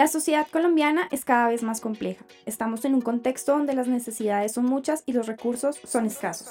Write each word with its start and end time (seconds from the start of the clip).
La 0.00 0.08
sociedad 0.08 0.46
colombiana 0.50 1.08
es 1.10 1.26
cada 1.26 1.50
vez 1.50 1.62
más 1.62 1.82
compleja. 1.82 2.24
Estamos 2.46 2.86
en 2.86 2.94
un 2.94 3.02
contexto 3.02 3.52
donde 3.52 3.74
las 3.74 3.86
necesidades 3.86 4.52
son 4.52 4.64
muchas 4.64 5.02
y 5.04 5.12
los 5.12 5.26
recursos 5.26 5.78
son 5.84 6.06
escasos. 6.06 6.48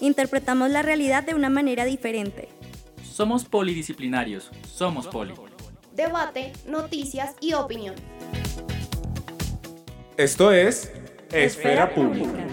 Interpretamos 0.00 0.68
la 0.68 0.82
realidad 0.82 1.24
de 1.24 1.34
una 1.34 1.48
manera 1.48 1.86
diferente. 1.86 2.50
Somos 3.02 3.46
polidisciplinarios, 3.46 4.50
somos 4.70 5.06
poli. 5.06 5.32
Debate, 5.94 6.52
noticias 6.66 7.34
y 7.40 7.54
opinión. 7.54 7.94
Esto 10.18 10.52
es 10.52 10.92
Esfera, 11.32 11.94
Pública. 11.94 12.46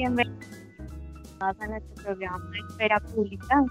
Bienvenidos 0.00 0.34
a 1.40 1.66
nuestro 1.66 2.02
programa 2.02 2.50
de 2.52 2.58
Esfera 2.70 3.00
Pública. 3.00 3.64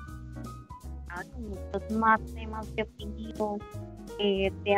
Con 1.34 1.50
muchos 1.50 1.92
más 1.98 2.22
temas 2.36 2.76
de 2.76 2.84
opinión, 2.84 3.58
eh, 4.20 4.52
de, 4.64 4.78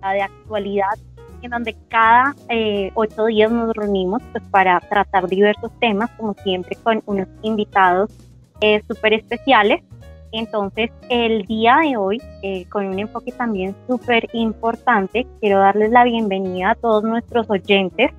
de 0.00 0.22
actualidad, 0.22 0.96
en 1.42 1.50
donde 1.50 1.76
cada 1.88 2.36
eh, 2.50 2.92
ocho 2.94 3.24
días 3.24 3.50
nos 3.50 3.74
reunimos 3.74 4.22
pues, 4.30 4.44
para 4.52 4.78
tratar 4.78 5.26
diversos 5.26 5.72
temas, 5.80 6.08
como 6.10 6.34
siempre, 6.44 6.76
con 6.76 7.02
unos 7.06 7.26
invitados 7.42 8.12
eh, 8.60 8.80
súper 8.86 9.14
especiales. 9.14 9.82
Entonces, 10.30 10.90
el 11.08 11.46
día 11.46 11.78
de 11.82 11.96
hoy, 11.96 12.22
eh, 12.42 12.64
con 12.68 12.86
un 12.86 12.98
enfoque 13.00 13.32
también 13.32 13.74
súper 13.88 14.28
importante, 14.34 15.26
quiero 15.40 15.58
darles 15.58 15.90
la 15.90 16.04
bienvenida 16.04 16.70
a 16.70 16.74
todos 16.76 17.02
nuestros 17.02 17.50
oyentes 17.50 18.12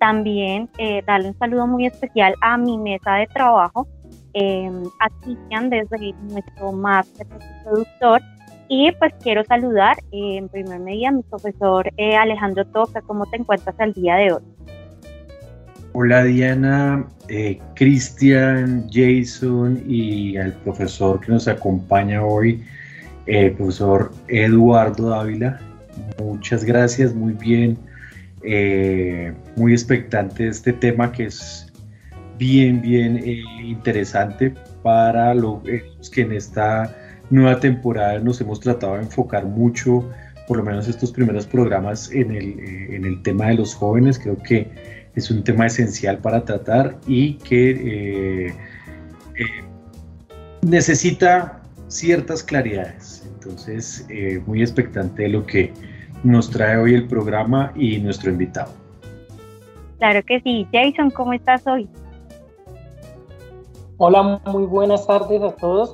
también 0.00 0.68
eh, 0.78 1.02
darle 1.06 1.28
un 1.28 1.38
saludo 1.38 1.66
muy 1.68 1.86
especial 1.86 2.34
a 2.40 2.56
mi 2.56 2.76
mesa 2.78 3.14
de 3.16 3.26
trabajo, 3.28 3.86
eh, 4.34 4.68
a 4.98 5.08
Cristian 5.20 5.70
desde 5.70 6.12
nuestro 6.22 6.72
máster 6.72 7.26
productor. 7.62 8.20
Y 8.68 8.90
pues 8.92 9.12
quiero 9.22 9.44
saludar 9.44 9.98
eh, 10.10 10.38
en 10.38 10.48
primer 10.48 10.80
medida 10.80 11.10
a 11.10 11.12
mi 11.12 11.22
profesor 11.22 11.88
Alejandro 12.18 12.64
Toca. 12.66 13.02
¿Cómo 13.02 13.26
te 13.26 13.36
encuentras 13.36 13.78
al 13.78 13.92
día 13.92 14.16
de 14.16 14.32
hoy? 14.32 14.42
Hola 15.92 16.22
Diana, 16.22 17.04
Cristian, 17.74 18.88
Jason 18.92 19.82
y 19.86 20.36
al 20.36 20.52
profesor 20.52 21.20
que 21.20 21.32
nos 21.32 21.48
acompaña 21.48 22.24
hoy, 22.24 22.64
el 23.26 23.52
profesor 23.54 24.12
Eduardo 24.28 25.10
Dávila. 25.10 25.60
Muchas 26.20 26.64
gracias, 26.64 27.12
muy 27.12 27.32
bien 27.32 27.76
eh, 28.42 29.34
muy 29.56 29.72
expectante 29.72 30.48
este 30.48 30.72
tema 30.72 31.12
que 31.12 31.26
es 31.26 31.66
bien, 32.38 32.80
bien 32.80 33.18
eh, 33.18 33.42
interesante 33.62 34.54
para 34.82 35.34
los 35.34 35.60
que 36.10 36.22
en 36.22 36.32
esta 36.32 36.96
nueva 37.28 37.60
temporada 37.60 38.18
nos 38.18 38.40
hemos 38.40 38.60
tratado 38.60 38.94
de 38.94 39.02
enfocar 39.02 39.44
mucho, 39.44 40.08
por 40.48 40.56
lo 40.56 40.64
menos 40.64 40.88
estos 40.88 41.12
primeros 41.12 41.46
programas, 41.46 42.10
en 42.12 42.30
el, 42.30 42.58
eh, 42.60 42.96
en 42.96 43.04
el 43.04 43.22
tema 43.22 43.48
de 43.48 43.54
los 43.54 43.74
jóvenes. 43.74 44.18
Creo 44.18 44.38
que 44.38 44.68
es 45.14 45.30
un 45.30 45.44
tema 45.44 45.66
esencial 45.66 46.18
para 46.18 46.44
tratar 46.44 46.96
y 47.06 47.34
que 47.34 48.54
necesita 50.62 51.60
ciertas 51.88 52.42
claridades. 52.42 53.28
Entonces, 53.34 54.06
muy 54.46 54.62
expectante 54.62 55.24
de 55.24 55.28
lo 55.28 55.44
que 55.44 55.72
nos 56.22 56.50
trae 56.50 56.76
hoy 56.76 56.94
el 56.94 57.06
programa 57.06 57.72
y 57.74 57.98
nuestro 57.98 58.30
invitado. 58.30 58.72
Claro 59.98 60.22
que 60.24 60.40
sí. 60.40 60.66
Jason, 60.72 61.10
¿cómo 61.10 61.32
estás 61.32 61.66
hoy? 61.66 61.88
Hola, 63.98 64.40
muy 64.46 64.64
buenas 64.64 65.06
tardes 65.06 65.42
a 65.42 65.54
todos. 65.56 65.92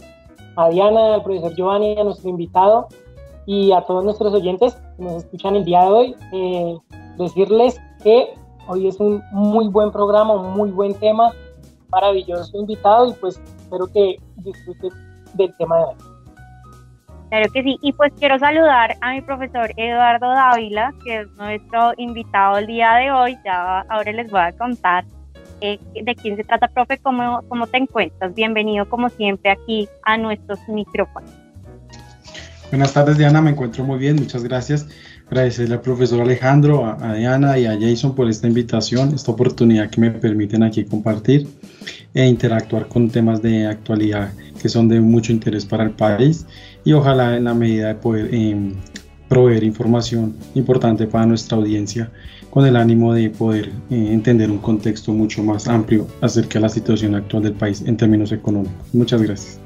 A 0.57 0.69
Diana, 0.69 1.15
al 1.15 1.23
profesor 1.23 1.55
Giovanni, 1.55 1.99
a 1.99 2.05
nuestro 2.05 2.31
invitado 2.31 2.89
y 3.47 3.73
a 3.73 3.83
todos 3.83 4.05
nuestros 4.05 4.33
oyentes 4.33 4.75
que 4.97 5.03
nos 5.03 5.25
escuchan 5.25 5.57
el 5.57 5.65
día 5.65 5.83
de 5.83 5.89
hoy. 5.89 6.17
Eh, 6.33 6.77
decirles 7.19 7.81
que 8.03 8.35
hoy 8.69 8.89
es 8.89 8.99
un 9.01 9.23
muy 9.33 9.69
buen 9.69 9.91
programa, 9.91 10.35
un 10.35 10.57
muy 10.57 10.71
buen 10.71 10.95
tema, 10.95 11.33
maravilloso 11.91 12.59
invitado 12.59 13.09
y 13.09 13.13
pues 13.15 13.41
espero 13.59 13.87
que 13.89 14.17
disfruten 14.37 14.91
del 15.35 15.55
tema 15.57 15.79
de 15.79 15.85
hoy. 15.85 16.16
Claro 17.29 17.51
que 17.53 17.63
sí, 17.63 17.77
y 17.83 17.93
pues 17.93 18.13
quiero 18.19 18.39
saludar 18.39 18.97
a 19.01 19.13
mi 19.13 19.21
profesor 19.21 19.73
Eduardo 19.77 20.29
Dávila, 20.29 20.95
que 21.05 21.21
es 21.21 21.29
nuestro 21.37 21.93
invitado 21.97 22.59
el 22.59 22.69
día 22.69 22.95
de 22.95 23.11
hoy. 23.11 23.37
Ya 23.45 23.81
ahora 23.89 24.13
les 24.13 24.31
voy 24.31 24.41
a 24.41 24.53
contar 24.53 25.05
eh, 25.61 25.79
de 26.01 26.15
quién 26.15 26.37
se 26.37 26.45
trata, 26.45 26.69
profe, 26.69 26.99
cómo, 26.99 27.43
cómo 27.49 27.67
te 27.67 27.79
encuentras. 27.79 28.33
Bienvenido 28.35 28.89
como 28.89 29.09
siempre 29.09 29.51
aquí 29.51 29.89
a 30.05 30.17
nuestros 30.17 30.61
micrófonos. 30.69 31.31
Buenas 32.71 32.93
tardes 32.93 33.17
Diana, 33.17 33.41
me 33.41 33.51
encuentro 33.51 33.85
muy 33.85 33.99
bien, 33.99 34.17
muchas 34.17 34.45
gracias. 34.45 34.89
Agradecerle 35.29 35.75
al 35.75 35.81
profesor 35.81 36.21
Alejandro, 36.21 36.85
a, 36.85 37.15
Diana 37.15 37.59
y 37.59 37.67
a 37.67 37.77
Jason 37.79 38.15
por 38.15 38.29
esta 38.29 38.47
invitación, 38.47 39.15
esta 39.15 39.33
oportunidad 39.33 39.89
que 39.91 40.01
me 40.01 40.11
permiten 40.11 40.63
aquí 40.63 40.85
compartir 40.85 41.49
e 42.15 42.27
interactuar 42.27 42.87
con 42.87 43.09
temas 43.09 43.43
de 43.43 43.67
actualidad 43.67 44.33
que 44.61 44.69
son 44.69 44.89
de 44.89 45.01
mucho 45.01 45.33
interés 45.33 45.65
para 45.65 45.85
el 45.85 45.91
país 45.91 46.47
y 46.87 46.93
ojalá 46.93 47.37
en 47.37 47.45
la 47.45 47.53
medida 47.53 47.89
de 47.89 47.95
poder 47.97 48.33
em, 48.33 48.73
proveer 49.29 49.65
información 49.65 50.37
importante 50.55 51.07
para 51.07 51.27
nuestra 51.27 51.59
audiencia 51.59 52.11
con 52.49 52.65
el 52.65 52.77
ánimo 52.77 53.13
de 53.13 53.29
poder 53.29 53.73
eh, 53.91 54.09
entender 54.13 54.51
un 54.51 54.59
contexto 54.59 55.13
mucho 55.13 55.43
más 55.43 55.67
amplio 55.67 56.07
acerca 56.23 56.55
de 56.55 56.61
la 56.61 56.69
situación 56.69 57.17
actual 57.17 57.43
del 57.43 57.55
país 57.55 57.83
en 57.83 57.97
términos 57.97 58.31
económicos. 58.31 58.95
Muchas 58.95 59.21
gracias. 59.21 59.61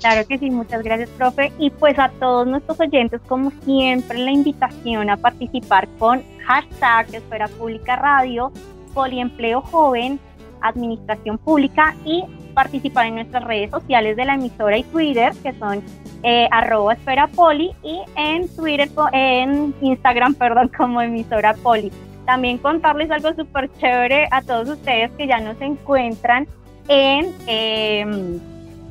Claro 0.00 0.24
que 0.28 0.38
sí, 0.38 0.50
muchas 0.50 0.84
gracias, 0.84 1.10
profe. 1.10 1.52
Y 1.58 1.70
pues 1.70 1.98
a 1.98 2.08
todos 2.20 2.46
nuestros 2.46 2.78
oyentes, 2.78 3.20
como 3.26 3.50
siempre, 3.64 4.18
la 4.18 4.30
invitación 4.30 5.10
a 5.10 5.16
participar 5.16 5.88
con 5.98 6.22
hashtag 6.46 7.12
Esfera 7.12 7.48
Pública 7.48 7.96
Radio, 7.96 8.52
Poliempleo 8.94 9.60
Joven, 9.62 10.20
Administración 10.62 11.38
Pública 11.38 11.94
y 12.04 12.24
participar 12.54 13.06
en 13.06 13.16
nuestras 13.16 13.44
redes 13.44 13.70
sociales 13.70 14.16
de 14.16 14.24
la 14.24 14.34
emisora 14.34 14.76
y 14.76 14.82
Twitter, 14.84 15.32
que 15.42 15.52
son 15.58 15.82
eh, 16.22 16.48
arroba 16.50 16.94
esfera 16.94 17.28
poli 17.28 17.72
y 17.84 18.00
en 18.16 18.48
Twitter, 18.56 18.88
en 19.12 19.74
Instagram, 19.80 20.34
perdón, 20.38 20.70
como 20.76 21.00
emisora 21.00 21.54
poli. 21.54 21.92
También 22.26 22.58
contarles 22.58 23.10
algo 23.10 23.32
súper 23.34 23.70
chévere 23.78 24.28
a 24.30 24.42
todos 24.42 24.68
ustedes 24.68 25.10
que 25.12 25.26
ya 25.26 25.40
nos 25.40 25.60
encuentran 25.60 26.46
en, 26.88 27.32
em, 27.46 28.40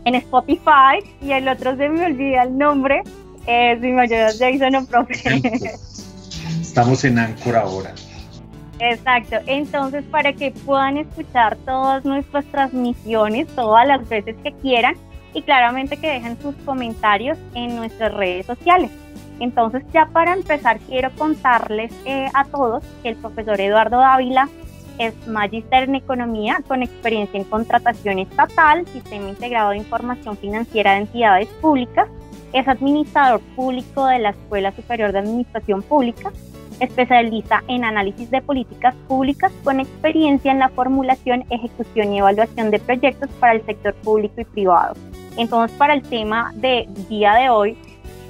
en 0.06 0.16
Spotify 0.16 1.04
y 1.22 1.32
el 1.32 1.48
otro 1.48 1.76
se 1.76 1.90
me 1.90 2.06
olvida 2.06 2.44
el 2.44 2.58
nombre, 2.58 3.04
si 3.46 3.88
me 3.88 4.02
ayudas 4.02 4.40
Jason 4.40 4.76
o 4.76 4.86
profe. 4.86 5.14
Estamos 6.62 7.04
en 7.04 7.20
Anchor 7.20 7.56
ahora. 7.56 7.94
Exacto, 8.80 9.38
entonces 9.48 10.04
para 10.06 10.34
que 10.34 10.52
puedan 10.52 10.98
escuchar 10.98 11.58
todas 11.66 12.06
nuestras 12.06 12.46
transmisiones 12.46 13.48
todas 13.56 13.88
las 13.88 14.08
veces 14.08 14.36
que 14.44 14.52
quieran 14.54 14.96
y 15.34 15.42
claramente 15.42 15.98
que 15.98 16.08
dejen 16.08 16.40
sus 16.42 16.56
comentarios 16.58 17.38
en 17.56 17.76
nuestras 17.76 18.14
redes 18.14 18.46
sociales. 18.46 18.92
Entonces 19.40 19.84
ya 19.94 20.08
para 20.08 20.34
empezar 20.34 20.80
quiero 20.80 21.12
contarles 21.18 21.92
eh, 22.06 22.28
a 22.34 22.46
todos 22.46 22.84
que 23.02 23.10
el 23.10 23.16
profesor 23.16 23.60
Eduardo 23.60 23.98
Dávila 23.98 24.48
es 25.00 25.28
magíster 25.28 25.84
en 25.84 25.96
economía 25.96 26.60
con 26.68 26.82
experiencia 26.82 27.40
en 27.40 27.46
contratación 27.46 28.20
estatal, 28.20 28.88
sistema 28.88 29.30
integrado 29.30 29.72
de 29.72 29.78
información 29.78 30.38
financiera 30.38 30.94
de 30.94 31.02
entidades 31.02 31.48
públicas, 31.62 32.08
es 32.54 32.68
administrador 32.68 33.42
público 33.56 34.08
de 34.08 34.20
la 34.20 34.30
Escuela 34.30 34.72
Superior 34.72 35.12
de 35.12 35.20
Administración 35.20 35.84
Pública 35.84 36.32
especialista 36.80 37.64
en 37.68 37.84
análisis 37.84 38.30
de 38.32 38.42
políticas 38.42 38.96
públicas 39.08 39.52
con 39.64 39.80
experiencia 39.80 40.52
en 40.52 40.60
la 40.60 40.70
formulación, 40.70 41.46
ejecución 41.50 42.14
y 42.14 42.20
evaluación 42.20 42.72
de 42.72 42.80
proyectos 42.80 43.30
para 43.40 43.54
el 43.54 43.66
sector 43.66 43.94
público 43.96 44.42
y 44.42 44.46
privado. 44.46 44.96
Entonces, 45.38 45.76
para 45.78 45.94
el 45.94 46.02
tema 46.04 46.52
de 46.56 46.88
día 47.10 47.34
de 47.36 47.50
hoy, 47.50 47.78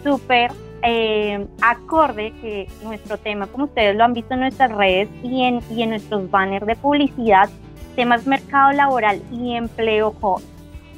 súper 0.04 0.52
eh, 0.84 1.46
acorde 1.62 2.34
que 2.42 2.68
nuestro 2.84 3.18
tema, 3.18 3.48
como 3.48 3.66
ustedes 3.66 3.96
lo 3.96 4.04
han 4.04 4.14
visto 4.14 4.34
en 4.34 4.42
nuestras 4.42 4.72
redes 4.72 5.10
y 5.24 5.44
en, 5.44 5.62
y 5.72 5.84
en 5.84 5.90
nuestros 5.90 6.30
banners 6.30 6.66
de 6.66 6.76
publicidad, 6.76 7.50
temas 7.96 8.28
mercado 8.28 8.72
laboral 8.74 9.22
y 9.32 9.56
empleo 9.56 10.14
joven. 10.22 10.46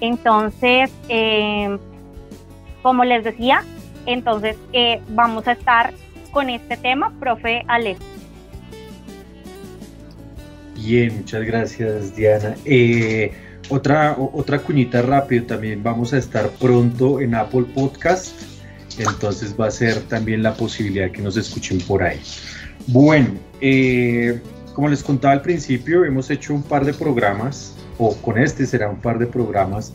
Entonces, 0.02 0.92
eh, 1.08 1.78
como 2.82 3.04
les 3.04 3.24
decía, 3.24 3.64
entonces 4.06 4.58
eh, 4.74 5.02
vamos 5.10 5.48
a 5.48 5.54
estar 5.54 5.94
con 6.32 6.50
este 6.50 6.78
tema, 6.78 7.14
profe 7.20 7.64
Alejo. 7.68 8.04
Bien, 10.76 11.18
muchas 11.18 11.44
gracias 11.44 12.16
Diana. 12.16 12.56
Eh, 12.66 13.32
otra, 13.70 14.16
otra 14.18 14.60
cuñita 14.60 15.02
rápido, 15.02 15.46
también 15.46 15.84
vamos 15.84 16.14
a 16.14 16.18
estar 16.18 16.50
pronto 16.52 17.20
en 17.20 17.36
Apple 17.36 17.66
Podcast, 17.76 18.34
entonces 18.98 19.56
va 19.60 19.68
a 19.68 19.72
ser 19.72 20.00
también 20.04 20.42
la 20.42 20.54
posibilidad 20.54 21.12
que 21.12 21.22
nos 21.22 21.38
escuchen 21.38 21.80
por 21.82 22.02
ahí. 22.02 22.20
Bueno, 22.88 23.34
eh, 23.62 24.42
como 24.74 24.88
les 24.88 25.04
contaba 25.04 25.34
al 25.34 25.42
principio, 25.42 26.06
hemos 26.06 26.30
hecho 26.32 26.54
un 26.54 26.64
par 26.64 26.86
de 26.86 26.94
programas, 26.94 27.76
o 27.98 28.16
con 28.16 28.38
este 28.38 28.66
será 28.66 28.90
un 28.90 29.02
par 29.02 29.20
de 29.20 29.28
programas, 29.28 29.94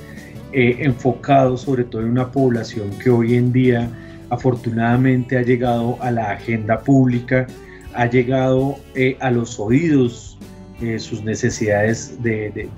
eh, 0.53 0.77
enfocados 0.81 1.63
sobre 1.63 1.85
todo 1.85 2.03
en 2.03 2.11
una 2.11 2.31
población 2.31 2.91
que 3.03 3.11
hoy 3.11 3.35
en 3.35 3.53
día 3.53 3.91
afortunadamente 4.35 5.39
ha 5.39 5.43
llegado 5.43 5.97
a 6.01 6.11
la 6.11 6.33
agenda 6.33 6.81
pública, 6.81 7.47
ha 7.95 8.07
llegado 8.07 8.77
eh, 8.95 9.17
a 9.21 9.31
los 9.31 9.59
oídos 9.59 10.39
eh, 10.83 10.99
sus 10.99 11.23
necesidades 11.23 12.23
de, 12.23 12.69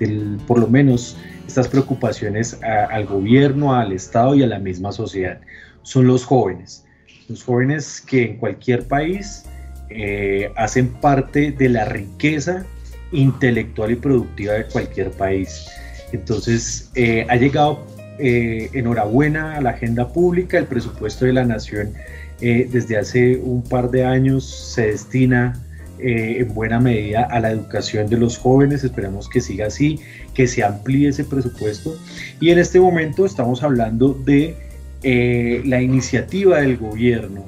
por 0.45 0.59
lo 0.59 0.67
menos 0.67 1.17
estas 1.47 1.67
preocupaciones 1.67 2.59
al 2.61 3.05
gobierno, 3.05 3.73
al 3.73 3.91
Estado 3.91 4.35
y 4.35 4.43
a 4.43 4.47
la 4.47 4.59
misma 4.59 4.91
sociedad. 4.91 5.39
Son 5.81 6.05
los 6.05 6.25
jóvenes, 6.25 6.85
los 7.27 7.43
jóvenes 7.43 8.01
que 8.01 8.23
en 8.25 8.37
cualquier 8.37 8.87
país 8.87 9.45
eh, 9.89 10.51
hacen 10.55 10.89
parte 10.89 11.51
de 11.51 11.69
la 11.69 11.85
riqueza 11.85 12.65
intelectual 13.11 13.91
y 13.91 13.95
productiva 13.95 14.53
de 14.53 14.65
cualquier 14.65 15.11
país. 15.11 15.67
Entonces, 16.11 16.91
ha 17.29 17.35
llegado 17.35 17.85
enhorabuena 18.19 19.55
a 19.55 19.61
la 19.61 19.71
agenda 19.71 20.07
pública, 20.07 20.57
el 20.57 20.65
presupuesto 20.65 21.25
de 21.25 21.33
la 21.33 21.45
nación 21.45 21.93
desde 22.39 22.97
hace 22.97 23.37
un 23.37 23.63
par 23.63 23.89
de 23.89 24.05
años 24.05 24.45
se 24.73 24.87
destina 24.87 25.53
eh, 25.99 26.41
en 26.41 26.53
buena 26.53 26.79
medida 26.79 27.23
a 27.23 27.39
la 27.39 27.49
educación 27.49 28.07
de 28.07 28.17
los 28.17 28.37
jóvenes. 28.37 28.83
Esperamos 28.83 29.27
que 29.27 29.41
siga 29.41 29.65
así, 29.65 29.99
que 30.35 30.45
se 30.45 30.63
amplíe 30.63 31.09
ese 31.09 31.23
presupuesto. 31.23 31.97
Y 32.39 32.51
en 32.51 32.59
este 32.59 32.79
momento 32.79 33.25
estamos 33.25 33.63
hablando 33.63 34.13
de 34.13 34.55
eh, 35.01 35.63
la 35.65 35.81
iniciativa 35.81 36.61
del 36.61 36.77
gobierno 36.77 37.45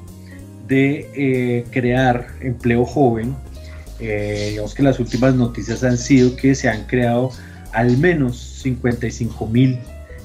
de 0.66 1.08
eh, 1.14 1.64
crear 1.70 2.26
empleo 2.40 2.84
joven. 2.84 3.36
digamos 4.00 4.74
que 4.74 4.82
las 4.82 4.98
últimas 4.98 5.34
noticias 5.34 5.84
han 5.84 5.98
sido 5.98 6.34
que 6.34 6.54
se 6.54 6.68
han 6.68 6.86
creado 6.86 7.30
al 7.72 7.98
menos 7.98 8.36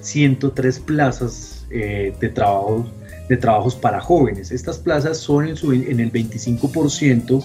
55.103 0.06 0.80
plazas 0.82 1.66
de 1.70 2.32
trabajo 2.34 2.86
de 3.28 3.38
trabajos 3.38 3.76
para 3.76 4.00
jóvenes. 4.00 4.52
Estas 4.52 4.78
plazas 4.78 5.18
son 5.18 5.48
en, 5.48 5.56
su, 5.56 5.74
en 5.74 6.00
el 6.00 6.12
25% 6.12 7.44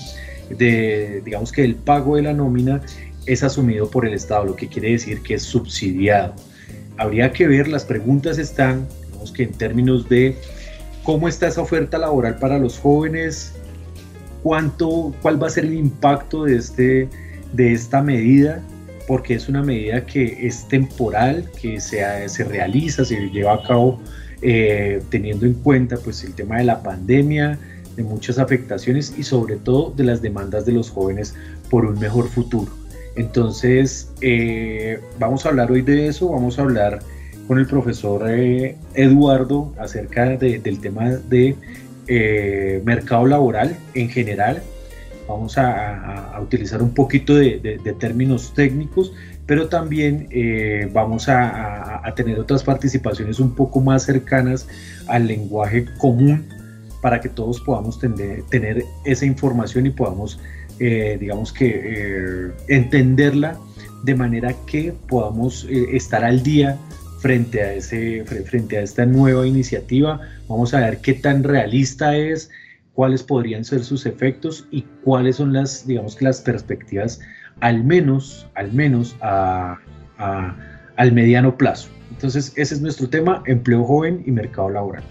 de, 0.51 1.23
digamos 1.25 1.53
que 1.53 1.65
el 1.65 1.75
pago 1.75 2.17
de 2.17 2.23
la 2.23 2.33
nómina 2.33 2.83
es 3.27 3.43
asumido 3.43 3.89
por 3.91 4.07
el 4.07 4.15
Estado, 4.15 4.45
lo 4.45 4.57
que 4.57 4.69
quiere 4.69 4.93
decir 4.93 5.23
que 5.23 5.35
es 5.35 5.43
subsidiado. 5.43 6.35
Habría 6.97 7.33
que 7.33 7.47
ver, 7.47 7.69
las 7.69 7.85
preguntas 7.85 8.39
están, 8.39 8.87
digamos 9.07 9.33
que 9.33 9.45
en 9.45 9.53
términos 9.53 10.09
de 10.09 10.37
cómo 11.03 11.29
está 11.29 11.49
esa 11.49 11.63
oferta 11.63 11.99
laboral 11.99 12.37
para 12.37 12.59
los 12.59 12.79
jóvenes, 12.79 13.53
cuánto, 14.43 15.15
cuál 15.23 15.43
va 15.43 15.47
a 15.47 15.51
ser 15.51 15.65
el 15.65 15.75
impacto 15.75 16.45
de, 16.45 16.57
este, 16.57 17.09
de 17.53 17.73
esta 17.73 18.03
medida, 18.03 18.63
porque 19.07 19.35
es 19.35 19.49
una 19.49 19.63
medida 19.63 20.05
que 20.05 20.47
es 20.47 20.69
temporal, 20.69 21.51
que 21.61 21.81
se, 21.81 22.29
se 22.29 22.45
realiza, 22.45 23.05
se 23.05 23.17
lleva 23.31 23.55
a 23.55 23.63
cabo 23.63 24.01
eh, 24.43 25.03
teniendo 25.11 25.47
en 25.47 25.55
cuenta 25.55 25.97
pues 25.97 26.25
el 26.25 26.35
tema 26.35 26.59
de 26.59 26.65
la 26.65 26.83
pandemia, 26.83 27.59
de 27.97 28.03
muchas 28.03 28.39
afectaciones 28.39 29.15
y 29.19 29.23
sobre 29.23 29.57
todo 29.57 29.93
de 29.97 30.05
las 30.05 30.23
demandas 30.23 30.65
de 30.65 30.73
los 30.73 30.91
jóvenes 30.91 31.35
por 31.69 31.85
un 31.85 31.99
mejor 31.99 32.29
futuro. 32.29 32.73
Entonces, 33.17 34.11
eh, 34.21 35.01
vamos 35.19 35.45
a 35.45 35.51
hablar 35.51 35.71
hoy 35.71 35.83
de 35.83 36.07
eso, 36.07 36.29
vamos 36.29 36.59
a 36.59 36.63
hablar 36.63 37.01
con 37.47 37.59
el 37.59 37.67
profesor 37.67 38.31
eh, 38.31 38.77
Eduardo 38.95 39.75
acerca 39.79 40.37
del 40.37 40.81
tema 40.81 41.11
de 41.11 41.57
eh, 42.07 42.81
mercado 42.85 43.27
laboral 43.27 43.77
en 43.95 44.09
general. 44.09 44.63
Vamos 45.31 45.57
a, 45.59 46.39
utilizar 46.43 46.83
un 46.83 46.93
poquito 46.95 47.35
de, 47.35 47.81
términos 47.99 48.53
técnicos, 48.55 49.13
pero 49.47 49.69
también 49.69 50.29
vamos 50.93 51.29
a, 51.29 52.03
tener 52.17 52.39
otras 52.39 52.63
participaciones 52.63 53.41
un 53.41 53.55
poco 53.55 53.81
más 53.81 54.05
cercanas 54.05 54.67
al 55.07 55.27
lenguaje 55.27 55.87
común 55.99 56.47
para 57.01 57.21
que 57.21 57.29
todos 57.29 57.61
podamos 57.61 57.99
tener, 57.99 58.85
esa 59.05 59.27
información 59.27 59.87
y 59.87 59.91
podamos, 59.91 60.39
eh, 60.79 61.17
digamos 61.19 61.53
que, 61.53 61.69
eh, 61.69 62.53
entenderla 62.69 63.59
de 64.05 64.15
manera 64.15 64.55
que 64.67 64.95
podamos 65.09 65.67
eh, 65.69 65.97
estar 65.97 66.25
al 66.25 66.43
día 66.43 66.79
frente 67.21 67.63
a, 67.63 67.75
ese, 67.75 68.25
frente 68.25 68.79
a 68.79 68.83
esta 68.83 69.07
nueva 69.07 69.47
iniciativa. 69.47 70.21
Vamos 70.49 70.73
a 70.75 70.81
ver 70.81 70.99
qué 70.99 71.15
tan 71.15 71.43
realista 71.43 72.17
es, 72.17 72.51
cuáles 72.95 73.23
podrían 73.23 73.65
ser 73.65 73.85
sus 73.85 74.07
efectos 74.07 74.67
y 74.71 74.83
cuáles 75.05 75.37
son 75.37 75.53
las, 75.53 75.87
digamos 75.87 76.17
que 76.17 76.25
las 76.25 76.41
perspectivas, 76.41 77.21
al 77.61 77.85
menos, 77.85 78.49
al 78.55 78.73
menos 78.73 79.17
al 79.21 81.13
mediano 81.13 81.57
plazo. 81.57 81.89
Entonces, 82.11 82.53
ese 82.57 82.75
es 82.75 82.83
nuestro 82.83 83.09
tema, 83.09 83.43
empleo 83.47 83.85
joven 83.85 84.23
y 84.27 84.33
mercado 84.33 84.71
laboral. 84.71 85.03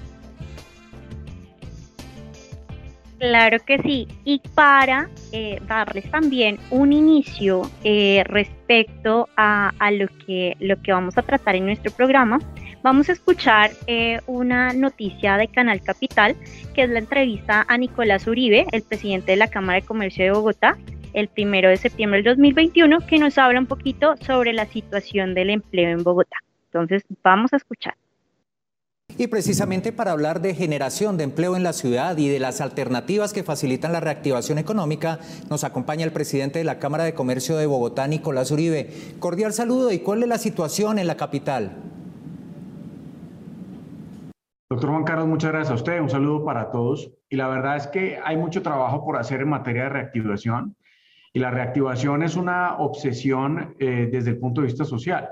Claro 3.19 3.57
que 3.65 3.77
sí. 3.79 4.07
Y 4.23 4.41
para 4.55 5.09
eh, 5.33 5.59
darles 5.67 6.09
también 6.09 6.57
un 6.71 6.93
inicio 6.93 7.69
eh, 7.83 8.23
respecto 8.25 9.27
a, 9.35 9.73
lo, 9.91 10.07
que, 10.25 10.55
lo 10.59 10.81
que 10.81 10.93
vamos 10.93 11.17
a 11.17 11.21
tratar 11.21 11.55
en 11.55 11.65
nuestro 11.65 11.91
programa, 11.91 12.39
vamos 12.81 13.09
a 13.09 13.11
escuchar 13.11 13.71
eh, 13.87 14.21
una 14.25 14.73
noticia 14.73 15.35
de 15.35 15.49
Canal 15.49 15.81
Capital, 15.81 16.37
que 16.73 16.83
es 16.83 16.89
la 16.89 16.99
entrevista 16.99 17.65
a 17.67 17.77
Nicolás 17.77 18.25
Uribe, 18.25 18.65
el 18.71 18.83
presidente 18.83 19.33
de 19.33 19.37
la 19.37 19.49
Cámara 19.49 19.81
de 19.81 19.85
Comercio 19.85 20.23
de 20.23 20.31
Bogotá, 20.31 20.77
el 21.13 21.27
primero 21.27 21.67
de 21.67 21.75
septiembre 21.75 22.21
del 22.21 22.35
2021, 22.35 22.99
que 23.05 23.19
nos 23.19 23.37
habla 23.37 23.59
un 23.59 23.65
poquito 23.65 24.15
sobre 24.17 24.53
la 24.53 24.65
situación 24.65 25.33
del 25.33 25.49
empleo 25.49 25.89
en 25.89 26.03
Bogotá. 26.03 26.37
Entonces, 26.71 27.03
vamos 27.21 27.51
a 27.51 27.57
escuchar. 27.57 27.95
Y 29.17 29.27
precisamente 29.27 29.91
para 29.91 30.11
hablar 30.11 30.39
de 30.39 30.55
generación 30.55 31.17
de 31.17 31.25
empleo 31.25 31.55
en 31.55 31.63
la 31.63 31.73
ciudad 31.73 32.17
y 32.17 32.29
de 32.29 32.39
las 32.39 32.61
alternativas 32.61 33.33
que 33.33 33.43
facilitan 33.43 33.91
la 33.91 33.99
reactivación 33.99 34.57
económica, 34.57 35.19
nos 35.49 35.63
acompaña 35.63 36.05
el 36.05 36.13
presidente 36.13 36.59
de 36.59 36.65
la 36.65 36.79
Cámara 36.79 37.03
de 37.03 37.13
Comercio 37.13 37.57
de 37.57 37.65
Bogotá, 37.65 38.07
Nicolás 38.07 38.51
Uribe. 38.51 38.89
Cordial 39.19 39.51
saludo 39.51 39.91
y 39.91 39.99
cuál 39.99 40.23
es 40.23 40.29
la 40.29 40.37
situación 40.37 40.99
en 40.99 41.07
la 41.07 41.17
capital. 41.17 41.75
Doctor 44.69 44.91
Juan 44.91 45.03
Carlos, 45.03 45.27
muchas 45.27 45.51
gracias 45.51 45.71
a 45.71 45.75
usted. 45.75 45.99
Un 45.99 46.09
saludo 46.09 46.45
para 46.45 46.71
todos. 46.71 47.11
Y 47.29 47.35
la 47.35 47.47
verdad 47.49 47.75
es 47.75 47.87
que 47.87 48.19
hay 48.23 48.37
mucho 48.37 48.61
trabajo 48.61 49.03
por 49.03 49.17
hacer 49.17 49.41
en 49.41 49.49
materia 49.49 49.83
de 49.83 49.89
reactivación. 49.89 50.75
Y 51.33 51.39
la 51.39 51.51
reactivación 51.51 52.23
es 52.23 52.35
una 52.35 52.77
obsesión 52.77 53.75
eh, 53.79 54.07
desde 54.11 54.29
el 54.29 54.37
punto 54.37 54.61
de 54.61 54.67
vista 54.67 54.85
social 54.85 55.29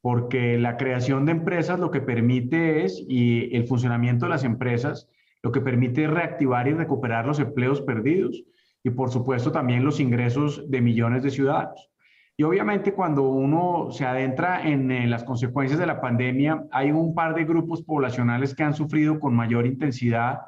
porque 0.00 0.58
la 0.58 0.76
creación 0.76 1.26
de 1.26 1.32
empresas 1.32 1.78
lo 1.78 1.90
que 1.90 2.00
permite 2.00 2.84
es, 2.84 3.04
y 3.08 3.54
el 3.54 3.66
funcionamiento 3.66 4.26
de 4.26 4.30
las 4.30 4.44
empresas, 4.44 5.08
lo 5.42 5.52
que 5.52 5.60
permite 5.60 6.04
es 6.04 6.10
reactivar 6.10 6.68
y 6.68 6.74
recuperar 6.74 7.26
los 7.26 7.38
empleos 7.38 7.80
perdidos 7.82 8.42
y 8.82 8.90
por 8.90 9.10
supuesto 9.10 9.52
también 9.52 9.84
los 9.84 10.00
ingresos 10.00 10.70
de 10.70 10.80
millones 10.80 11.22
de 11.22 11.30
ciudadanos. 11.30 11.90
Y 12.36 12.42
obviamente 12.42 12.94
cuando 12.94 13.28
uno 13.28 13.90
se 13.90 14.06
adentra 14.06 14.66
en, 14.66 15.10
las 15.10 15.24
consecuencias 15.24 15.78
de 15.78 15.86
la 15.86 16.00
pandemia, 16.00 16.64
hay 16.70 16.90
un 16.90 17.14
par 17.14 17.34
de 17.34 17.44
grupos 17.44 17.82
poblacionales 17.82 18.54
que 18.54 18.62
han 18.62 18.72
sufrido 18.72 19.20
con 19.20 19.34
mayor 19.34 19.66
intensidad 19.66 20.40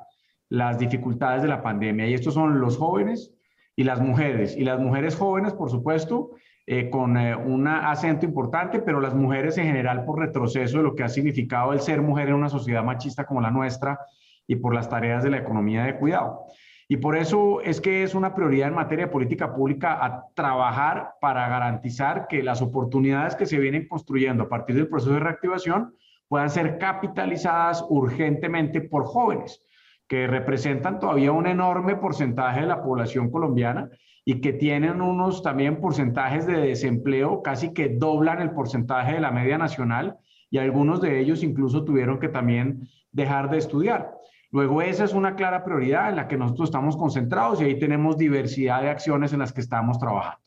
las 0.49 0.79
dificultades 0.79 1.43
de 1.43 1.49
la 1.49 1.63
pandemia 1.63 2.07
y 2.07 2.15
estos 2.15 2.33
son 2.33 2.61
los 2.61 2.79
jóvenes 2.79 3.35
y 3.77 3.85
las 3.85 4.01
mujeres. 4.01 4.57
Y 4.57 4.65
las 4.65 4.81
mujeres 4.81 5.17
jóvenes, 5.17 5.53
por 5.53 5.71
supuesto, 5.71 6.31
eh, 6.65 6.91
con 6.91 7.17
eh, 7.17 7.35
un 7.35 7.67
acento 7.67 8.25
importante, 8.25 8.79
pero 8.81 9.01
las 9.01 9.15
mujeres 9.15 9.59
en 9.59 9.67
general 9.67 10.05
por 10.05 10.21
retroceso 10.21 10.79
de 10.79 10.85
lo 10.85 10.95
que 10.95 11.03
ha 11.03 11.09
significado 11.09 11.73
el 11.73 11.81
ser 11.81 12.01
mujer 12.03 12.29
en 12.29 12.35
una 12.35 12.49
sociedad 12.49 12.85
machista 12.85 13.27
como 13.27 13.41
la 13.41 13.51
nuestra 13.51 13.99
y 14.47 14.57
por 14.57 14.73
las 14.73 14.89
tareas 14.89 15.25
de 15.25 15.31
la 15.31 15.39
economía 15.39 15.85
de 15.85 15.97
cuidado. 15.97 16.47
Y 16.87 16.99
por 16.99 17.17
eso 17.17 17.61
es 17.63 17.81
que 17.81 18.03
es 18.03 18.15
una 18.15 18.35
prioridad 18.35 18.69
en 18.69 18.75
materia 18.75 19.07
de 19.07 19.13
política 19.13 19.55
pública 19.55 20.05
a 20.05 20.27
trabajar 20.35 21.15
para 21.21 21.49
garantizar 21.49 22.27
que 22.29 22.43
las 22.43 22.63
oportunidades 22.63 23.35
que 23.35 23.47
se 23.47 23.59
vienen 23.59 23.89
construyendo 23.89 24.45
a 24.45 24.49
partir 24.49 24.77
del 24.77 24.89
proceso 24.89 25.15
de 25.15 25.21
reactivación 25.21 25.95
puedan 26.29 26.51
ser 26.51 26.79
capitalizadas 26.79 27.85
urgentemente 27.89 28.83
por 28.83 29.05
jóvenes, 29.05 29.61
que 30.07 30.27
representan 30.27 31.01
todavía 31.01 31.33
un 31.33 31.47
enorme 31.47 31.97
porcentaje 31.97 32.61
de 32.61 32.67
la 32.67 32.83
población 32.83 33.31
colombiana 33.31 33.89
y 34.25 34.41
que 34.41 34.53
tienen 34.53 35.01
unos 35.01 35.43
también 35.43 35.81
porcentajes 35.81 36.47
de 36.47 36.59
desempleo 36.59 37.43
casi 37.43 37.73
que 37.73 37.89
doblan 37.89 38.41
el 38.41 38.53
porcentaje 38.53 39.15
de 39.15 39.21
la 39.21 39.31
media 39.31 39.59
nacional 39.59 40.19
y 40.51 40.59
algunos 40.59 41.01
de 41.01 41.21
ellos 41.21 41.43
incluso 41.43 41.85
tuvieron 41.85 42.21
que 42.21 42.29
también 42.29 42.89
dejar 43.11 43.51
de 43.51 43.59
estudiar. 43.59 44.13
Luego, 44.51 44.83
esa 44.83 45.05
es 45.05 45.15
una 45.15 45.35
clara 45.35 45.65
prioridad 45.65 46.11
en 46.11 46.17
la 46.17 46.29
que 46.29 46.37
nosotros 46.37 46.69
estamos 46.69 46.97
concentrados 46.97 47.61
y 47.61 47.65
ahí 47.65 47.79
tenemos 47.79 48.19
diversidad 48.19 48.83
de 48.83 48.91
acciones 48.91 49.33
en 49.33 49.39
las 49.39 49.53
que 49.53 49.63
estamos 49.63 49.99
trabajando. 49.99 50.43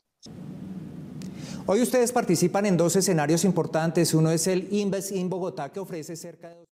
Hoy 1.65 1.81
ustedes 1.81 2.11
participan 2.11 2.67
en 2.67 2.77
dos 2.77 2.95
escenarios 2.95 3.43
importantes. 3.43 4.13
Uno 4.13 4.29
es 4.29 4.45
el 4.45 4.67
Invest 4.71 5.11
in 5.11 5.27
Bogotá, 5.27 5.71
que 5.71 5.79
ofrece 5.79 6.15
cerca 6.15 6.49
de 6.49 6.65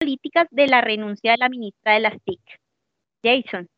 políticas 0.00 0.46
de 0.50 0.66
la 0.66 0.80
renuncia 0.80 1.32
de 1.32 1.36
la 1.38 1.50
ministra 1.50 1.92
de 1.92 2.00
las 2.00 2.14
TIC. 2.24 2.40
Jason. 3.22 3.68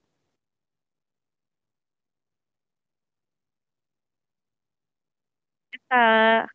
Está... 5.90 6.48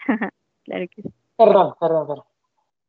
claro 0.64 0.86
que 0.90 1.02
sí. 1.02 1.08
Perdón, 1.36 1.74
perdón, 1.78 2.06
perdón. 2.06 2.24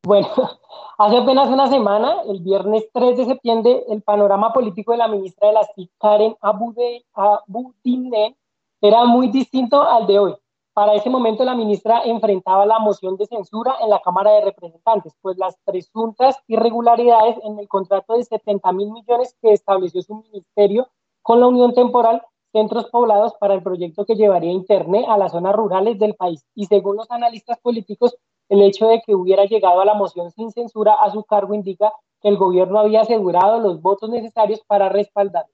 Bueno, 0.03 0.27
hace 0.97 1.17
apenas 1.17 1.49
una 1.49 1.67
semana, 1.67 2.21
el 2.27 2.39
viernes 2.41 2.89
3 2.93 3.17
de 3.17 3.25
septiembre, 3.25 3.83
el 3.89 4.01
panorama 4.01 4.53
político 4.53 4.91
de 4.91 4.97
la 4.97 5.07
ministra 5.07 5.47
de 5.47 5.53
las 5.53 5.73
TIC, 5.75 5.91
Karen 5.99 6.35
Abudinen, 6.41 8.35
era 8.81 9.05
muy 9.05 9.29
distinto 9.29 9.81
al 9.81 10.07
de 10.07 10.19
hoy. 10.19 10.35
Para 10.73 10.93
ese 10.93 11.09
momento 11.09 11.45
la 11.45 11.55
ministra 11.55 12.01
enfrentaba 12.03 12.65
la 12.65 12.79
moción 12.79 13.15
de 13.15 13.27
censura 13.27 13.75
en 13.81 13.89
la 13.89 14.01
Cámara 14.01 14.31
de 14.31 14.41
Representantes, 14.41 15.15
pues 15.21 15.37
las 15.37 15.55
presuntas 15.63 16.37
irregularidades 16.47 17.37
en 17.43 17.57
el 17.59 17.67
contrato 17.67 18.15
de 18.15 18.23
70 18.25 18.71
mil 18.73 18.91
millones 18.91 19.35
que 19.41 19.53
estableció 19.53 20.01
su 20.01 20.15
ministerio 20.15 20.89
con 21.21 21.39
la 21.39 21.47
Unión 21.47 21.73
Temporal 21.73 22.21
Centros 22.55 22.89
Poblados 22.89 23.33
para 23.37 23.53
el 23.53 23.61
proyecto 23.61 24.05
que 24.05 24.15
llevaría 24.15 24.49
Internet 24.49 25.03
a 25.09 25.17
las 25.17 25.33
zonas 25.33 25.53
rurales 25.53 25.99
del 25.99 26.15
país. 26.15 26.45
Y 26.55 26.67
según 26.67 26.95
los 26.95 27.11
analistas 27.11 27.59
políticos, 27.59 28.15
el 28.47 28.61
hecho 28.61 28.87
de 28.87 29.01
que 29.05 29.13
hubiera 29.13 29.43
llegado 29.43 29.81
a 29.81 29.85
la 29.85 29.93
moción 29.93 30.31
sin 30.31 30.51
censura 30.51 30.93
a 30.93 31.11
su 31.11 31.25
cargo 31.25 31.53
indica 31.53 31.91
que 32.21 32.29
el 32.29 32.37
gobierno 32.37 32.79
había 32.79 33.01
asegurado 33.01 33.59
los 33.59 33.81
votos 33.81 34.09
necesarios 34.09 34.61
para 34.65 34.87
respaldarla. 34.87 35.51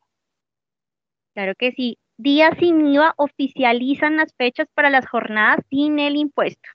Claro 1.34 1.54
que 1.58 1.72
sí 1.72 1.98
días 2.18 2.52
sin 2.60 2.86
IVA 2.86 3.16
oficializan 3.18 4.18
las 4.18 4.32
fechas 4.36 4.68
para 4.76 4.92
las 4.92 5.08
jornadas 5.08 5.66
sin 5.72 5.98
el 5.98 6.18
impuesto. 6.18 6.70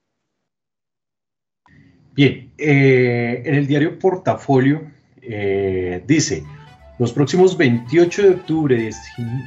Bien, 2.14 2.52
eh, 2.58 3.42
en 3.44 3.54
el 3.54 3.66
diario 3.66 3.96
Portafolio 3.98 4.90
eh, 5.22 6.02
dice, 6.06 6.42
los 6.98 7.12
próximos 7.12 7.56
28 7.56 8.22
de 8.22 8.30
octubre, 8.30 8.90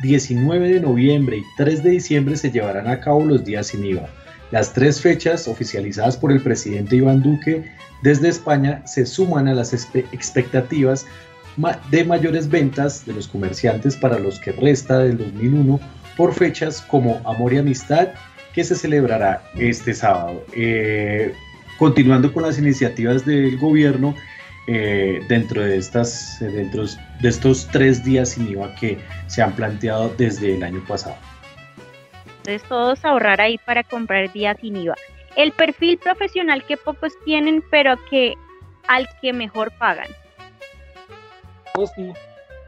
19 0.03 0.70
de 0.70 0.79
noviembre 0.79 1.38
y 1.38 1.44
3 1.58 1.84
de 1.84 1.89
diciembre 1.91 2.38
se 2.38 2.51
llevarán 2.51 2.88
a 2.88 3.00
cabo 3.00 3.25
los 3.25 3.44
días 3.44 3.68
sin 3.68 3.84
IVA. 3.84 4.08
Las 4.51 4.74
tres 4.74 5.01
fechas 5.01 5.48
oficializadas 5.48 6.18
por 6.18 6.32
el 6.32 6.41
presidente 6.41 6.96
Iván 6.96 7.22
Duque 7.22 7.65
desde 8.01 8.29
España 8.29 8.86
se 8.86 9.06
suman 9.06 9.48
a 9.48 9.53
las 9.53 9.74
expectativas 9.74 11.06
de 11.91 12.03
mayores 12.06 12.50
ventas 12.50 13.06
de 13.06 13.13
los 13.13 13.27
comerciantes 13.27 13.98
para 13.98 14.18
los 14.18 14.39
que 14.39 14.51
resta 14.53 15.00
del 15.00 15.18
2001 15.18 15.79
por 16.15 16.34
fechas 16.34 16.82
como 16.82 17.20
Amor 17.25 17.53
y 17.53 17.58
Amistad 17.58 18.10
que 18.53 18.63
se 18.63 18.75
celebrará 18.75 19.44
este 19.56 19.94
sábado. 19.94 20.44
Eh, 20.53 21.34
continuando 21.77 22.34
con 22.34 22.44
las 22.44 22.58
iniciativas 22.58 23.25
del 23.25 23.58
gobierno 23.58 24.15
eh, 24.72 25.26
dentro, 25.28 25.64
de 25.64 25.78
estas, 25.78 26.38
dentro 26.40 26.84
de 26.84 27.28
estos 27.28 27.68
tres 27.72 28.04
días 28.04 28.30
sin 28.30 28.50
IVA 28.50 28.76
que 28.76 29.00
se 29.26 29.42
han 29.42 29.54
planteado 29.54 30.10
desde 30.10 30.54
el 30.54 30.64
año 30.64 30.84
pasado. 30.88 31.16
Entonces 32.38 32.62
todos 32.70 33.04
ahorrar 33.04 33.42
ahí 33.42 33.58
para 33.66 33.84
comprar 33.84 34.32
días 34.32 34.58
sin 34.62 34.78
IVA. 34.78 34.94
El 35.36 35.54
perfil 35.54 35.98
profesional 35.98 36.64
que 36.68 36.78
pocos 36.78 37.14
tienen, 37.26 37.64
pero 37.72 37.96
que 38.12 38.36
al 38.88 39.08
que 39.22 39.34
mejor 39.34 39.72
pagan. 39.80 40.08
Pues 41.74 41.90
sí. 41.96 42.14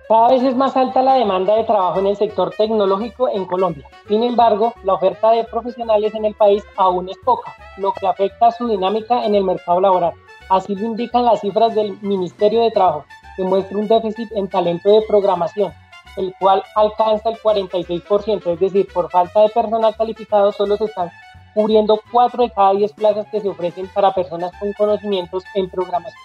Cada 0.08 0.30
vez 0.30 0.42
es 0.42 0.56
más 0.56 0.76
alta 0.76 1.04
la 1.04 1.14
demanda 1.14 1.56
de 1.56 1.66
trabajo 1.66 2.00
en 2.00 2.08
el 2.08 2.18
sector 2.18 2.52
tecnológico 2.58 3.30
en 3.30 3.46
Colombia. 3.46 3.88
Sin 4.08 4.24
embargo, 4.24 4.74
la 4.84 4.96
oferta 4.96 5.32
de 5.32 5.44
profesionales 5.44 6.16
en 6.16 6.26
el 6.26 6.34
país 6.34 6.64
aún 6.78 7.10
es 7.10 7.18
poca, 7.20 7.54
lo 7.78 7.94
que 7.94 8.08
afecta 8.08 8.48
a 8.48 8.52
su 8.52 8.68
dinámica 8.68 9.24
en 9.24 9.36
el 9.36 9.44
mercado 9.44 9.80
laboral. 9.80 10.14
Así 10.52 10.76
lo 10.76 10.86
indican 10.86 11.24
las 11.24 11.40
cifras 11.40 11.74
del 11.74 11.98
Ministerio 12.02 12.64
de 12.64 12.72
Trabajo, 12.72 13.06
que 13.38 13.44
muestra 13.44 13.78
un 13.78 13.88
déficit 13.88 14.30
en 14.34 14.50
talento 14.50 14.92
de 14.92 15.02
programación, 15.08 15.72
el 16.18 16.36
cual 16.38 16.62
alcanza 16.76 17.30
el 17.30 17.38
46%, 17.38 18.54
es 18.54 18.60
decir, 18.60 18.86
por 18.94 19.10
falta 19.10 19.44
de 19.44 19.48
personal 19.48 19.96
calificado 19.96 20.52
solo 20.52 20.76
se 20.76 20.84
están 20.84 21.10
cubriendo 21.54 22.02
4 22.12 22.44
de 22.44 22.52
cada 22.52 22.74
10 22.74 22.92
plazas 22.92 23.28
que 23.32 23.40
se 23.40 23.48
ofrecen 23.48 23.88
para 23.94 24.14
personas 24.14 24.52
con 24.60 24.74
conocimientos 24.74 25.46
en 25.56 25.70
programación. 25.70 26.22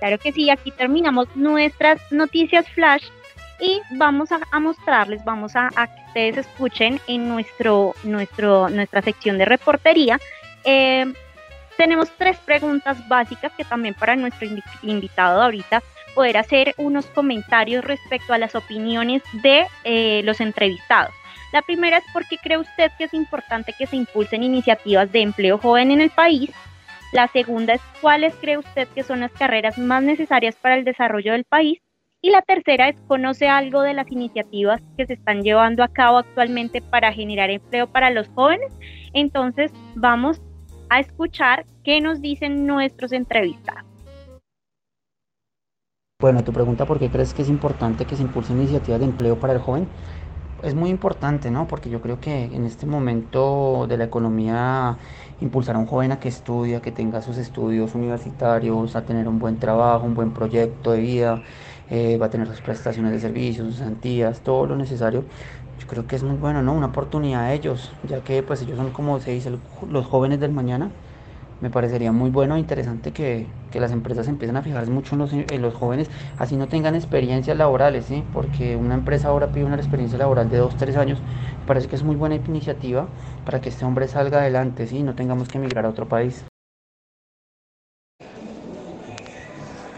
Claro 0.00 0.18
que 0.18 0.32
sí, 0.32 0.50
aquí 0.50 0.72
terminamos 0.72 1.28
nuestras 1.36 2.00
noticias 2.10 2.68
flash 2.70 3.04
y 3.60 3.80
vamos 3.92 4.30
a, 4.32 4.58
mostrarles, 4.58 5.24
vamos 5.24 5.52
a, 5.54 5.68
que 5.68 6.02
ustedes 6.08 6.38
escuchen 6.38 7.00
en 7.06 7.28
nuestro, 7.28 7.94
nuestro, 8.02 8.68
nuestra 8.68 9.00
sección 9.00 9.38
de 9.38 9.44
reportería. 9.44 10.18
Eh, 10.64 11.04
tenemos 11.76 12.10
tres 12.16 12.36
preguntas 12.38 13.06
básicas 13.08 13.52
que 13.56 13.64
también 13.64 13.94
para 13.94 14.16
nuestro 14.16 14.48
invitado 14.82 15.42
ahorita 15.42 15.82
poder 16.14 16.36
hacer 16.36 16.74
unos 16.76 17.06
comentarios 17.06 17.84
respecto 17.84 18.32
a 18.32 18.38
las 18.38 18.54
opiniones 18.54 19.22
de 19.42 19.66
eh, 19.84 20.22
los 20.24 20.40
entrevistados. 20.40 21.12
La 21.52 21.62
primera 21.62 21.98
es 21.98 22.04
por 22.12 22.26
qué 22.28 22.36
cree 22.38 22.58
usted 22.58 22.90
que 22.98 23.04
es 23.04 23.14
importante 23.14 23.74
que 23.76 23.86
se 23.86 23.96
impulsen 23.96 24.42
iniciativas 24.42 25.10
de 25.12 25.20
empleo 25.20 25.58
joven 25.58 25.90
en 25.90 26.00
el 26.00 26.10
país 26.10 26.50
la 27.14 27.28
segunda 27.28 27.74
es 27.74 27.80
cuáles 28.00 28.34
cree 28.40 28.58
usted 28.58 28.88
que 28.88 29.04
son 29.04 29.20
las 29.20 29.30
carreras 29.30 29.78
más 29.78 30.02
necesarias 30.02 30.56
para 30.56 30.74
el 30.74 30.84
desarrollo 30.84 31.30
del 31.30 31.44
país. 31.44 31.78
Y 32.20 32.30
la 32.30 32.42
tercera 32.42 32.88
es 32.88 33.00
conoce 33.06 33.46
algo 33.46 33.82
de 33.82 33.94
las 33.94 34.10
iniciativas 34.10 34.82
que 34.96 35.06
se 35.06 35.12
están 35.12 35.42
llevando 35.42 35.84
a 35.84 35.92
cabo 35.92 36.18
actualmente 36.18 36.82
para 36.82 37.12
generar 37.12 37.50
empleo 37.50 37.86
para 37.86 38.10
los 38.10 38.26
jóvenes. 38.30 38.72
Entonces 39.12 39.70
vamos 39.94 40.42
a 40.94 41.00
escuchar 41.00 41.66
qué 41.82 42.00
nos 42.00 42.20
dicen 42.20 42.66
nuestros 42.66 43.10
entrevistados. 43.10 43.82
Bueno, 46.20 46.44
tu 46.44 46.52
pregunta, 46.52 46.86
¿por 46.86 47.00
qué 47.00 47.10
crees 47.10 47.34
que 47.34 47.42
es 47.42 47.48
importante 47.48 48.04
que 48.04 48.14
se 48.14 48.22
impulsen 48.22 48.58
iniciativas 48.58 49.00
de 49.00 49.06
empleo 49.06 49.36
para 49.36 49.54
el 49.54 49.58
joven? 49.58 49.88
Es 50.62 50.76
muy 50.76 50.90
importante, 50.90 51.50
¿no? 51.50 51.66
Porque 51.66 51.90
yo 51.90 52.00
creo 52.00 52.20
que 52.20 52.44
en 52.44 52.64
este 52.64 52.86
momento 52.86 53.86
de 53.88 53.98
la 53.98 54.04
economía 54.04 54.96
impulsar 55.40 55.74
a 55.74 55.80
un 55.80 55.86
joven 55.86 56.12
a 56.12 56.20
que 56.20 56.28
estudia, 56.28 56.80
que 56.80 56.92
tenga 56.92 57.20
sus 57.22 57.38
estudios 57.38 57.96
universitarios, 57.96 58.94
a 58.94 59.04
tener 59.04 59.26
un 59.26 59.40
buen 59.40 59.58
trabajo, 59.58 60.06
un 60.06 60.14
buen 60.14 60.30
proyecto 60.30 60.92
de 60.92 61.00
vida, 61.00 61.42
eh, 61.90 62.16
va 62.18 62.26
a 62.26 62.30
tener 62.30 62.46
sus 62.46 62.60
prestaciones 62.60 63.10
de 63.10 63.18
servicios, 63.18 63.66
sus 63.66 63.82
antías, 63.82 64.40
todo 64.40 64.64
lo 64.66 64.76
necesario. 64.76 65.24
Yo 65.80 65.86
creo 65.86 66.06
que 66.06 66.16
es 66.16 66.22
muy 66.22 66.36
bueno, 66.36 66.62
¿no? 66.62 66.72
Una 66.72 66.86
oportunidad 66.86 67.42
a 67.42 67.52
ellos, 67.52 67.92
ya 68.08 68.20
que 68.20 68.42
pues 68.42 68.62
ellos 68.62 68.76
son 68.76 68.90
como 68.92 69.20
se 69.20 69.32
dice 69.32 69.50
los 69.88 70.06
jóvenes 70.06 70.40
del 70.40 70.52
mañana 70.52 70.90
me 71.64 71.70
parecería 71.70 72.12
muy 72.12 72.30
bueno 72.30 72.56
e 72.56 72.58
interesante 72.58 73.12
que, 73.12 73.46
las 73.72 73.90
empresas 73.90 74.28
empiecen 74.28 74.56
a 74.56 74.62
fijarse 74.62 74.90
mucho 74.90 75.16
en 75.16 75.62
los, 75.62 75.74
jóvenes, 75.74 76.08
así 76.38 76.56
no 76.56 76.68
tengan 76.68 76.94
experiencias 76.94 77.56
laborales, 77.56 78.04
¿sí? 78.04 78.22
porque 78.32 78.76
una 78.76 78.94
empresa 78.94 79.28
ahora 79.28 79.50
pide 79.50 79.64
una 79.64 79.74
experiencia 79.74 80.16
laboral 80.16 80.48
de 80.48 80.58
dos, 80.58 80.76
tres 80.76 80.96
años, 80.96 81.18
me 81.60 81.66
parece 81.66 81.88
que 81.88 81.96
es 81.96 82.04
muy 82.04 82.14
buena 82.14 82.36
iniciativa 82.36 83.08
para 83.44 83.60
que 83.60 83.70
este 83.70 83.84
hombre 83.84 84.06
salga 84.06 84.40
adelante, 84.40 84.86
¿sí? 84.86 85.02
no 85.02 85.14
tengamos 85.14 85.48
que 85.48 85.58
emigrar 85.58 85.86
a 85.86 85.88
otro 85.88 86.06
país. 86.06 86.44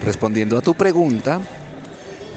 Respondiendo 0.03 0.57
a 0.57 0.63
tu 0.63 0.73
pregunta, 0.73 1.41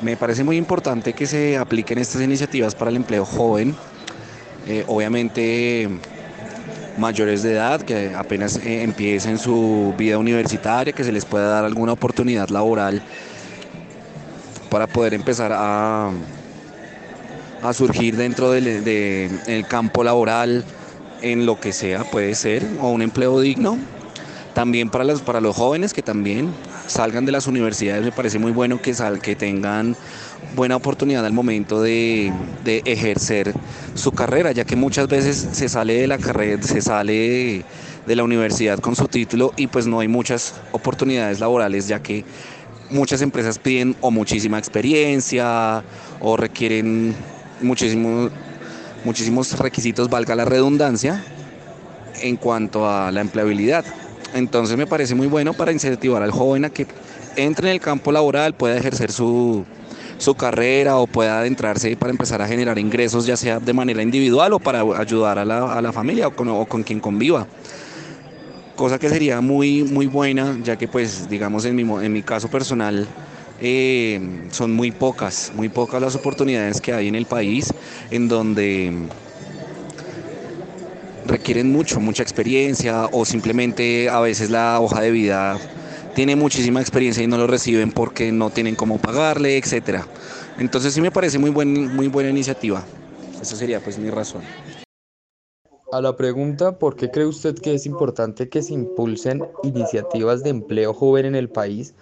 me 0.02 0.18
parece 0.18 0.44
muy 0.44 0.58
importante 0.58 1.14
que 1.14 1.26
se 1.26 1.58
apliquen 1.58 1.98
estas 1.98 2.22
iniciativas 2.22 2.76
para 2.76 2.90
el 2.92 2.98
empleo 2.98 3.26
joven. 3.26 3.76
Eh, 4.68 4.84
obviamente 4.88 5.90
mayores 6.98 7.44
de 7.44 7.54
edad 7.54 7.82
que 7.82 8.14
apenas 8.14 8.58
eh, 8.58 8.84
empiecen 8.84 9.38
su 9.38 9.94
vida 9.98 10.18
universitaria, 10.18 10.94
que 10.94 11.04
se 11.04 11.12
les 11.12 11.26
pueda 11.26 11.50
dar 11.50 11.66
alguna 11.66 11.94
oportunidad 11.94 12.50
laboral 12.50 13.02
para 14.70 14.86
poder 14.86 15.14
empezar 15.14 15.52
a, 15.54 16.12
a 17.64 17.74
surgir 17.74 18.16
dentro 18.16 18.52
del 18.52 19.66
campo 19.68 20.04
laboral 20.04 20.64
en 21.22 21.46
lo 21.46 21.60
que 21.60 21.74
sea, 21.74 22.04
puede 22.04 22.36
ser, 22.36 22.66
o 22.80 22.90
un 22.90 23.02
empleo 23.02 23.40
digno. 23.40 23.78
También 24.60 24.90
para 24.90 25.06
los, 25.06 25.22
para 25.22 25.40
los 25.40 25.56
jóvenes 25.56 25.94
que 25.94 26.02
también 26.02 26.54
salgan 26.86 27.26
de 27.26 27.32
las 27.32 27.48
universidades, 27.48 28.04
me 28.04 28.12
parece 28.12 28.40
muy 28.40 28.52
bueno 28.52 28.82
que, 28.82 28.94
sal, 28.94 29.22
que 29.22 29.34
tengan 29.34 29.96
buena 30.54 30.76
oportunidad 30.76 31.26
al 31.26 31.32
momento 31.32 31.82
de, 31.82 32.34
ejercer 32.66 33.54
su 33.94 34.12
carrera, 34.12 34.52
ya 34.52 34.66
que 34.66 34.76
muchas 34.76 35.08
veces 35.08 35.48
se 35.54 35.70
sale 35.70 36.02
de 36.02 36.08
la 36.08 36.18
carrera, 36.18 36.62
se 36.62 36.82
sale 36.82 37.64
de, 38.06 38.16
la 38.18 38.22
universidad 38.26 38.80
con 38.80 38.98
su 38.98 39.08
título 39.08 39.54
y 39.56 39.68
pues 39.68 39.88
no 39.88 40.02
hay 40.02 40.10
muchas 40.10 40.56
oportunidades 40.74 41.40
laborales, 41.40 41.88
ya 41.88 42.04
que 42.04 42.26
muchas 42.90 43.22
empresas 43.22 43.60
piden 43.60 43.96
o 44.02 44.12
muchísima 44.12 44.60
experiencia 44.60 45.86
o 46.20 46.36
requieren 46.36 47.16
muchísimos 47.62 48.30
muchísimos 49.06 49.58
requisitos, 49.58 50.10
valga 50.10 50.36
la 50.36 50.44
redundancia, 50.44 51.24
en 52.22 52.36
cuanto 52.36 52.90
a 52.90 53.10
la 53.14 53.22
empleabilidad. 53.22 53.86
Entonces 54.34 54.78
me 54.78 54.86
parece 54.86 55.16
muy 55.16 55.28
bueno 55.28 55.54
para 55.54 55.72
incentivar 55.72 56.22
al 56.22 56.32
joven 56.32 56.66
a 56.66 56.70
que 56.70 56.86
entre 57.36 57.70
en 57.70 57.76
el 57.76 57.82
campo 57.82 58.12
laboral, 58.12 58.54
pueda 58.54 58.78
ejercer 58.78 59.12
su, 59.12 59.66
su 60.18 60.36
carrera 60.36 60.98
o 60.98 61.08
pueda 61.08 61.40
adentrarse 61.40 61.96
para 61.96 62.12
empezar 62.12 62.42
a 62.42 62.48
generar 62.48 62.78
ingresos, 62.78 63.26
ya 63.26 63.38
sea 63.38 63.60
de 63.60 63.74
manera 63.74 64.04
individual 64.04 64.54
o 64.54 64.60
para 64.60 64.82
ayudar 64.82 65.40
a 65.40 65.46
la, 65.46 65.74
a 65.74 65.82
la 65.82 65.94
familia 65.94 66.28
o 66.28 66.36
con, 66.36 66.50
o 66.50 66.66
con, 66.66 66.84
quien 66.84 67.00
conviva. 67.00 67.48
Cosa 68.76 68.98
que 69.00 69.10
sería 69.10 69.42
muy, 69.42 69.84
muy 69.84 70.08
buena, 70.08 70.58
ya 70.64 70.78
que 70.78 70.88
pues 70.88 71.30
digamos 71.30 71.66
en 71.66 71.76
mi, 71.76 71.82
en 71.82 72.14
mi 72.14 72.22
caso 72.22 72.50
personal, 72.50 73.08
eh, 73.62 74.48
son 74.52 74.72
muy 74.72 74.92
pocas, 74.92 75.52
muy 75.56 75.70
pocas 75.70 76.02
las 76.02 76.16
oportunidades 76.16 76.80
que 76.80 76.94
hay 76.94 77.08
en 77.10 77.16
el 77.16 77.26
país 77.26 77.74
en 78.10 78.30
donde 78.30 78.94
requieren 81.30 81.72
mucho, 81.72 82.00
mucha 82.00 82.24
experiencia 82.24 83.06
o 83.12 83.24
simplemente 83.24 84.10
a 84.10 84.20
veces 84.20 84.50
la 84.50 84.80
hoja 84.80 85.02
de 85.02 85.12
vida 85.12 85.58
tiene 86.16 86.36
muchísima 86.36 86.82
experiencia 86.82 87.24
y 87.24 87.28
no 87.28 87.38
lo 87.38 87.48
reciben 87.48 87.92
porque 87.92 88.32
no 88.32 88.50
tienen 88.50 88.76
cómo 88.76 88.98
pagarle, 88.98 89.58
etcétera. 89.58 90.06
Entonces 90.58 90.94
sí 90.94 91.02
me 91.02 91.12
parece 91.12 91.40
muy, 91.40 91.50
buen, 91.50 91.96
muy 91.96 92.08
buena 92.08 92.30
iniciativa. 92.30 92.84
Esa 93.42 93.56
sería 93.56 93.80
pues 93.80 93.98
mi 93.98 94.10
razón. 94.10 94.42
A 95.92 96.02
la 96.02 96.16
pregunta, 96.16 96.78
¿por 96.78 96.96
qué 96.96 97.10
cree 97.10 97.26
usted 97.26 97.56
que 97.56 97.74
es 97.74 97.86
importante 97.86 98.48
que 98.48 98.62
se 98.62 98.74
impulsen 98.74 99.44
iniciativas 99.64 100.44
de 100.44 100.52
empleo 100.52 100.94
joven 100.94 101.26
en 101.26 101.36
el 101.36 101.50
país? 101.50 101.96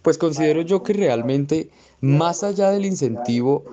Pues 0.00 0.16
considero 0.16 0.62
yo 0.62 0.82
que 0.82 0.94
realmente, 0.94 1.68
más 2.00 2.42
allá 2.42 2.70
del 2.70 2.86
incentivo 2.86 3.64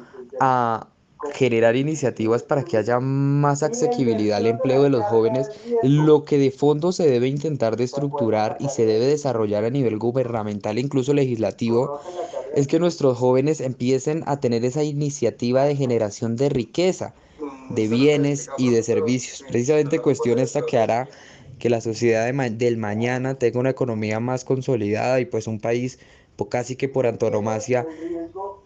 a 0.41 0.87
generar 1.33 1.75
iniciativas 1.75 2.43
para 2.43 2.63
que 2.63 2.77
haya 2.77 2.99
más 2.99 3.63
asequibilidad 3.63 4.37
al 4.37 4.47
empleo 4.47 4.83
de 4.83 4.89
los 4.89 5.03
jóvenes, 5.05 5.49
lo 5.81 6.25
que 6.25 6.37
de 6.37 6.51
fondo 6.51 6.91
se 6.91 7.09
debe 7.09 7.27
intentar 7.27 7.77
de 7.77 7.85
estructurar 7.85 8.57
y 8.59 8.69
se 8.69 8.85
debe 8.85 9.05
desarrollar 9.05 9.63
a 9.65 9.69
nivel 9.69 9.97
gubernamental 9.97 10.77
e 10.77 10.81
incluso 10.81 11.13
legislativo 11.13 11.99
es 12.55 12.67
que 12.67 12.79
nuestros 12.79 13.17
jóvenes 13.17 13.61
empiecen 13.61 14.23
a 14.27 14.39
tener 14.39 14.63
esa 14.65 14.83
iniciativa 14.83 15.63
de 15.63 15.75
generación 15.75 16.35
de 16.35 16.49
riqueza, 16.49 17.15
de 17.69 17.87
bienes 17.87 18.49
y 18.57 18.69
de 18.69 18.83
servicios. 18.83 19.43
Precisamente 19.47 19.99
cuestión 19.99 20.39
esta 20.39 20.65
que 20.65 20.77
hará 20.77 21.09
que 21.57 21.69
la 21.69 21.81
sociedad 21.81 22.31
del 22.51 22.77
mañana 22.77 23.35
tenga 23.35 23.59
una 23.59 23.69
economía 23.69 24.19
más 24.19 24.43
consolidada 24.43 25.19
y 25.19 25.25
pues 25.25 25.47
un 25.47 25.59
país 25.59 25.99
casi 26.49 26.75
que 26.75 26.89
por 26.89 27.07
antonomasia 27.07 27.85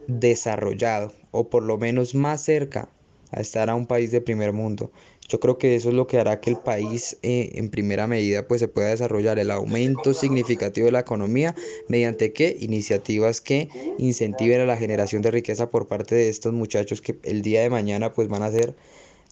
desarrollado 0.08 1.14
o 1.32 1.50
por 1.50 1.64
lo 1.64 1.78
menos 1.78 2.16
más 2.16 2.44
cerca 2.44 2.90
a 3.32 3.42
estar 3.42 3.70
a 3.70 3.76
un 3.76 3.86
país 3.86 4.12
de 4.12 4.22
primer 4.22 4.54
mundo. 4.54 4.92
Yo 5.28 5.42
creo 5.42 5.58
que 5.58 5.76
eso 5.76 5.90
es 5.90 5.96
lo 5.96 6.08
que 6.08 6.20
hará 6.20 6.40
que 6.40 6.50
el 6.50 6.58
país 6.58 7.18
eh, 7.22 7.52
en 7.56 7.70
primera 7.70 8.08
medida 8.08 8.48
pues 8.48 8.62
se 8.62 8.70
pueda 8.70 8.88
desarrollar 8.88 9.38
el 9.40 9.52
aumento 9.52 10.14
significativo 10.14 10.86
de 10.86 10.94
la 10.94 11.02
economía 11.02 11.54
mediante 11.90 12.32
qué 12.32 12.56
iniciativas 12.62 13.42
que 13.42 13.68
incentiven 13.98 14.62
a 14.62 14.66
la 14.66 14.78
generación 14.78 15.22
de 15.22 15.32
riqueza 15.32 15.70
por 15.70 15.90
parte 15.90 16.16
de 16.16 16.30
estos 16.30 16.54
muchachos 16.54 17.02
que 17.02 17.20
el 17.24 17.42
día 17.42 17.62
de 17.62 17.70
mañana 17.70 18.14
pues 18.14 18.30
van 18.30 18.44
a 18.44 18.52
ser 18.52 18.74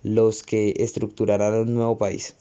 los 0.03 0.43
que 0.43 0.73
estructurarán 0.77 1.53
un 1.53 1.75
nuevo 1.75 1.97
país. 1.97 2.35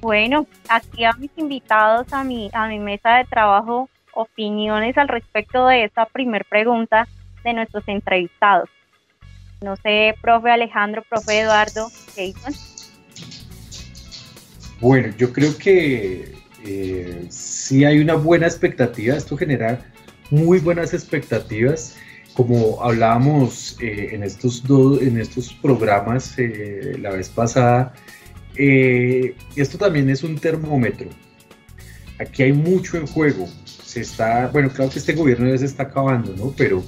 Bueno, 0.00 0.48
aquí 0.68 1.04
a 1.04 1.12
mis 1.12 1.30
invitados 1.36 2.12
a 2.12 2.24
mi, 2.24 2.50
a 2.52 2.66
mi 2.66 2.80
mesa 2.80 3.18
de 3.18 3.24
trabajo 3.26 3.88
opiniones 4.14 4.96
al 4.98 5.08
respecto 5.08 5.66
de 5.66 5.84
esta 5.84 6.06
primer 6.06 6.44
pregunta 6.44 7.08
de 7.44 7.52
nuestros 7.54 7.84
entrevistados. 7.86 8.68
No 9.62 9.76
sé, 9.76 10.14
profe 10.20 10.50
Alejandro, 10.50 11.02
profe 11.08 11.40
Eduardo, 11.40 11.88
Jason. 12.16 12.54
Bueno, 14.80 15.14
yo 15.16 15.32
creo 15.32 15.56
que 15.56 16.34
eh, 16.64 17.26
sí 17.28 17.84
hay 17.84 18.00
una 18.00 18.14
buena 18.14 18.46
expectativa, 18.46 19.16
esto 19.16 19.36
genera 19.36 19.80
muy 20.30 20.58
buenas 20.58 20.92
expectativas. 20.92 21.96
Como 22.34 22.82
hablábamos 22.82 23.76
eh, 23.80 24.08
en, 24.12 24.24
estos 24.24 24.64
dos, 24.64 25.00
en 25.02 25.20
estos 25.20 25.52
programas 25.52 26.36
eh, 26.38 26.96
la 26.98 27.10
vez 27.10 27.28
pasada, 27.28 27.92
esto 28.56 29.78
también 29.78 30.10
es 30.10 30.24
un 30.24 30.36
termómetro. 30.36 31.08
Aquí 32.18 32.42
hay 32.42 32.52
mucho 32.52 32.96
en 32.96 33.06
juego. 33.06 33.48
Se 33.92 34.00
está, 34.00 34.48
bueno, 34.48 34.70
claro 34.70 34.90
que 34.90 35.00
este 35.00 35.12
gobierno 35.12 35.46
ya 35.50 35.58
se 35.58 35.66
está 35.66 35.82
acabando, 35.82 36.34
¿no? 36.34 36.54
Pero 36.56 36.82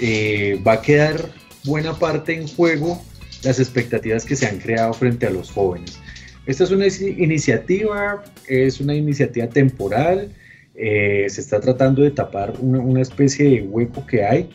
eh, 0.00 0.58
va 0.66 0.72
a 0.72 0.80
quedar 0.80 1.30
buena 1.64 1.92
parte 1.98 2.34
en 2.34 2.48
juego 2.48 3.04
las 3.42 3.60
expectativas 3.60 4.24
que 4.24 4.34
se 4.34 4.46
han 4.46 4.58
creado 4.58 4.94
frente 4.94 5.26
a 5.26 5.30
los 5.30 5.50
jóvenes. 5.50 5.98
Esta 6.46 6.64
es 6.64 6.70
una 6.70 6.86
iniciativa, 6.86 8.24
es 8.48 8.80
una 8.80 8.94
iniciativa 8.94 9.46
temporal, 9.48 10.32
eh, 10.76 11.26
se 11.28 11.42
está 11.42 11.60
tratando 11.60 12.00
de 12.00 12.10
tapar 12.10 12.54
una, 12.60 12.80
una 12.80 13.02
especie 13.02 13.50
de 13.50 13.60
hueco 13.60 14.06
que 14.06 14.24
hay, 14.24 14.48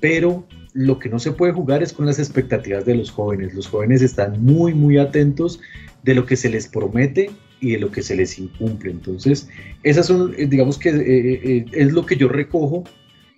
pero 0.00 0.48
lo 0.72 0.98
que 0.98 1.10
no 1.10 1.18
se 1.18 1.32
puede 1.32 1.52
jugar 1.52 1.82
es 1.82 1.92
con 1.92 2.06
las 2.06 2.18
expectativas 2.18 2.86
de 2.86 2.94
los 2.94 3.10
jóvenes. 3.10 3.52
Los 3.52 3.68
jóvenes 3.68 4.00
están 4.00 4.42
muy, 4.42 4.72
muy 4.72 4.96
atentos 4.96 5.60
de 6.02 6.14
lo 6.14 6.24
que 6.24 6.36
se 6.36 6.48
les 6.48 6.66
promete 6.66 7.30
y 7.60 7.72
de 7.72 7.78
lo 7.78 7.90
que 7.90 8.02
se 8.02 8.16
les 8.16 8.38
incumple. 8.38 8.90
Entonces, 8.90 9.48
esas 9.82 10.06
son, 10.06 10.34
eh, 10.36 10.46
digamos 10.46 10.78
que 10.78 10.90
eh, 10.90 10.94
eh, 10.98 11.64
es 11.72 11.92
lo 11.92 12.04
que 12.06 12.16
yo 12.16 12.28
recojo 12.28 12.84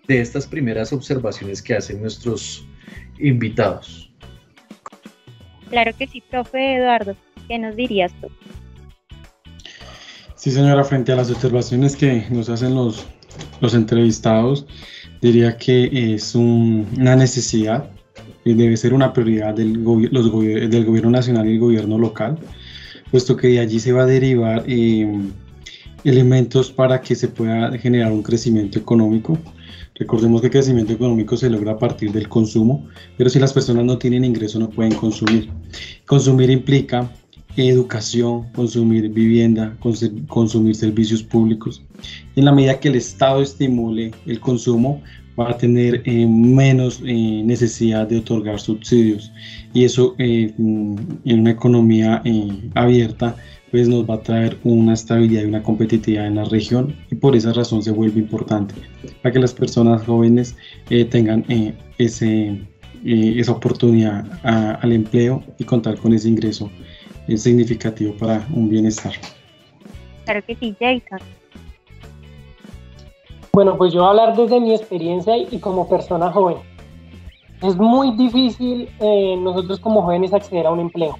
de 0.08 0.20
estas 0.20 0.46
primeras 0.46 0.92
observaciones 0.92 1.62
que 1.62 1.74
hacen 1.74 2.00
nuestros 2.00 2.66
invitados. 3.18 4.10
Claro 5.70 5.92
que 5.96 6.06
sí, 6.06 6.22
profe 6.28 6.76
Eduardo, 6.76 7.16
¿qué 7.46 7.58
nos 7.58 7.76
dirías 7.76 8.12
tú? 8.20 8.28
Sí, 10.34 10.50
señora, 10.50 10.82
frente 10.84 11.12
a 11.12 11.16
las 11.16 11.30
observaciones 11.30 11.94
que 11.94 12.24
nos 12.30 12.48
hacen 12.48 12.74
los, 12.74 13.06
los 13.60 13.74
entrevistados, 13.74 14.66
diría 15.20 15.56
que 15.56 16.14
es 16.14 16.34
una 16.34 17.14
necesidad 17.14 17.90
y 18.44 18.54
debe 18.54 18.76
ser 18.76 18.94
una 18.94 19.12
prioridad 19.12 19.54
del, 19.54 19.84
los 19.84 20.32
del 20.32 20.84
gobierno 20.84 21.10
nacional 21.10 21.46
y 21.46 21.52
el 21.52 21.60
gobierno 21.60 21.98
local, 21.98 22.38
puesto 23.10 23.36
que 23.36 23.48
de 23.48 23.60
allí 23.60 23.80
se 23.80 23.92
va 23.92 24.02
a 24.02 24.06
derivar 24.06 24.64
eh, 24.66 25.20
elementos 26.04 26.70
para 26.70 27.00
que 27.00 27.14
se 27.14 27.28
pueda 27.28 27.76
generar 27.78 28.12
un 28.12 28.22
crecimiento 28.22 28.78
económico. 28.78 29.38
Recordemos 29.94 30.40
que 30.40 30.46
el 30.46 30.52
crecimiento 30.52 30.92
económico 30.92 31.36
se 31.36 31.50
logra 31.50 31.72
a 31.72 31.78
partir 31.78 32.10
del 32.12 32.28
consumo, 32.28 32.88
pero 33.18 33.28
si 33.28 33.38
las 33.38 33.52
personas 33.52 33.84
no 33.84 33.98
tienen 33.98 34.24
ingreso 34.24 34.58
no 34.58 34.70
pueden 34.70 34.94
consumir. 34.94 35.50
Consumir 36.06 36.50
implica 36.50 37.10
educación, 37.56 38.50
consumir 38.52 39.08
vivienda, 39.10 39.76
consumir 40.28 40.74
servicios 40.74 41.22
públicos. 41.22 41.82
En 42.36 42.44
la 42.44 42.52
medida 42.52 42.78
que 42.78 42.88
el 42.88 42.94
Estado 42.94 43.42
estimule 43.42 44.12
el 44.26 44.40
consumo, 44.40 45.02
va 45.38 45.50
a 45.50 45.56
tener 45.56 46.02
eh, 46.04 46.26
menos 46.26 47.02
eh, 47.04 47.42
necesidad 47.44 48.06
de 48.06 48.18
otorgar 48.18 48.60
subsidios 48.60 49.32
y 49.72 49.84
eso 49.84 50.14
eh, 50.18 50.52
en 50.58 51.40
una 51.40 51.50
economía 51.50 52.22
abierta 52.74 53.36
pues 53.70 53.88
nos 53.88 54.08
va 54.08 54.14
a 54.14 54.22
traer 54.22 54.58
una 54.64 54.94
estabilidad 54.94 55.42
y 55.42 55.46
una 55.46 55.62
competitividad 55.62 56.26
en 56.26 56.36
la 56.36 56.44
región 56.44 56.96
y 57.10 57.14
por 57.14 57.36
esa 57.36 57.52
razón 57.52 57.82
se 57.82 57.92
vuelve 57.92 58.18
importante 58.18 58.74
para 59.22 59.32
que 59.32 59.38
las 59.38 59.54
personas 59.54 60.04
jóvenes 60.04 60.56
tengan 61.10 61.44
ese, 61.98 62.60
esa 63.04 63.52
oportunidad 63.52 64.26
al 64.42 64.92
empleo 64.92 65.44
y 65.58 65.64
contar 65.64 65.96
con 65.98 66.12
ese 66.12 66.28
ingreso 66.28 66.68
es 67.28 67.42
significativo 67.42 68.12
para 68.14 68.44
un 68.52 68.68
bienestar. 68.68 69.12
Claro 70.24 70.44
que 70.44 70.56
sí, 70.56 70.74
Jason. 70.80 71.20
Bueno, 73.52 73.76
pues 73.76 73.92
yo 73.92 74.00
voy 74.00 74.06
a 74.06 74.10
hablar 74.10 74.36
desde 74.36 74.60
mi 74.60 74.72
experiencia 74.72 75.36
y 75.36 75.58
como 75.58 75.88
persona 75.88 76.30
joven. 76.30 76.58
Es 77.62 77.76
muy 77.76 78.12
difícil 78.12 78.88
eh, 79.00 79.36
nosotros 79.38 79.80
como 79.80 80.02
jóvenes 80.02 80.32
acceder 80.32 80.66
a 80.66 80.70
un 80.70 80.78
empleo. 80.78 81.16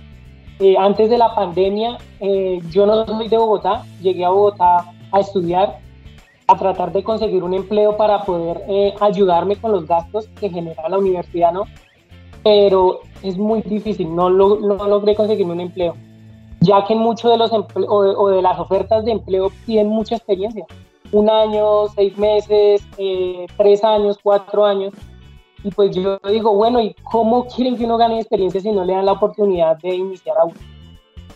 Eh, 0.61 0.77
antes 0.79 1.11
de 1.11 1.19
la 1.19 1.35
pandemia, 1.35 1.99
eh, 2.21 2.61
yo 2.71 2.87
no 2.87 3.05
soy 3.05 3.29
de 3.29 3.37
Bogotá, 3.37 3.85
llegué 4.01 4.25
a 4.25 4.31
Bogotá 4.31 4.93
a 5.11 5.21
estudiar, 5.21 5.81
a 6.47 6.57
tratar 6.57 6.93
de 6.93 7.03
conseguir 7.03 7.43
un 7.43 7.53
empleo 7.53 7.97
para 7.97 8.23
poder 8.23 8.63
ayudarme 9.01 9.57
con 9.57 9.73
los 9.73 9.87
gastos 9.87 10.29
que 10.41 10.51
genera 10.51 10.89
la 10.89 10.99
universidad, 10.99 11.53
¿no? 11.53 11.65
Pero 12.45 13.01
es 13.23 13.37
muy 13.37 13.63
difícil, 13.63 14.15
no, 14.15 14.31
lo, 14.31 14.61
no 14.61 14.87
logré 14.87 15.15
conseguir 15.15 15.47
un 15.47 15.61
empleo, 15.61 15.95
ya 16.61 16.85
que 16.85 16.95
muchos 16.95 17.31
de 17.31 17.39
los 17.39 17.51
o 17.53 18.29
de, 18.29 18.43
las 18.43 18.59
ofertas 18.59 19.05
de 19.05 19.13
empleo 19.13 19.51
piden 19.67 19.89
mucha 19.89 20.17
experiencia, 20.17 20.65
un 21.13 21.29
año, 21.29 21.89
seis 21.89 22.17
meses, 22.17 22.83
eh, 22.99 23.47
tres 23.57 23.83
años, 23.85 24.19
cuatro 24.23 24.65
años, 24.65 24.93
y 25.63 25.71
pues 25.71 25.95
yo 25.95 26.19
digo, 26.31 26.55
bueno, 26.55 26.81
¿y 26.81 26.95
cómo 27.11 27.47
quieren 27.47 27.77
que 27.77 27.85
uno 27.85 27.99
gane 27.99 28.19
experiencia 28.19 28.61
si 28.61 28.73
no 28.73 28.85
le 28.85 28.95
dan 28.95 29.07
la 29.07 29.13
oportunidad 29.13 29.77
de 29.79 29.95
iniciar 29.95 30.39
a 30.39 30.45
uno? 30.45 30.55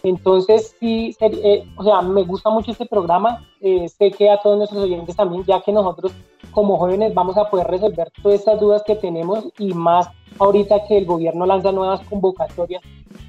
Entonces, 0.02 0.76
sí, 0.78 1.16
eh, 1.20 1.66
o 1.76 1.82
sea, 1.82 2.02
me 2.02 2.24
gusta 2.24 2.50
mucho 2.50 2.72
este 2.72 2.84
programa, 2.84 3.46
eh, 3.60 3.88
sé 3.88 4.10
que 4.10 4.30
a 4.30 4.38
todos 4.38 4.58
nuestros 4.58 4.84
oyentes 4.84 5.16
también, 5.16 5.44
ya 5.44 5.62
que 5.62 5.72
nosotros 5.72 6.12
como 6.50 6.76
jóvenes 6.76 7.14
vamos 7.14 7.38
a 7.38 7.48
poder 7.48 7.66
resolver 7.66 8.12
todas 8.22 8.40
estas 8.40 8.60
dudas 8.60 8.82
que 8.86 8.96
tenemos 8.96 9.48
y 9.58 9.72
más 9.72 10.08
ahorita 10.38 10.84
que 10.86 10.98
el 10.98 11.06
gobierno 11.06 11.46
lanza 11.46 11.72
nuevas 11.72 12.00
convocatorias 12.02 12.82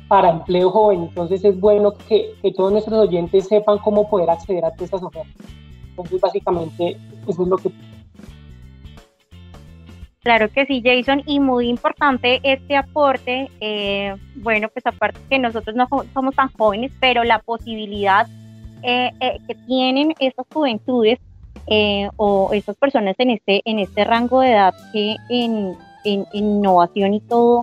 para 0.10 0.29
empleo 0.29 0.69
joven. 0.69 1.03
Entonces 1.03 1.43
es 1.45 1.60
bueno 1.60 1.93
que, 2.10 2.34
que 2.41 2.51
todos 2.51 2.73
nuestros 2.73 2.99
oyentes 2.99 3.47
sepan 3.47 3.77
cómo 3.79 4.10
poder 4.10 4.29
acceder 4.29 4.65
a 4.65 4.71
todas 4.71 4.84
estas 4.84 5.03
ofertas. 5.03 5.64
Entonces, 5.97 6.19
básicamente, 6.19 6.97
eso 7.27 7.43
es 7.43 7.47
lo 7.47 7.58
que 7.58 7.71
Claro 10.25 10.49
que 10.49 10.65
sí, 10.65 10.81
Jason, 10.84 11.21
y 11.27 11.39
muy 11.39 11.69
importante 11.69 12.39
este 12.41 12.75
aporte, 12.75 13.47
eh, 13.60 14.15
bueno, 14.38 14.69
pues 14.69 14.84
aparte 14.88 15.19
que 15.29 15.38
nosotros 15.38 15.75
no 15.75 15.88
somos 16.15 16.36
tan 16.36 16.51
jóvenes, 16.53 16.91
pero 16.99 17.23
la 17.23 17.38
posibilidad 17.38 18.27
eh, 18.81 19.12
eh, 19.19 19.38
que 19.47 19.53
tienen 19.67 20.15
estas 20.17 20.47
juventudes 20.51 21.19
o 22.17 22.49
estas 22.53 22.75
personas 22.75 23.15
en 23.19 23.29
este, 23.29 23.62
en 23.65 23.77
este 23.77 24.03
rango 24.03 24.41
de 24.41 24.53
edad 24.53 24.73
que 24.91 25.15
en, 25.29 25.75
en, 26.05 26.25
innovación 26.34 27.13
y 27.13 27.19
todo, 27.19 27.62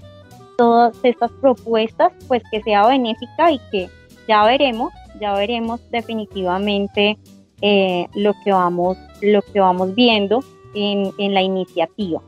todas 0.56 0.96
estas 1.02 1.32
propuestas, 1.40 2.12
pues 2.28 2.44
que 2.52 2.62
sea 2.62 2.86
benéfica 2.86 3.50
y 3.50 3.58
que 3.72 3.88
ya 4.28 4.44
veremos, 4.44 4.92
ya 5.20 5.34
veremos 5.34 5.80
definitivamente 5.90 7.18
lo 7.62 8.34
que 8.44 8.52
vamos, 8.52 8.98
lo 9.20 9.40
que 9.42 9.60
vamos 9.60 9.94
viendo 9.94 10.42
en, 10.74 11.12
en 11.18 11.34
la 11.34 11.42
iniciativa. 11.42 12.20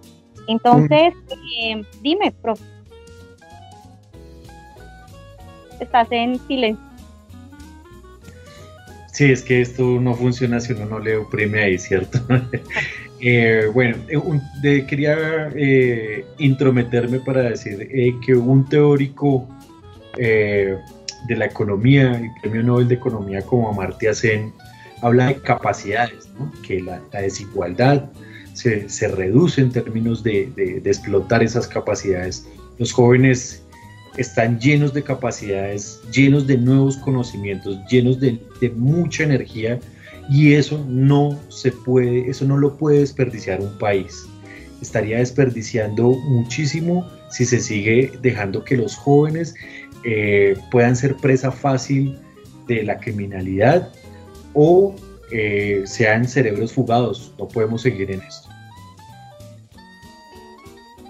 Entonces, 0.46 1.14
eh, 1.58 1.82
dime, 2.02 2.32
profe. 2.42 2.64
Estás 5.80 6.08
en 6.10 6.38
silencio. 6.46 6.84
Sí, 9.12 9.30
es 9.30 9.42
que 9.42 9.60
esto 9.60 9.82
no 10.00 10.14
funciona 10.14 10.60
si 10.60 10.72
uno 10.72 10.86
no 10.86 10.98
le 10.98 11.16
oprime 11.16 11.62
ahí, 11.62 11.78
¿cierto? 11.78 12.18
Eh, 13.26 13.70
bueno, 13.72 13.96
eh, 14.08 14.84
quería 14.86 15.48
intrometerme 16.36 17.20
para 17.20 17.42
decir 17.44 17.88
que 18.20 18.34
un 18.34 18.68
teórico 18.68 19.48
de 20.14 20.76
la 21.28 21.46
economía, 21.46 22.12
el 22.12 22.28
premio 22.42 22.62
Nobel 22.62 22.88
de 22.88 22.96
Economía 22.96 23.40
como 23.40 23.70
Amartya 23.70 24.12
Sen, 24.12 24.52
habla 25.04 25.26
de 25.26 25.36
capacidades, 25.36 26.28
que 26.66 26.80
la, 26.80 27.00
desigualdad 27.12 28.10
se, 28.54 29.08
reduce 29.08 29.60
en 29.60 29.70
términos 29.70 30.22
de, 30.22 30.50
explotar 30.84 31.42
esas 31.42 31.68
capacidades. 31.68 32.46
Los 32.78 32.90
jóvenes 32.90 33.62
están 34.16 34.58
llenos 34.58 34.94
de 34.94 35.02
capacidades, 35.02 36.00
llenos 36.10 36.46
de 36.46 36.56
nuevos 36.56 36.96
conocimientos, 36.96 37.78
llenos 37.90 38.18
de, 38.18 38.40
mucha 38.76 39.24
energía 39.24 39.78
y 40.30 40.54
eso 40.54 40.82
no 40.88 41.38
se 41.48 41.70
puede, 41.70 42.30
eso 42.30 42.46
no 42.46 42.56
lo 42.56 42.74
puede 42.78 43.00
desperdiciar 43.00 43.60
un 43.60 43.76
país. 43.76 44.26
Estaría 44.80 45.18
desperdiciando 45.18 46.12
muchísimo 46.12 47.06
si 47.30 47.44
se 47.44 47.60
sigue 47.60 48.10
dejando 48.22 48.64
que 48.64 48.78
los 48.78 48.96
jóvenes 48.96 49.54
eh, 50.04 50.56
puedan 50.70 50.96
ser 50.96 51.14
presa 51.16 51.52
fácil 51.52 52.18
de 52.66 52.84
la 52.84 52.98
criminalidad 52.98 53.92
o 54.54 54.94
eh, 55.30 55.82
sean 55.86 56.26
cerebros 56.26 56.72
fugados. 56.72 57.32
No 57.38 57.48
podemos 57.48 57.82
seguir 57.82 58.10
en 58.10 58.22
esto. 58.22 58.48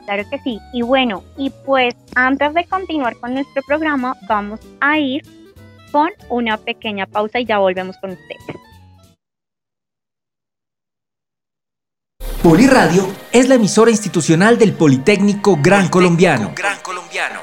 Claro 0.04 0.24
que 0.30 0.38
sí. 0.40 0.58
Y 0.72 0.82
bueno, 0.82 1.22
y 1.36 1.50
pues 1.64 1.94
antes 2.14 2.52
de 2.54 2.64
continuar 2.66 3.16
con 3.16 3.34
nuestro 3.34 3.62
programa, 3.66 4.16
vamos 4.28 4.60
a 4.80 4.98
ir 4.98 5.22
con 5.92 6.10
una 6.28 6.56
pequeña 6.58 7.06
pausa 7.06 7.40
y 7.40 7.46
ya 7.46 7.58
volvemos 7.58 7.96
con 7.98 8.10
ustedes. 8.10 8.60
Poliradio 12.42 13.08
es 13.32 13.48
la 13.48 13.54
emisora 13.54 13.90
institucional 13.90 14.58
del 14.58 14.74
Politécnico 14.74 15.58
Gran 15.62 15.88
Colombiano. 15.88 16.52
Gran 16.54 16.78
Colombiano. 16.82 17.40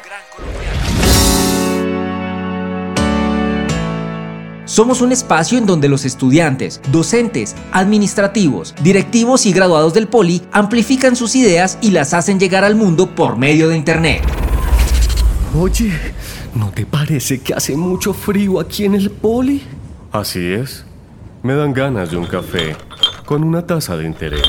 Somos 4.71 5.01
un 5.01 5.11
espacio 5.11 5.57
en 5.57 5.65
donde 5.65 5.89
los 5.89 6.05
estudiantes, 6.05 6.79
docentes, 6.93 7.57
administrativos, 7.73 8.73
directivos 8.81 9.45
y 9.45 9.51
graduados 9.51 9.93
del 9.93 10.07
Poli 10.07 10.43
amplifican 10.53 11.17
sus 11.17 11.35
ideas 11.35 11.77
y 11.81 11.91
las 11.91 12.13
hacen 12.13 12.39
llegar 12.39 12.63
al 12.63 12.75
mundo 12.75 13.13
por 13.13 13.35
medio 13.37 13.67
de 13.67 13.75
Internet. 13.75 14.21
Oye, 15.59 15.91
¿no 16.55 16.71
te 16.71 16.85
parece 16.85 17.41
que 17.41 17.53
hace 17.53 17.75
mucho 17.75 18.13
frío 18.13 18.61
aquí 18.61 18.85
en 18.85 18.95
el 18.95 19.11
Poli? 19.11 19.61
Así 20.13 20.53
es. 20.53 20.85
Me 21.43 21.53
dan 21.53 21.73
ganas 21.73 22.09
de 22.09 22.15
un 22.15 22.25
café 22.25 22.77
con 23.25 23.43
una 23.43 23.67
taza 23.67 23.97
de 23.97 24.05
interés. 24.05 24.47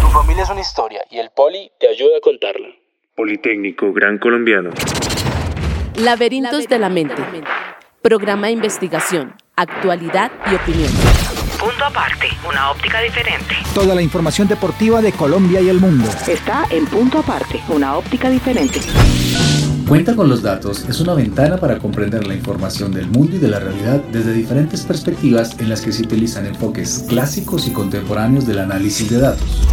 Tu 0.00 0.08
familia 0.08 0.42
es 0.42 0.50
una 0.50 0.60
historia 0.60 1.04
y 1.08 1.18
el 1.18 1.30
Poli 1.30 1.70
te 1.78 1.86
ayuda 1.86 2.16
a 2.18 2.20
contarla. 2.20 2.66
Politécnico 3.14 3.92
Gran 3.92 4.18
Colombiano. 4.18 4.70
Laberintos 5.98 6.66
de 6.66 6.78
la 6.80 6.88
mente. 6.88 7.22
Programa 8.02 8.48
de 8.48 8.54
investigación, 8.54 9.36
actualidad 9.56 10.32
y 10.50 10.54
opinión. 10.54 10.90
Punto 11.58 11.84
aparte, 11.84 12.28
una 12.48 12.70
óptica 12.70 13.00
diferente. 13.00 13.54
Toda 13.74 13.94
la 13.94 14.02
información 14.02 14.48
deportiva 14.48 15.00
de 15.00 15.12
Colombia 15.12 15.60
y 15.60 15.68
el 15.68 15.78
mundo. 15.78 16.08
Está 16.26 16.66
en 16.70 16.86
Punto 16.86 17.18
aparte, 17.18 17.60
una 17.68 17.96
óptica 17.96 18.30
diferente. 18.30 18.80
Cuenta 19.86 20.16
con 20.16 20.28
los 20.28 20.42
datos 20.42 20.88
es 20.88 21.00
una 21.00 21.14
ventana 21.14 21.58
para 21.58 21.78
comprender 21.78 22.26
la 22.26 22.34
información 22.34 22.92
del 22.92 23.08
mundo 23.08 23.36
y 23.36 23.38
de 23.38 23.48
la 23.48 23.58
realidad 23.58 24.00
desde 24.10 24.32
diferentes 24.32 24.82
perspectivas 24.86 25.58
en 25.60 25.68
las 25.68 25.82
que 25.82 25.92
se 25.92 26.02
utilizan 26.02 26.46
enfoques 26.46 27.04
clásicos 27.08 27.66
y 27.66 27.72
contemporáneos 27.72 28.46
del 28.46 28.60
análisis 28.60 29.10
de 29.10 29.20
datos. 29.20 29.68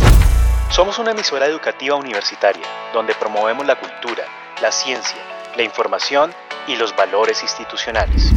Somos 0.70 1.00
una 1.00 1.12
emisora 1.12 1.46
educativa 1.46 1.96
universitaria 1.96 2.65
donde 2.94 3.15
promovemos 3.15 3.65
la 3.65 3.80
cultura, 3.80 4.24
la 4.62 4.72
ciencia, 4.72 5.20
la 5.56 5.63
información 5.63 6.32
y 6.68 6.76
los 6.76 6.96
valores 6.96 7.42
institucionales. 7.42 8.34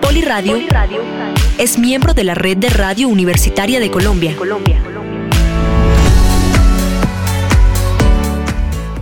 Poliradio, 0.00 0.56
es 1.58 1.76
miembro 1.78 2.14
de 2.14 2.24
la 2.24 2.34
Red 2.34 2.56
de 2.58 2.68
Radio 2.68 3.08
Universitaria 3.08 3.80
de 3.80 3.90
Colombia. 3.90 4.36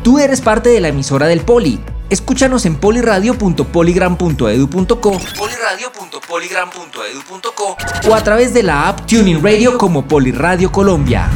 Tú 0.03 0.19
eres 0.19 0.41
parte 0.41 0.71
de 0.71 0.81
la 0.81 0.89
emisora 0.89 1.27
del 1.27 1.41
Poli. 1.41 1.79
Escúchanos 2.11 2.67
en 2.67 2.77
poliradio.poligram.edu.co 2.77 5.21
poliradio.poligram.edu.co 5.39 7.77
o 8.09 8.15
a 8.15 8.23
través 8.23 8.55
de 8.55 8.63
la 8.63 8.89
app 8.89 9.05
Tuning 9.07 9.43
Radio 9.43 9.77
como 9.77 10.07
Poliradio 10.07 10.73
Colombia. 10.73 11.29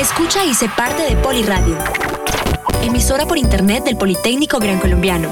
Escucha 0.00 0.44
y 0.44 0.54
sé 0.54 0.68
parte 0.68 1.02
de 1.02 1.14
Poliradio 1.16 1.76
emisora 2.82 3.26
por 3.26 3.38
internet 3.38 3.84
del 3.84 3.96
Politécnico 3.96 4.58
Gran 4.58 4.78
Colombiano. 4.78 5.28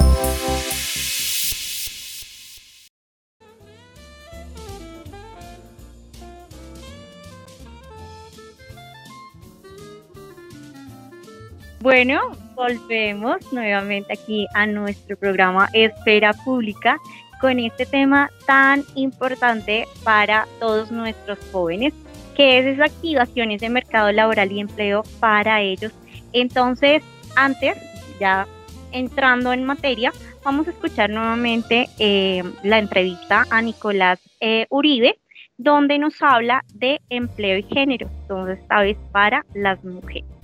Bueno, 11.87 12.33
volvemos 12.53 13.37
nuevamente 13.53 14.11
aquí 14.11 14.45
a 14.53 14.67
nuestro 14.67 15.15
programa 15.15 15.69
Esfera 15.71 16.33
Pública 16.33 16.97
con 17.39 17.59
este 17.59 17.85
tema 17.85 18.29
tan 18.45 18.83
importante 18.95 19.87
para 20.03 20.49
todos 20.59 20.91
nuestros 20.91 21.39
jóvenes, 21.49 21.93
que 22.35 22.59
es 22.59 22.65
esas 22.65 22.91
activaciones 22.91 23.61
de 23.61 23.69
mercado 23.69 24.11
laboral 24.11 24.51
y 24.51 24.59
empleo 24.59 25.03
para 25.21 25.61
ellos. 25.61 25.93
Entonces, 26.33 27.03
antes, 27.37 27.77
ya 28.19 28.45
entrando 28.91 29.53
en 29.53 29.63
materia, 29.63 30.11
vamos 30.43 30.67
a 30.67 30.71
escuchar 30.71 31.09
nuevamente 31.09 31.87
eh, 31.99 32.43
la 32.63 32.79
entrevista 32.79 33.45
a 33.49 33.61
Nicolás 33.61 34.19
eh, 34.41 34.65
Uribe, 34.69 35.17
donde 35.57 35.99
nos 35.99 36.21
habla 36.21 36.65
de 36.73 36.99
empleo 37.09 37.57
y 37.57 37.63
género, 37.63 38.09
entonces 38.23 38.59
esta 38.59 38.81
vez 38.81 38.97
para 39.13 39.45
las 39.53 39.81
mujeres. 39.85 40.36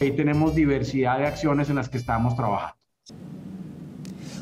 Ahí 0.00 0.12
tenemos 0.12 0.54
diversidad 0.54 1.18
de 1.18 1.26
acciones 1.26 1.68
en 1.68 1.76
las 1.76 1.90
que 1.90 1.98
estamos 1.98 2.34
trabajando. 2.34 2.74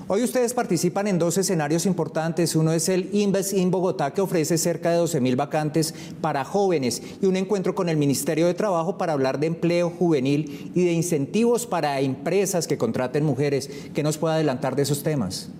Hoy 0.06 0.22
ustedes 0.22 0.54
participan 0.54 1.08
en 1.08 1.18
dos 1.18 1.36
escenarios 1.36 1.84
importantes. 1.84 2.54
Uno 2.54 2.72
es 2.72 2.88
el 2.88 3.10
Invest 3.12 3.54
in 3.54 3.70
Bogotá, 3.70 4.14
que 4.14 4.20
ofrece 4.20 4.56
cerca 4.56 4.90
de 4.90 4.98
12 4.98 5.20
mil 5.20 5.34
vacantes 5.34 5.92
para 6.20 6.44
jóvenes, 6.44 7.18
y 7.20 7.26
un 7.26 7.36
encuentro 7.36 7.74
con 7.74 7.88
el 7.88 7.96
Ministerio 7.96 8.46
de 8.46 8.54
Trabajo 8.54 8.96
para 8.96 9.12
hablar 9.12 9.40
de 9.40 9.48
empleo 9.48 9.90
juvenil 9.90 10.70
y 10.74 10.84
de 10.84 10.92
incentivos 10.92 11.66
para 11.66 12.00
empresas 12.00 12.68
que 12.68 12.78
contraten 12.78 13.24
mujeres. 13.24 13.90
¿Qué 13.92 14.04
nos 14.04 14.16
puede 14.16 14.36
adelantar 14.36 14.76
de 14.76 14.82
esos 14.82 15.02
temas? 15.02 15.52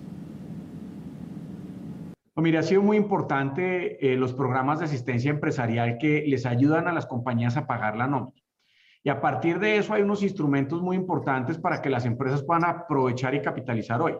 Mire, 2.37 2.57
ha 2.57 2.63
sido 2.63 2.81
muy 2.81 2.95
importante 2.95 4.13
eh, 4.13 4.15
los 4.15 4.33
programas 4.33 4.79
de 4.79 4.85
asistencia 4.85 5.29
empresarial 5.29 5.97
que 5.99 6.23
les 6.25 6.45
ayudan 6.45 6.87
a 6.87 6.93
las 6.93 7.05
compañías 7.05 7.57
a 7.57 7.67
pagar 7.67 7.97
la 7.97 8.07
nómina. 8.07 8.41
Y 9.03 9.09
a 9.09 9.21
partir 9.21 9.59
de 9.59 9.77
eso 9.77 9.93
hay 9.93 10.01
unos 10.01 10.23
instrumentos 10.23 10.81
muy 10.81 10.95
importantes 10.95 11.57
para 11.57 11.81
que 11.81 11.89
las 11.89 12.05
empresas 12.05 12.43
puedan 12.43 12.65
aprovechar 12.65 13.33
y 13.33 13.41
capitalizar 13.41 14.01
hoy. 14.01 14.15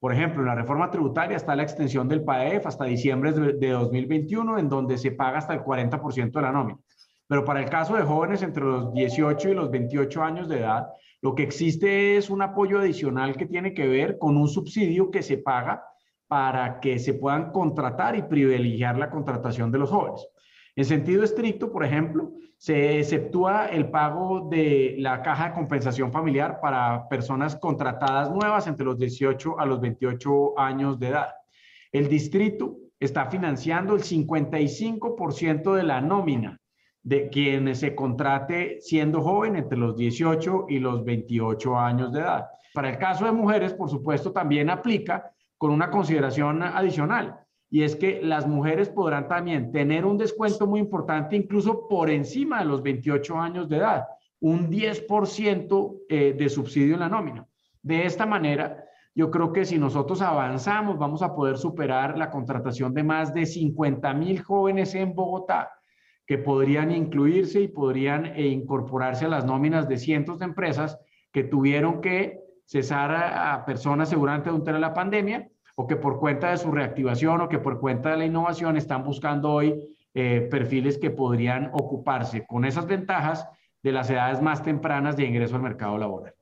Por 0.00 0.12
ejemplo, 0.12 0.42
en 0.42 0.48
la 0.48 0.54
reforma 0.54 0.90
tributaria 0.90 1.36
está 1.36 1.56
la 1.56 1.64
extensión 1.64 2.08
del 2.08 2.22
PAEF 2.22 2.66
hasta 2.66 2.84
diciembre 2.84 3.32
de 3.32 3.70
2021, 3.70 4.58
en 4.58 4.68
donde 4.68 4.96
se 4.96 5.10
paga 5.10 5.38
hasta 5.38 5.54
el 5.54 5.60
40% 5.60 6.30
de 6.30 6.42
la 6.42 6.52
nómina. 6.52 6.78
Pero 7.26 7.44
para 7.44 7.60
el 7.60 7.68
caso 7.68 7.96
de 7.96 8.04
jóvenes 8.04 8.42
entre 8.42 8.64
los 8.64 8.92
18 8.92 9.48
y 9.48 9.54
los 9.54 9.70
28 9.70 10.22
años 10.22 10.48
de 10.48 10.60
edad, 10.60 10.86
lo 11.20 11.34
que 11.34 11.42
existe 11.42 12.16
es 12.16 12.30
un 12.30 12.42
apoyo 12.42 12.78
adicional 12.78 13.36
que 13.36 13.46
tiene 13.46 13.74
que 13.74 13.88
ver 13.88 14.18
con 14.18 14.36
un 14.36 14.48
subsidio 14.48 15.10
que 15.10 15.22
se 15.22 15.38
paga 15.38 15.84
para 16.28 16.78
que 16.78 16.98
se 16.98 17.14
puedan 17.14 17.50
contratar 17.50 18.14
y 18.14 18.22
privilegiar 18.22 18.98
la 18.98 19.10
contratación 19.10 19.72
de 19.72 19.78
los 19.78 19.90
jóvenes. 19.90 20.26
En 20.76 20.84
sentido 20.84 21.24
estricto, 21.24 21.72
por 21.72 21.84
ejemplo, 21.84 22.32
se 22.58 22.98
exceptúa 22.98 23.66
el 23.66 23.88
pago 23.88 24.48
de 24.50 24.96
la 24.98 25.22
caja 25.22 25.48
de 25.48 25.54
compensación 25.54 26.12
familiar 26.12 26.60
para 26.60 27.08
personas 27.08 27.54
contratadas 27.54 28.30
nuevas 28.32 28.66
entre 28.66 28.84
los 28.84 28.98
18 28.98 29.60
a 29.60 29.64
los 29.64 29.80
28 29.80 30.58
años 30.58 30.98
de 30.98 31.08
edad. 31.08 31.28
El 31.92 32.08
distrito 32.08 32.76
está 32.98 33.26
financiando 33.26 33.94
el 33.94 34.02
55% 34.02 35.74
de 35.74 35.82
la 35.84 36.00
nómina 36.00 36.60
de 37.04 37.28
quien 37.28 37.74
se 37.76 37.94
contrate 37.94 38.80
siendo 38.80 39.22
joven 39.22 39.54
entre 39.54 39.78
los 39.78 39.96
18 39.96 40.66
y 40.68 40.80
los 40.80 41.04
28 41.04 41.78
años 41.78 42.12
de 42.12 42.20
edad. 42.20 42.48
Para 42.74 42.90
el 42.90 42.98
caso 42.98 43.24
de 43.24 43.32
mujeres, 43.32 43.72
por 43.72 43.88
supuesto, 43.88 44.32
también 44.32 44.68
aplica 44.68 45.30
con 45.56 45.70
una 45.70 45.90
consideración 45.90 46.62
adicional, 46.62 47.38
y 47.70 47.82
es 47.82 47.96
que 47.96 48.20
las 48.22 48.46
mujeres 48.46 48.88
podrán 48.88 49.28
también 49.28 49.70
tener 49.72 50.04
un 50.06 50.16
descuento 50.16 50.66
muy 50.66 50.80
importante, 50.80 51.36
incluso 51.36 51.86
por 51.86 52.10
encima 52.10 52.60
de 52.60 52.64
los 52.64 52.82
28 52.82 53.36
años 53.38 53.68
de 53.68 53.76
edad, 53.76 54.06
un 54.40 54.70
10% 54.70 56.00
eh, 56.08 56.34
de 56.36 56.48
subsidio 56.48 56.94
en 56.94 57.00
la 57.00 57.08
nómina. 57.08 57.46
De 57.82 58.06
esta 58.06 58.24
manera, 58.24 58.84
yo 59.14 59.30
creo 59.30 59.52
que 59.52 59.64
si 59.64 59.78
nosotros 59.78 60.22
avanzamos, 60.22 60.96
vamos 60.96 61.22
a 61.22 61.34
poder 61.34 61.58
superar 61.58 62.16
la 62.16 62.30
contratación 62.30 62.94
de 62.94 63.02
más 63.02 63.34
de 63.34 63.46
50 63.46 64.14
mil 64.14 64.42
jóvenes 64.42 64.94
en 64.94 65.14
Bogotá 65.14 65.72
que 66.28 66.38
podrían 66.38 66.92
incluirse 66.92 67.62
y 67.62 67.68
podrían 67.68 68.26
eh, 68.26 68.46
incorporarse 68.46 69.24
a 69.24 69.28
las 69.28 69.46
nóminas 69.46 69.88
de 69.88 69.96
cientos 69.96 70.38
de 70.38 70.44
empresas 70.44 70.98
que 71.32 71.42
tuvieron 71.42 72.00
que 72.00 72.40
cesar 72.66 73.10
a, 73.12 73.64
personas 73.64 74.10
seguramente 74.10 74.50
durante 74.50 74.72
la 74.78 74.92
pandemia 74.92 75.48
o 75.80 75.86
que 75.86 75.94
por 75.94 76.18
cuenta 76.18 76.50
de 76.50 76.56
su 76.56 76.72
reactivación 76.72 77.40
o 77.40 77.48
que 77.48 77.60
por 77.60 77.78
cuenta 77.78 78.10
de 78.10 78.16
la 78.16 78.26
innovación 78.26 78.76
están 78.76 79.04
buscando 79.04 79.52
hoy 79.52 79.80
eh, 80.12 80.48
perfiles 80.50 80.98
que 80.98 81.10
podrían 81.10 81.70
ocuparse 81.72 82.44
con 82.44 82.64
esas 82.64 82.84
ventajas 82.84 83.48
de 83.80 83.92
las 83.92 84.10
edades 84.10 84.42
más 84.42 84.60
tempranas 84.64 85.16
de 85.16 85.24
ingreso 85.24 85.54
al 85.54 85.62
mercado 85.62 85.96
laboral. 85.96 86.34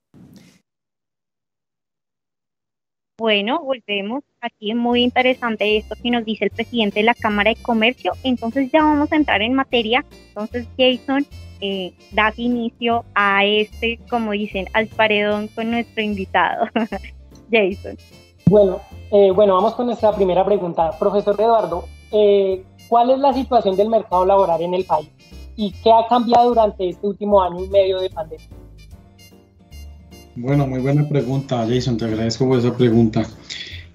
Bueno, 3.18 3.62
volvemos. 3.62 4.24
Aquí 4.40 4.70
es 4.70 4.76
muy 4.76 5.02
interesante 5.02 5.76
esto 5.76 5.94
que 6.02 6.10
nos 6.10 6.24
dice 6.24 6.46
el 6.46 6.50
presidente 6.50 7.00
de 7.00 7.04
la 7.04 7.14
Cámara 7.14 7.50
de 7.50 7.60
Comercio. 7.60 8.12
Entonces 8.24 8.70
ya 8.72 8.82
vamos 8.82 9.12
a 9.12 9.16
entrar 9.16 9.42
en 9.42 9.52
materia. 9.52 10.02
Entonces, 10.28 10.66
Jason, 10.78 11.26
eh, 11.60 11.92
das 12.12 12.38
inicio 12.38 13.04
a 13.14 13.44
este, 13.44 13.98
como 14.08 14.32
dicen, 14.32 14.66
al 14.72 14.86
paredón 14.86 15.48
con 15.48 15.70
nuestro 15.70 16.02
invitado. 16.02 16.68
Jason. 17.52 17.98
Bueno, 18.46 18.80
eh, 19.10 19.30
bueno, 19.30 19.54
vamos 19.54 19.74
con 19.74 19.86
nuestra 19.86 20.14
primera 20.14 20.44
pregunta. 20.44 20.90
Profesor 20.98 21.40
Eduardo, 21.40 21.84
eh, 22.12 22.64
¿cuál 22.88 23.10
es 23.10 23.18
la 23.18 23.32
situación 23.32 23.76
del 23.76 23.88
mercado 23.88 24.24
laboral 24.24 24.60
en 24.60 24.74
el 24.74 24.84
país? 24.84 25.08
¿Y 25.56 25.72
qué 25.72 25.90
ha 25.92 26.06
cambiado 26.08 26.48
durante 26.48 26.88
este 26.88 27.06
último 27.06 27.40
año 27.40 27.64
y 27.64 27.68
medio 27.68 28.00
de 28.00 28.10
pandemia? 28.10 28.46
Bueno, 30.34 30.66
muy 30.66 30.80
buena 30.80 31.08
pregunta, 31.08 31.66
Jason, 31.68 31.96
te 31.96 32.04
agradezco 32.04 32.46
por 32.46 32.58
esa 32.58 32.76
pregunta. 32.76 33.24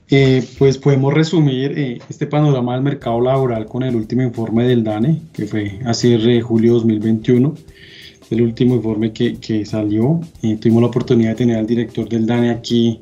Eh, 0.10 0.44
pues 0.58 0.78
podemos 0.78 1.14
resumir 1.14 2.02
este 2.10 2.28
panorama 2.28 2.74
del 2.74 2.82
mercado 2.82 3.22
laboral 3.22 3.66
con 3.66 3.84
el 3.84 3.96
último 3.96 4.24
informe 4.24 4.68
del 4.68 4.84
DANE, 4.84 5.22
que 5.32 5.46
fue 5.46 5.80
a 5.86 5.94
cierre 5.94 6.34
de 6.34 6.42
julio 6.42 6.74
2021, 6.74 7.54
el 8.32 8.42
último 8.42 8.76
informe 8.76 9.12
que, 9.14 9.66
salió. 9.66 10.20
Tuvimos 10.42 10.82
la 10.82 10.88
oportunidad 10.88 11.30
de 11.32 11.36
tener 11.36 11.58
al 11.58 11.68
director 11.68 12.10
del 12.10 12.26
DANE 12.26 12.50
aquí 12.50 13.00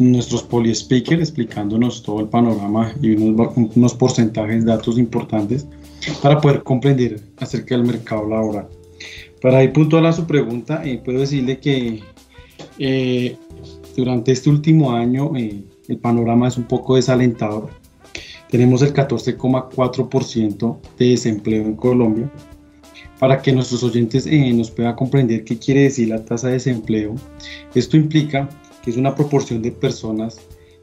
nuestros 0.00 0.46
speaker 0.74 1.20
explicándonos 1.20 2.02
todo 2.02 2.20
el 2.20 2.28
panorama 2.28 2.92
y 3.00 3.10
unos, 3.10 3.52
unos 3.56 3.94
porcentajes, 3.94 4.64
datos 4.64 4.98
importantes 4.98 5.66
para 6.22 6.40
poder 6.40 6.62
comprender 6.62 7.20
acerca 7.38 7.76
del 7.76 7.86
mercado 7.86 8.28
laboral. 8.28 8.68
Para 9.40 9.62
ir 9.62 9.72
puntual 9.72 10.06
a 10.06 10.12
su 10.12 10.26
pregunta, 10.26 10.82
puedo 11.04 11.20
decirle 11.20 11.58
que 11.58 12.02
eh, 12.78 13.36
durante 13.96 14.32
este 14.32 14.50
último 14.50 14.92
año 14.92 15.32
eh, 15.36 15.62
el 15.88 15.98
panorama 15.98 16.48
es 16.48 16.56
un 16.56 16.64
poco 16.64 16.96
desalentador. 16.96 17.70
Tenemos 18.50 18.82
el 18.82 18.92
14,4% 18.92 20.78
de 20.98 21.10
desempleo 21.10 21.62
en 21.62 21.76
Colombia. 21.76 22.30
Para 23.18 23.40
que 23.40 23.52
nuestros 23.52 23.82
oyentes 23.82 24.26
eh, 24.26 24.52
nos 24.52 24.70
puedan 24.70 24.94
comprender 24.94 25.44
qué 25.44 25.58
quiere 25.58 25.82
decir 25.82 26.08
la 26.08 26.24
tasa 26.24 26.48
de 26.48 26.54
desempleo, 26.54 27.14
esto 27.74 27.96
implica 27.96 28.48
que 28.82 28.90
es 28.90 28.96
una 28.96 29.14
proporción 29.14 29.62
de 29.62 29.72
personas 29.72 30.38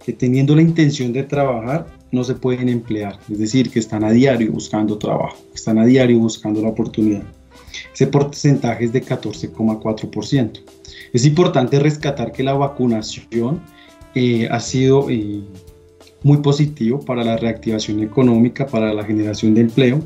que 0.06 0.14
teniendo 0.14 0.56
la 0.56 0.62
intención 0.62 1.12
de 1.12 1.24
trabajar 1.24 1.88
no 2.12 2.24
se 2.24 2.36
pueden 2.36 2.70
emplear, 2.70 3.20
es 3.30 3.40
decir, 3.40 3.70
que 3.70 3.80
están 3.80 4.04
a 4.04 4.12
diario 4.12 4.52
buscando 4.52 4.98
trabajo, 4.98 5.38
están 5.54 5.78
a 5.80 5.86
diario 5.86 6.20
buscando 6.20 6.62
la 6.62 6.70
oportunidad. 6.70 7.24
Ese 7.94 8.08
porcentaje 8.08 8.86
es 8.86 8.94
de 8.94 9.04
14,4%. 9.04 10.60
Es 11.14 11.26
importante 11.26 11.80
rescatar 11.80 12.32
que 12.32 12.44
la 12.44 12.54
vacunación 12.54 13.62
eh, 14.16 14.48
ha 14.50 14.60
sido 14.60 15.10
eh, 15.10 15.42
muy 16.24 16.38
positivo 16.38 17.00
para 17.02 17.24
la 17.24 17.38
reactivación 17.38 18.02
económica, 18.02 18.66
para 18.66 18.94
la 18.94 19.04
generación 19.04 19.54
de 19.54 19.62
empleo, 19.62 20.02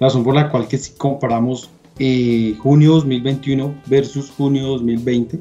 razón 0.00 0.24
por 0.24 0.34
la 0.34 0.50
cual 0.50 0.66
que 0.68 0.78
si 0.78 0.92
comparamos 0.92 1.70
eh, 1.98 2.54
junio 2.58 2.92
2021 2.92 3.74
versus 3.86 4.30
junio 4.30 4.66
2020, 4.68 5.38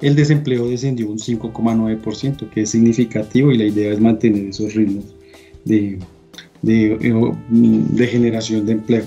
el 0.00 0.14
desempleo 0.14 0.68
descendió 0.68 1.08
un 1.08 1.18
5,9%, 1.18 2.50
que 2.50 2.62
es 2.62 2.70
significativo 2.70 3.52
y 3.52 3.58
la 3.58 3.64
idea 3.64 3.92
es 3.92 4.00
mantener 4.00 4.46
esos 4.46 4.74
ritmos 4.74 5.04
de, 5.64 5.98
de 6.62 8.06
generación 8.06 8.66
de 8.66 8.72
empleo. 8.72 9.04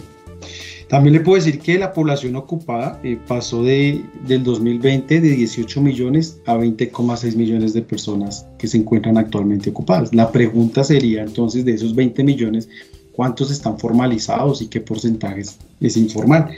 También 0.93 1.13
le 1.13 1.21
puedo 1.21 1.43
decir 1.43 1.59
que 1.59 1.79
la 1.79 1.91
población 1.91 2.35
ocupada 2.35 2.99
eh, 3.03 3.17
pasó 3.27 3.63
de, 3.63 3.99
del 4.27 4.43
2020 4.43 5.21
de 5.21 5.29
18 5.29 5.81
millones 5.81 6.39
a 6.45 6.55
20,6 6.55 7.35
millones 7.35 7.73
de 7.73 7.81
personas 7.81 8.45
que 8.59 8.67
se 8.67 8.77
encuentran 8.77 9.17
actualmente 9.17 9.71
ocupadas. 9.71 10.13
La 10.13 10.31
pregunta 10.31 10.83
sería 10.83 11.23
entonces 11.23 11.65
de 11.65 11.73
esos 11.73 11.95
20 11.95 12.23
millones, 12.23 12.69
¿cuántos 13.11 13.49
están 13.49 13.79
formalizados 13.79 14.61
y 14.61 14.67
qué 14.67 14.81
porcentajes 14.81 15.57
es 15.81 15.97
informal? 15.97 16.51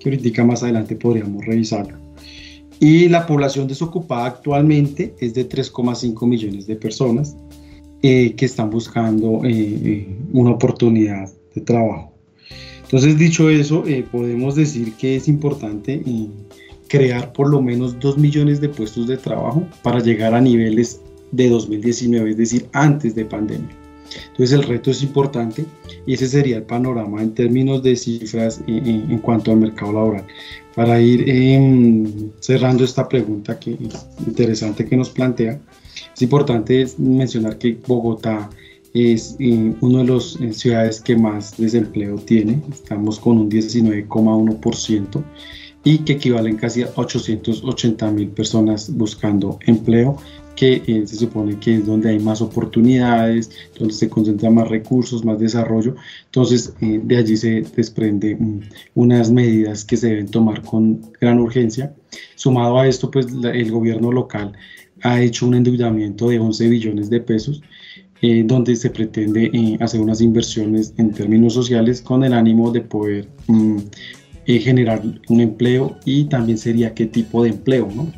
Que 0.00 0.44
más 0.44 0.62
adelante 0.62 0.96
podríamos 0.96 1.44
revisarlo. 1.44 2.03
Y 2.80 3.08
la 3.08 3.26
población 3.26 3.66
desocupada 3.68 4.26
actualmente 4.26 5.14
es 5.20 5.34
de 5.34 5.48
3,5 5.48 6.26
millones 6.26 6.66
de 6.66 6.76
personas 6.76 7.36
eh, 8.02 8.34
que 8.36 8.44
están 8.44 8.70
buscando 8.70 9.40
eh, 9.44 10.06
una 10.32 10.50
oportunidad 10.50 11.30
de 11.54 11.60
trabajo. 11.60 12.14
Entonces, 12.94 13.18
dicho 13.18 13.48
eso, 13.48 13.84
eh, 13.86 14.04
podemos 14.10 14.54
decir 14.54 14.92
que 14.94 15.16
es 15.16 15.26
importante 15.26 16.02
eh, 16.06 16.28
crear 16.86 17.32
por 17.32 17.48
lo 17.48 17.60
menos 17.62 17.98
2 17.98 18.18
millones 18.18 18.60
de 18.60 18.68
puestos 18.68 19.08
de 19.08 19.16
trabajo 19.16 19.66
para 19.82 20.00
llegar 20.00 20.34
a 20.34 20.40
niveles 20.40 21.00
de 21.32 21.48
2019, 21.48 22.30
es 22.30 22.36
decir, 22.36 22.68
antes 22.72 23.14
de 23.14 23.24
pandemia. 23.24 23.83
Entonces 24.28 24.52
el 24.52 24.62
reto 24.62 24.90
es 24.90 25.02
importante 25.02 25.64
y 26.06 26.14
ese 26.14 26.28
sería 26.28 26.56
el 26.56 26.62
panorama 26.62 27.22
en 27.22 27.34
términos 27.34 27.82
de 27.82 27.96
cifras 27.96 28.60
eh, 28.66 28.82
en 28.84 29.18
cuanto 29.18 29.50
al 29.50 29.58
mercado 29.58 29.92
laboral. 29.92 30.26
Para 30.74 31.00
ir 31.00 31.28
em, 31.28 32.30
cerrando 32.40 32.84
esta 32.84 33.08
pregunta 33.08 33.58
que 33.58 33.76
interesante 34.26 34.84
que 34.86 34.96
nos 34.96 35.10
plantea, 35.10 35.60
es 36.14 36.22
importante 36.22 36.86
mencionar 36.98 37.58
que 37.58 37.78
Bogotá 37.86 38.50
es 38.92 39.36
eh, 39.40 39.74
una 39.80 39.98
de 39.98 40.12
las 40.12 40.36
eh, 40.40 40.52
ciudades 40.52 41.00
que 41.00 41.16
más 41.16 41.56
desempleo 41.56 42.16
tiene, 42.16 42.62
estamos 42.72 43.18
con 43.18 43.38
un 43.38 43.50
19,1% 43.50 45.22
y 45.82 45.98
que 45.98 46.14
equivalen 46.14 46.56
casi 46.56 46.82
a 46.82 46.90
880 46.94 48.10
mil 48.12 48.28
personas 48.28 48.90
buscando 48.96 49.58
empleo, 49.66 50.16
que 50.56 50.82
eh, 50.86 51.06
se 51.06 51.16
supone 51.16 51.58
que 51.58 51.76
es 51.76 51.86
donde 51.86 52.10
hay 52.10 52.18
más 52.18 52.40
oportunidades, 52.40 53.50
donde 53.78 53.94
se 53.94 54.08
concentran 54.08 54.54
más 54.54 54.68
recursos, 54.68 55.24
más 55.24 55.38
desarrollo. 55.38 55.96
Entonces, 56.26 56.74
de 56.80 57.16
allí 57.16 57.36
se 57.36 57.62
desprende 57.76 58.36
mm, 58.36 58.60
unas 58.94 59.30
medidas 59.30 59.84
que 59.84 59.96
se 59.96 60.08
deben 60.08 60.28
tomar 60.28 60.62
con 60.62 61.00
gran 61.20 61.40
urgencia. 61.40 61.94
Sumado 62.36 62.78
a 62.78 62.86
esto, 62.86 63.10
pues 63.10 63.26
el 63.26 63.70
gobierno 63.70 64.12
local 64.12 64.52
ha 65.02 65.20
hecho 65.20 65.46
un 65.46 65.54
endeudamiento 65.54 66.28
de 66.28 66.38
11 66.38 66.68
billones 66.68 67.10
de 67.10 67.20
pesos 67.20 67.62
eh, 68.22 68.42
donde 68.46 68.74
se 68.74 68.88
pretende 68.88 69.50
eh, 69.52 69.76
hacer 69.80 70.00
unas 70.00 70.22
inversiones 70.22 70.94
en 70.96 71.12
términos 71.12 71.52
sociales 71.52 72.00
con 72.00 72.24
el 72.24 72.32
ánimo 72.32 72.70
de 72.72 72.80
poder 72.80 73.28
eh, 74.46 74.58
generar 74.60 75.02
un 75.28 75.40
empleo 75.40 75.98
y 76.06 76.24
también 76.24 76.56
sería 76.56 76.94
qué 76.94 77.04
tipo 77.04 77.42
de 77.42 77.50
empleo, 77.50 77.86
¿no? 77.94 78.10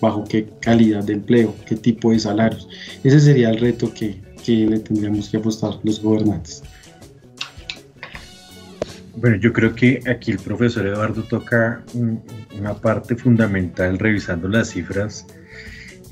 Bajo 0.00 0.24
qué 0.24 0.48
calidad 0.60 1.04
de 1.04 1.14
empleo, 1.14 1.54
qué 1.66 1.76
tipo 1.76 2.12
de 2.12 2.18
salarios. 2.18 2.68
Ese 3.04 3.20
sería 3.20 3.50
el 3.50 3.58
reto 3.58 3.92
que, 3.92 4.20
que 4.44 4.66
le 4.66 4.78
tendríamos 4.78 5.28
que 5.28 5.36
apostar 5.36 5.78
los 5.84 6.02
gobernantes. 6.02 6.62
Bueno, 9.20 9.36
yo 9.36 9.52
creo 9.52 9.74
que 9.74 10.00
aquí 10.08 10.30
el 10.30 10.38
profesor 10.38 10.86
Eduardo 10.86 11.24
toca 11.24 11.82
una 12.56 12.74
parte 12.74 13.16
fundamental 13.16 13.98
revisando 13.98 14.46
las 14.46 14.70
cifras. 14.70 15.26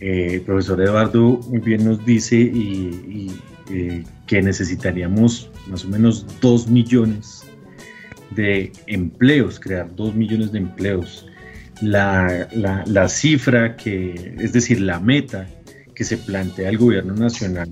Eh, 0.00 0.35
el 0.35 0.40
profesor 0.42 0.81
Eduardo 0.81 1.40
muy 1.48 1.61
bien 1.61 1.85
nos 1.85 2.05
dice 2.05 2.37
y, 2.37 3.31
eh, 3.70 4.02
que 4.26 4.42
necesitaríamos 4.42 5.50
más 5.68 5.85
o 5.85 5.88
menos 5.88 6.26
2 6.40 6.68
millones 6.68 7.44
de 8.33 8.72
empleos, 8.88 9.61
crear 9.61 9.94
2 9.94 10.14
millones 10.16 10.50
de 10.50 10.59
empleos. 10.59 11.26
La, 11.83 12.49
la, 12.87 13.09
cifra 13.09 13.77
que, 13.77 14.35
es 14.39 14.53
decir, 14.53 14.81
la 14.81 14.99
meta 14.99 15.47
que 15.95 16.05
se 16.05 16.17
plantea 16.17 16.71
el 16.71 16.79
gobierno 16.79 17.15
nacional, 17.15 17.71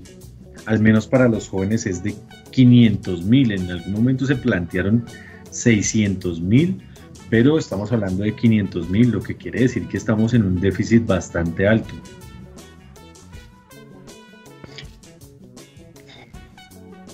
al 0.67 0.79
menos 0.79 1.07
para 1.07 1.27
los 1.27 1.49
jóvenes, 1.49 1.85
es 1.87 2.03
de 2.03 2.15
500 2.51 3.23
mil. 3.23 3.51
En 3.51 3.71
algún 3.71 3.93
momento 3.93 4.25
se 4.25 4.35
plantearon 4.35 5.05
600 5.49 6.39
mil, 6.41 6.83
pero 7.29 7.57
estamos 7.57 7.91
hablando 7.91 8.23
de 8.23 8.35
500 8.35 8.89
mil, 8.89 9.09
lo 9.09 9.21
que 9.21 9.35
quiere 9.35 9.61
decir 9.61 9.87
que 9.87 9.97
estamos 9.97 10.33
en 10.33 10.43
un 10.43 10.59
déficit 10.59 11.05
bastante 11.05 11.67
alto. 11.67 11.93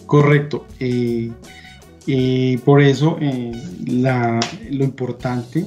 Correcto. 0.05 0.67
Eh, 0.81 1.31
y 2.05 2.57
por 2.57 2.81
eso 2.81 3.17
eh, 3.21 3.51
lo 3.85 4.83
importante 4.83 5.65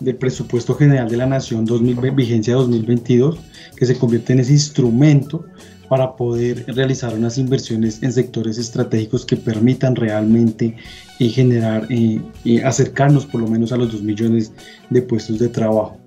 del 0.00 0.16
presupuesto 0.16 0.74
general 0.74 1.08
de 1.08 1.16
la 1.16 1.26
Nación 1.26 1.64
2000, 1.64 2.10
vigencia 2.12 2.54
2022, 2.54 3.38
que 3.76 3.86
se 3.86 3.98
convierte 3.98 4.32
en 4.32 4.40
ese 4.40 4.52
instrumento 4.52 5.44
para 5.88 6.16
poder 6.16 6.64
realizar 6.68 7.14
unas 7.14 7.38
inversiones 7.38 8.02
en 8.02 8.12
sectores 8.12 8.58
estratégicos 8.58 9.24
que 9.24 9.36
permitan 9.36 9.94
realmente 9.94 10.76
eh, 11.20 11.28
generar 11.28 11.90
y 11.90 12.20
eh, 12.44 12.62
acercarnos 12.64 13.26
por 13.26 13.40
lo 13.40 13.48
menos 13.48 13.72
a 13.72 13.76
los 13.76 13.92
2 13.92 14.02
millones 14.02 14.52
de 14.90 15.02
puestos 15.02 15.38
de 15.38 15.48
trabajo. 15.48 15.98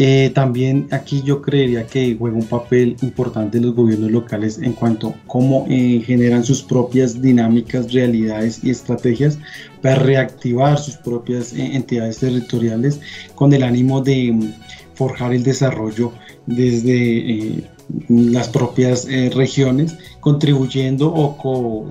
Eh, 0.00 0.30
también 0.32 0.86
aquí 0.92 1.22
yo 1.24 1.42
creería 1.42 1.84
que 1.84 2.14
juega 2.16 2.36
un 2.36 2.46
papel 2.46 2.96
importante 3.02 3.58
en 3.58 3.66
los 3.66 3.74
gobiernos 3.74 4.12
locales 4.12 4.58
en 4.58 4.72
cuanto 4.72 5.08
a 5.08 5.14
cómo 5.26 5.66
eh, 5.68 6.00
generan 6.06 6.44
sus 6.44 6.62
propias 6.62 7.20
dinámicas, 7.20 7.92
realidades 7.92 8.62
y 8.62 8.70
estrategias 8.70 9.40
para 9.82 9.96
reactivar 9.96 10.78
sus 10.78 10.96
propias 10.96 11.52
eh, 11.52 11.74
entidades 11.74 12.18
territoriales 12.18 13.00
con 13.34 13.52
el 13.52 13.64
ánimo 13.64 14.00
de 14.00 14.30
mm, 14.30 14.54
forjar 14.94 15.34
el 15.34 15.42
desarrollo 15.42 16.12
desde 16.46 17.64
las 18.08 18.48
propias 18.48 19.06
regiones, 19.34 19.96
contribuyendo 20.20 21.12
o 21.12 21.88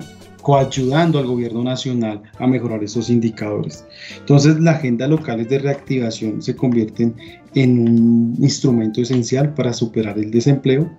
coayudando 0.48 1.18
al 1.18 1.26
gobierno 1.26 1.62
nacional 1.62 2.22
a 2.38 2.46
mejorar 2.46 2.82
esos 2.82 3.10
indicadores. 3.10 3.84
Entonces, 4.18 4.58
la 4.58 4.70
agenda 4.70 5.06
locales 5.06 5.46
de 5.50 5.58
reactivación 5.58 6.40
se 6.40 6.56
convierten 6.56 7.14
en 7.54 7.78
un 7.78 8.34
instrumento 8.40 9.02
esencial 9.02 9.52
para 9.52 9.74
superar 9.74 10.18
el 10.18 10.30
desempleo 10.30 10.90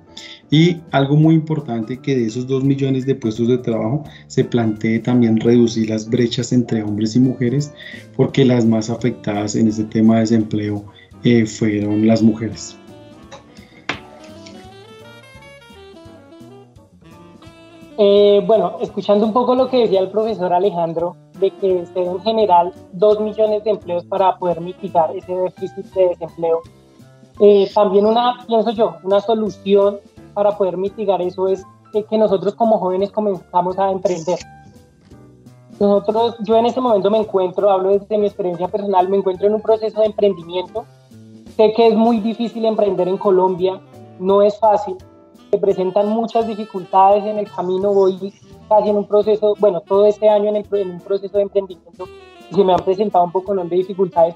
y 0.52 0.78
algo 0.92 1.16
muy 1.16 1.34
importante 1.34 1.98
que 1.98 2.16
de 2.16 2.28
esos 2.28 2.46
2 2.46 2.64
millones 2.64 3.08
de 3.08 3.16
puestos 3.16 3.48
de 3.48 3.58
trabajo 3.58 4.04
se 4.28 4.44
plantee 4.44 5.00
también 5.00 5.40
reducir 5.40 5.90
las 5.90 6.08
brechas 6.08 6.54
entre 6.54 6.84
hombres 6.84 7.16
y 7.16 7.20
mujeres 7.20 7.74
porque 8.16 8.46
las 8.46 8.68
más 8.68 8.92
afectadas 8.92 9.56
en 9.56 9.68
este 9.68 9.86
tema 9.86 10.14
de 10.16 10.22
desempleo 10.22 10.86
eh, 11.24 11.48
fueron 11.48 12.06
las 12.06 12.22
mujeres. 12.22 12.78
Eh, 18.02 18.42
bueno, 18.48 18.78
escuchando 18.80 19.26
un 19.26 19.34
poco 19.34 19.56
lo 19.56 19.70
que 19.70 19.80
decía 19.80 20.00
el 20.00 20.10
profesor 20.10 20.54
Alejandro, 20.54 21.18
de 21.38 21.52
que 21.52 21.86
se 21.86 22.02
en 22.02 22.22
general 22.22 22.72
dos 22.94 23.20
millones 23.20 23.62
de 23.66 23.72
empleos 23.72 24.06
para 24.06 24.38
poder 24.38 24.62
mitigar 24.62 25.14
ese 25.14 25.36
déficit 25.36 25.86
de 25.94 26.08
desempleo. 26.08 26.62
Eh, 27.42 27.70
también 27.76 28.06
una, 28.06 28.38
pienso 28.48 28.72
yo, 28.72 28.96
una 29.04 29.20
solución 29.20 30.00
para 30.34 30.58
poder 30.58 30.78
mitigar 30.78 31.22
eso 31.22 31.50
es 31.50 31.66
que 32.10 32.18
nosotros 32.18 32.56
como 32.56 32.78
jóvenes 32.80 33.12
comenzamos 33.12 33.78
a 33.78 33.92
emprender. 33.92 34.40
Nosotros, 35.78 36.38
yo 36.40 36.56
en 36.56 36.68
este 36.68 36.80
momento 36.80 37.12
me 37.12 37.18
encuentro, 37.18 37.70
hablo 37.70 37.90
desde 37.90 38.18
mi 38.18 38.28
experiencia 38.28 38.70
personal, 38.70 39.10
me 39.10 39.18
encuentro 39.18 39.46
en 39.46 39.56
un 39.56 39.62
proceso 39.62 40.00
de 40.00 40.06
emprendimiento. 40.06 40.86
Sé 41.58 41.74
que 41.74 41.88
es 41.88 41.96
muy 41.96 42.22
difícil 42.22 42.64
emprender 42.64 43.10
en 43.10 43.18
Colombia, 43.18 43.82
no 44.20 44.42
es 44.42 44.58
fácil, 44.58 44.96
se 45.50 45.58
presentan 45.58 46.10
muchas 46.10 46.48
dificultades 46.48 47.24
en 47.26 47.40
el 47.40 47.52
camino, 47.52 47.94
voy 47.94 48.34
casi 48.68 48.90
en 48.90 48.98
un 48.98 49.06
proceso, 49.06 49.56
bueno, 49.60 49.82
todo 49.82 50.06
este 50.06 50.30
año 50.30 50.50
en, 50.50 50.66
en 50.72 50.92
un 50.92 51.00
proceso 51.00 51.38
de 51.38 51.44
emprendimiento 51.44 52.06
se 52.52 52.64
me 52.64 52.74
han 52.74 52.80
presentado 52.80 53.26
un 53.26 53.32
poco 53.32 53.54
de 53.54 53.64
dificultades, 53.64 54.36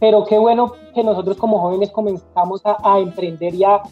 pero 0.00 0.24
qué 0.24 0.38
bueno 0.38 0.72
que 0.94 1.02
nosotros 1.02 1.36
como 1.36 1.60
jóvenes 1.60 1.90
comenzamos 1.90 2.64
a, 2.64 2.76
a 2.82 2.98
emprender 2.98 3.54
y 3.54 3.64
a, 3.64 3.82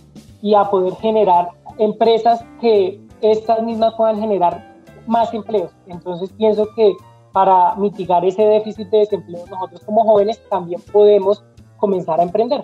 y 0.43 0.55
a 0.55 0.65
poder 0.65 0.95
generar 0.97 1.51
empresas 1.79 2.45
que 2.61 3.01
estas 3.21 3.63
mismas 3.63 3.95
puedan 3.95 4.21
generar 4.21 4.77
más 5.07 5.33
empleos. 5.35 5.73
Entonces 5.87 6.33
pienso 6.33 6.69
que 6.75 6.95
para 7.33 7.75
mitigar 7.77 8.25
ese 8.25 8.43
déficit 8.43 8.89
de 8.89 8.99
desempleo 8.99 9.45
nosotros 9.51 9.83
como 9.85 10.05
jóvenes 10.05 10.41
también 10.49 10.81
podemos 10.93 11.45
comenzar 11.77 12.21
a 12.21 12.23
emprender. 12.23 12.63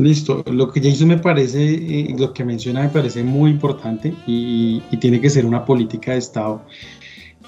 Listo, 0.00 0.42
lo 0.50 0.72
que 0.72 0.80
Jason 0.80 1.08
me 1.08 1.18
parece, 1.18 1.74
eh, 1.74 2.16
lo 2.18 2.32
que 2.32 2.42
menciona 2.42 2.80
me 2.80 2.88
parece 2.88 3.22
muy 3.22 3.50
importante 3.50 4.14
y, 4.26 4.80
tiene 4.98 5.20
que 5.20 5.28
ser 5.28 5.44
una 5.44 5.66
política 5.66 6.12
de 6.12 6.18
Estado 6.18 6.62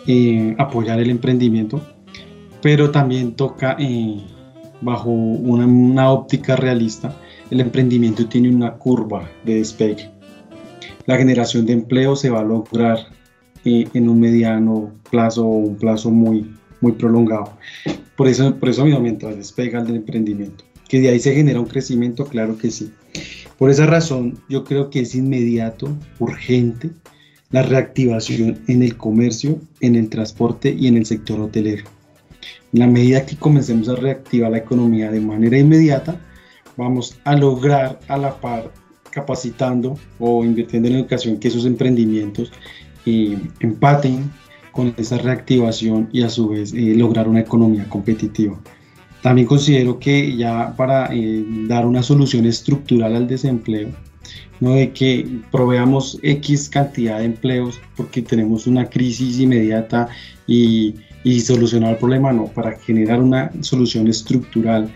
eh, 0.06 0.54
apoyar 0.58 1.00
el 1.00 1.08
emprendimiento, 1.08 1.80
pero 2.60 2.90
también 2.90 3.36
toca 3.36 3.76
eh, 3.78 4.20
bajo 4.82 5.08
una, 5.08 6.10
óptica 6.10 6.54
realista, 6.54 7.16
el 7.50 7.60
emprendimiento 7.60 8.26
tiene 8.26 8.54
una 8.54 8.74
curva 8.74 9.30
de 9.46 9.54
despegue. 9.54 10.10
La 11.06 11.16
generación 11.16 11.64
de 11.64 11.72
empleo 11.72 12.16
se 12.16 12.28
va 12.28 12.40
a 12.40 12.44
lograr 12.44 12.98
en 13.64 14.08
un 14.10 14.20
mediano 14.20 14.92
plazo 15.10 15.46
o 15.46 15.56
un 15.56 15.76
plazo 15.76 16.10
muy, 16.10 16.54
muy 16.82 16.92
prolongado. 16.92 17.54
Por 18.14 18.28
eso, 18.28 18.54
por 18.56 18.68
eso 18.68 18.84
mientras 18.84 19.36
despega 19.36 19.80
el 19.80 19.96
emprendimiento 19.96 20.64
que 20.92 21.00
de 21.00 21.08
ahí 21.08 21.20
se 21.20 21.34
genera 21.34 21.58
un 21.58 21.64
crecimiento, 21.64 22.26
claro 22.26 22.58
que 22.58 22.70
sí. 22.70 22.92
Por 23.56 23.70
esa 23.70 23.86
razón, 23.86 24.38
yo 24.50 24.62
creo 24.62 24.90
que 24.90 25.00
es 25.00 25.14
inmediato, 25.14 25.88
urgente, 26.18 26.90
la 27.50 27.62
reactivación 27.62 28.58
en 28.68 28.82
el 28.82 28.98
comercio, 28.98 29.58
en 29.80 29.96
el 29.96 30.10
transporte 30.10 30.76
y 30.78 30.88
en 30.88 30.98
el 30.98 31.06
sector 31.06 31.40
hotelero. 31.40 31.84
En 32.74 32.80
la 32.80 32.88
medida 32.88 33.24
que 33.24 33.36
comencemos 33.36 33.88
a 33.88 33.94
reactivar 33.96 34.50
la 34.50 34.58
economía 34.58 35.10
de 35.10 35.20
manera 35.22 35.56
inmediata, 35.56 36.20
vamos 36.76 37.18
a 37.24 37.36
lograr 37.36 37.98
a 38.08 38.18
la 38.18 38.38
par 38.38 38.70
capacitando 39.10 39.98
o 40.18 40.44
invirtiendo 40.44 40.90
en 40.90 40.96
educación 40.96 41.38
que 41.38 41.48
esos 41.48 41.64
emprendimientos 41.64 42.52
eh, 43.06 43.38
empaten 43.60 44.30
con 44.72 44.92
esa 44.98 45.16
reactivación 45.16 46.10
y 46.12 46.22
a 46.22 46.28
su 46.28 46.50
vez 46.50 46.74
eh, 46.74 46.94
lograr 46.94 47.28
una 47.28 47.40
economía 47.40 47.88
competitiva. 47.88 48.60
También 49.22 49.46
considero 49.46 49.98
que 49.98 50.36
ya 50.36 50.74
para 50.76 51.08
eh, 51.14 51.44
dar 51.68 51.86
una 51.86 52.02
solución 52.02 52.44
estructural 52.46 53.14
al 53.14 53.28
desempleo, 53.28 53.88
no 54.60 54.74
de 54.74 54.92
que 54.92 55.40
proveamos 55.50 56.18
X 56.22 56.68
cantidad 56.68 57.18
de 57.18 57.26
empleos 57.26 57.80
porque 57.96 58.22
tenemos 58.22 58.66
una 58.66 58.88
crisis 58.88 59.38
inmediata 59.38 60.08
y, 60.46 60.94
y 61.24 61.40
solucionar 61.40 61.92
el 61.92 61.96
problema, 61.98 62.32
no, 62.32 62.46
para 62.46 62.78
generar 62.78 63.20
una 63.20 63.50
solución 63.60 64.08
estructural 64.08 64.90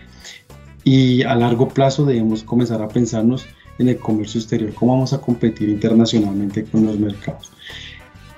y 0.87 1.23
a 1.25 1.35
largo 1.35 1.69
plazo 1.69 2.05
debemos 2.05 2.45
comenzar 2.45 2.81
a 2.81 2.89
pensarnos 2.89 3.45
en 3.79 3.89
el 3.89 3.99
comercio 3.99 4.41
exterior, 4.41 4.73
cómo 4.73 4.93
vamos 4.93 5.13
a 5.13 5.21
competir 5.21 5.69
internacionalmente 5.69 6.65
con 6.65 6.87
los 6.87 6.99
mercados. 6.99 7.51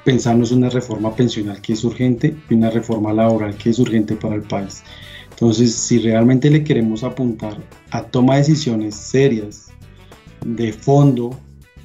Pensarnos 0.05 0.51
una 0.51 0.71
reforma 0.71 1.15
pensional 1.15 1.61
que 1.61 1.75
es 1.75 1.85
urgente 1.85 2.35
y 2.49 2.55
una 2.55 2.71
reforma 2.71 3.13
laboral 3.13 3.55
que 3.57 3.69
es 3.69 3.79
urgente 3.79 4.17
para 4.17 4.35
el 4.35 4.43
país. 4.43 4.83
Entonces, 5.41 5.73
si 5.73 6.01
realmente 6.01 6.51
le 6.51 6.65
queremos 6.65 7.05
apuntar 7.05 7.57
a 7.93 8.03
toma 8.03 8.35
de 8.35 8.41
decisiones 8.41 8.97
serias, 8.97 9.69
de 10.45 10.73
fondo 10.73 11.31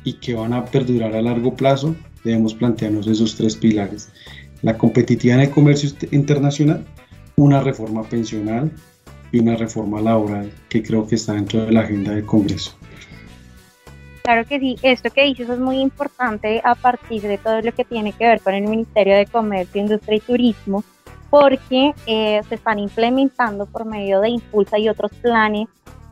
y 0.03 0.13
que 0.13 0.33
van 0.33 0.53
a 0.53 0.65
perdurar 0.65 1.15
a 1.15 1.21
largo 1.21 1.55
plazo, 1.55 1.95
debemos 2.23 2.55
plantearnos 2.55 3.05
esos 3.05 3.35
tres 3.35 3.55
pilares. 3.55 4.09
La 4.63 4.75
competitividad 4.75 5.37
en 5.37 5.43
el 5.43 5.51
comercio 5.51 5.91
internacional, 6.09 6.83
una 7.35 7.61
reforma 7.61 8.01
pensional 8.01 8.71
y 9.31 9.37
una 9.37 9.55
reforma 9.55 10.01
laboral 10.01 10.51
que 10.67 10.81
creo 10.81 11.05
que 11.05 11.13
está 11.13 11.33
dentro 11.33 11.63
de 11.63 11.73
la 11.73 11.81
agenda 11.81 12.15
del 12.15 12.25
Congreso. 12.25 12.75
Claro 14.23 14.47
que 14.47 14.59
sí, 14.59 14.77
esto 14.81 15.11
que 15.11 15.25
dices 15.25 15.47
es 15.47 15.59
muy 15.59 15.77
importante 15.77 16.59
a 16.63 16.73
partir 16.73 17.21
de 17.21 17.37
todo 17.37 17.61
lo 17.61 17.71
que 17.71 17.85
tiene 17.85 18.13
que 18.13 18.25
ver 18.25 18.41
con 18.41 18.55
el 18.55 18.63
Ministerio 18.63 19.15
de 19.15 19.27
Comercio, 19.27 19.79
Industria 19.79 20.17
y 20.17 20.21
Turismo, 20.21 20.83
porque 21.33 21.95
eh, 22.05 22.41
se 22.47 22.53
están 22.53 22.77
implementando 22.77 23.65
por 23.65 23.85
medio 23.85 24.21
de 24.21 24.29
Impulsa 24.29 24.77
y 24.77 24.87
otros 24.87 25.11
planes, 25.15 25.67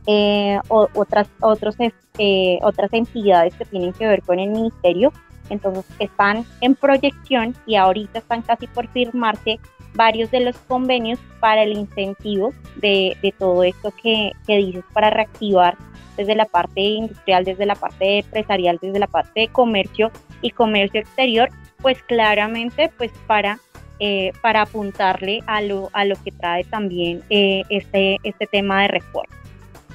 eh, 0.07 0.59
o, 0.67 0.88
otras, 0.95 1.28
otros, 1.41 1.76
eh, 2.17 2.57
otras 2.63 2.91
entidades 2.91 3.53
que 3.53 3.65
tienen 3.65 3.93
que 3.93 4.07
ver 4.07 4.24
con 4.24 4.39
el 4.39 4.49
ministerio, 4.49 5.13
Entonces 5.51 5.86
están 5.99 6.43
en 6.59 6.74
proyección 6.74 7.55
y 7.67 7.76
ahorita 7.76 8.17
están 8.17 8.41
casi 8.41 8.65
por 8.65 8.88
firmarse 8.88 9.59
varios 9.93 10.32
de 10.32 10.39
los 10.39 10.57
convenios 10.57 11.19
para 11.39 11.61
el 11.61 11.74
incentivo 11.74 12.51
de, 12.78 13.15
todo 13.38 13.63
esto 13.63 13.93
que 14.01 14.34
dices 14.47 14.84
para 14.91 15.11
reactivar 15.11 15.78
desde 16.17 16.34
la 16.34 16.45
parte 16.45 16.82
industrial, 16.82 17.45
desde 17.45 17.67
la 17.67 17.76
parte 17.76 18.17
empresarial, 18.22 18.80
desde 18.82 18.97
la 18.97 19.05
parte 19.05 19.41
de 19.41 19.47
comercio 19.49 20.09
y 20.41 20.49
comercio 20.49 20.99
exterior, 20.99 21.49
pues 21.80 22.01
claramente 22.01 22.91
pues 22.97 23.11
para, 23.28 23.59
eh, 24.04 24.34
para 24.41 24.64
apuntarle 24.64 25.43
a 25.45 25.62
lo, 25.62 25.91
a 25.93 26.06
lo 26.06 26.16
que 26.24 26.32
trae 26.32 26.64
también 26.64 27.22
eh, 27.30 27.62
este, 27.70 28.18
este 28.24 28.47
tema 28.47 28.82
de 28.82 28.88
reforma. 28.88 29.36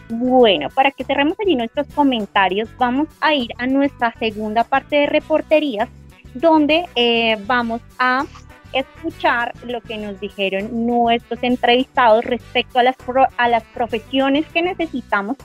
Bueno, 0.08 0.68
para 0.70 0.92
que 0.92 1.02
cerremos 1.02 1.36
allí 1.40 1.56
nuestros 1.56 1.88
comentarios, 1.88 2.68
vamos 2.78 3.08
a 3.20 3.34
ir 3.34 3.50
a 3.58 3.66
nuestra 3.66 4.14
segunda 4.20 4.62
parte 4.62 4.94
de 4.94 5.06
reporterías, 5.06 5.88
donde 6.34 6.84
eh, 6.94 7.36
vamos 7.46 7.80
a 7.98 8.24
escuchar 8.72 9.52
lo 9.64 9.80
que 9.80 9.96
nos 9.96 10.20
dijeron 10.20 10.86
nuestros 10.86 11.42
entrevistados 11.42 12.24
respecto 12.24 12.78
a 12.78 12.84
las, 12.84 12.94
a 13.36 13.48
las 13.48 13.64
profesiones 13.64 14.46
que 14.52 14.62
necesitamos 14.62 15.36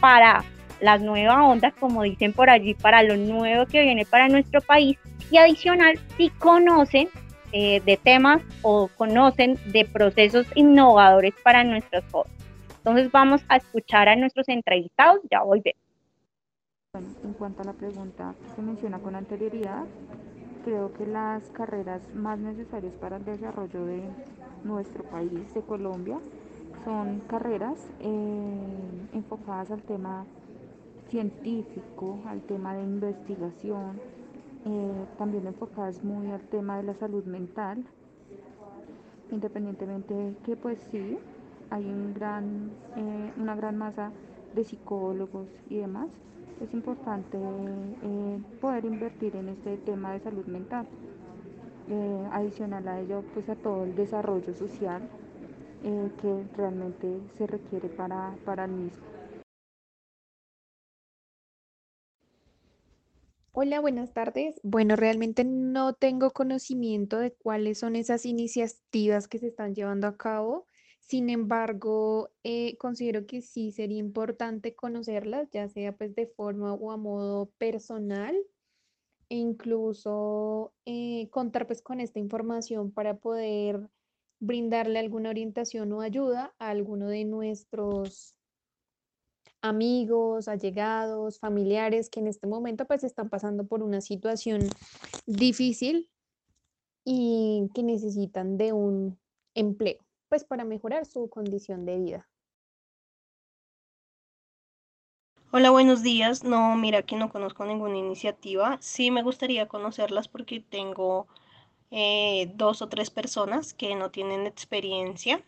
para 0.00 0.42
las 0.80 1.02
nuevas 1.02 1.36
ondas, 1.36 1.74
como 1.78 2.02
dicen 2.02 2.32
por 2.32 2.48
allí, 2.48 2.72
para 2.72 3.02
lo 3.02 3.18
nuevo 3.18 3.66
que 3.66 3.82
viene 3.82 4.06
para 4.06 4.28
nuestro 4.28 4.62
país. 4.62 4.96
Y 5.30 5.36
adicional, 5.36 5.98
si 6.16 6.30
conocen 6.30 7.10
eh, 7.52 7.80
de 7.80 7.96
temas 7.96 8.42
o 8.62 8.88
conocen 8.96 9.58
de 9.66 9.84
procesos 9.84 10.46
innovadores 10.54 11.34
para 11.42 11.64
nuestros 11.64 12.04
jóvenes. 12.10 12.36
Entonces 12.78 13.10
vamos 13.10 13.42
a 13.48 13.56
escuchar 13.56 14.08
a 14.08 14.16
nuestros 14.16 14.48
entrevistados, 14.48 15.20
ya 15.30 15.42
volvemos. 15.42 15.80
En 17.24 17.32
cuanto 17.34 17.62
a 17.62 17.64
la 17.64 17.72
pregunta 17.72 18.34
que 18.42 18.54
se 18.54 18.62
menciona 18.62 18.98
con 18.98 19.16
anterioridad, 19.16 19.84
creo 20.64 20.92
que 20.94 21.06
las 21.06 21.42
carreras 21.50 22.00
más 22.14 22.38
necesarias 22.38 22.92
para 22.94 23.16
el 23.18 23.24
desarrollo 23.24 23.84
de 23.84 24.02
nuestro 24.64 25.04
país, 25.04 25.52
de 25.54 25.60
Colombia, 25.62 26.18
son 26.84 27.20
carreras 27.28 27.78
eh, 28.00 28.60
enfocadas 29.12 29.70
al 29.70 29.82
tema 29.82 30.24
científico, 31.10 32.18
al 32.26 32.40
tema 32.42 32.74
de 32.74 32.82
investigación, 32.82 34.00
eh, 34.64 35.04
también 35.18 35.46
enfocadas 35.46 36.02
muy 36.02 36.30
al 36.30 36.40
tema 36.40 36.76
de 36.76 36.84
la 36.84 36.94
salud 36.94 37.24
mental, 37.24 37.84
independientemente 39.30 40.34
que 40.44 40.56
pues 40.56 40.78
sí, 40.90 41.18
hay 41.70 41.84
un 41.84 42.14
gran, 42.14 42.70
eh, 42.96 43.32
una 43.38 43.54
gran 43.54 43.76
masa 43.76 44.10
de 44.54 44.64
psicólogos 44.64 45.48
y 45.68 45.78
demás, 45.78 46.08
es 46.60 46.72
importante 46.72 47.38
eh, 47.38 48.38
poder 48.60 48.84
invertir 48.84 49.36
en 49.36 49.48
este 49.50 49.76
tema 49.78 50.12
de 50.12 50.20
salud 50.20 50.46
mental. 50.46 50.86
Adicional 52.32 52.88
a 52.88 52.98
ello, 52.98 53.22
pues 53.32 53.48
a 53.48 53.54
todo 53.54 53.84
el 53.84 53.94
desarrollo 53.94 54.52
social 54.54 55.08
que 55.84 56.44
realmente 56.56 57.20
se 57.38 57.46
requiere 57.46 57.88
para, 57.88 58.34
para 58.44 58.64
el 58.64 58.72
mismo. 58.72 59.15
Hola, 63.58 63.80
buenas 63.80 64.12
tardes. 64.12 64.60
Bueno, 64.62 64.96
realmente 64.96 65.42
no 65.42 65.94
tengo 65.94 66.30
conocimiento 66.32 67.18
de 67.18 67.32
cuáles 67.32 67.78
son 67.78 67.96
esas 67.96 68.26
iniciativas 68.26 69.28
que 69.28 69.38
se 69.38 69.46
están 69.46 69.74
llevando 69.74 70.08
a 70.08 70.18
cabo. 70.18 70.66
Sin 71.00 71.30
embargo, 71.30 72.28
eh, 72.44 72.76
considero 72.76 73.24
que 73.24 73.40
sí 73.40 73.72
sería 73.72 73.96
importante 73.96 74.74
conocerlas, 74.74 75.48
ya 75.52 75.70
sea 75.70 75.96
pues 75.96 76.14
de 76.14 76.26
forma 76.26 76.74
o 76.74 76.92
a 76.92 76.98
modo 76.98 77.50
personal, 77.56 78.36
e 79.30 79.36
incluso 79.36 80.74
eh, 80.84 81.30
contar 81.30 81.66
pues 81.66 81.80
con 81.80 82.00
esta 82.00 82.18
información 82.18 82.92
para 82.92 83.16
poder 83.16 83.88
brindarle 84.38 84.98
alguna 84.98 85.30
orientación 85.30 85.90
o 85.94 86.02
ayuda 86.02 86.54
a 86.58 86.68
alguno 86.68 87.08
de 87.08 87.24
nuestros 87.24 88.35
amigos, 89.66 90.48
allegados, 90.48 91.38
familiares 91.38 92.08
que 92.08 92.20
en 92.20 92.28
este 92.28 92.46
momento 92.46 92.86
pues 92.86 93.04
están 93.04 93.28
pasando 93.28 93.66
por 93.66 93.82
una 93.82 94.00
situación 94.00 94.60
difícil 95.26 96.10
y 97.04 97.68
que 97.74 97.82
necesitan 97.82 98.56
de 98.56 98.72
un 98.72 99.18
empleo 99.54 99.98
pues 100.28 100.44
para 100.44 100.64
mejorar 100.64 101.06
su 101.06 101.28
condición 101.28 101.84
de 101.84 101.98
vida. 101.98 102.28
Hola, 105.52 105.70
buenos 105.70 106.02
días. 106.02 106.44
No, 106.44 106.76
mira 106.76 107.02
que 107.02 107.16
no 107.16 107.30
conozco 107.30 107.64
ninguna 107.64 107.96
iniciativa. 107.96 108.76
Sí 108.80 109.10
me 109.10 109.22
gustaría 109.22 109.68
conocerlas 109.68 110.28
porque 110.28 110.60
tengo 110.60 111.28
eh, 111.90 112.52
dos 112.56 112.82
o 112.82 112.88
tres 112.88 113.10
personas 113.10 113.72
que 113.72 113.94
no 113.94 114.10
tienen 114.10 114.46
experiencia, 114.46 115.42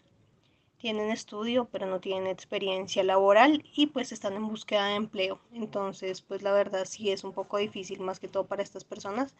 tienen 0.78 1.10
estudio, 1.10 1.68
pero 1.70 1.86
no 1.86 2.00
tienen 2.00 2.28
experiencia 2.28 3.02
laboral 3.04 3.64
y 3.74 3.86
pues 3.88 4.12
están 4.12 4.34
en 4.34 4.48
búsqueda 4.48 4.86
de 4.88 4.94
empleo. 4.94 5.40
Entonces, 5.52 6.22
pues 6.22 6.42
la 6.42 6.52
verdad 6.52 6.86
sí 6.86 7.10
es 7.10 7.24
un 7.24 7.32
poco 7.32 7.58
difícil, 7.58 8.00
más 8.00 8.20
que 8.20 8.28
todo 8.28 8.46
para 8.46 8.62
estas 8.62 8.84
personas, 8.84 9.34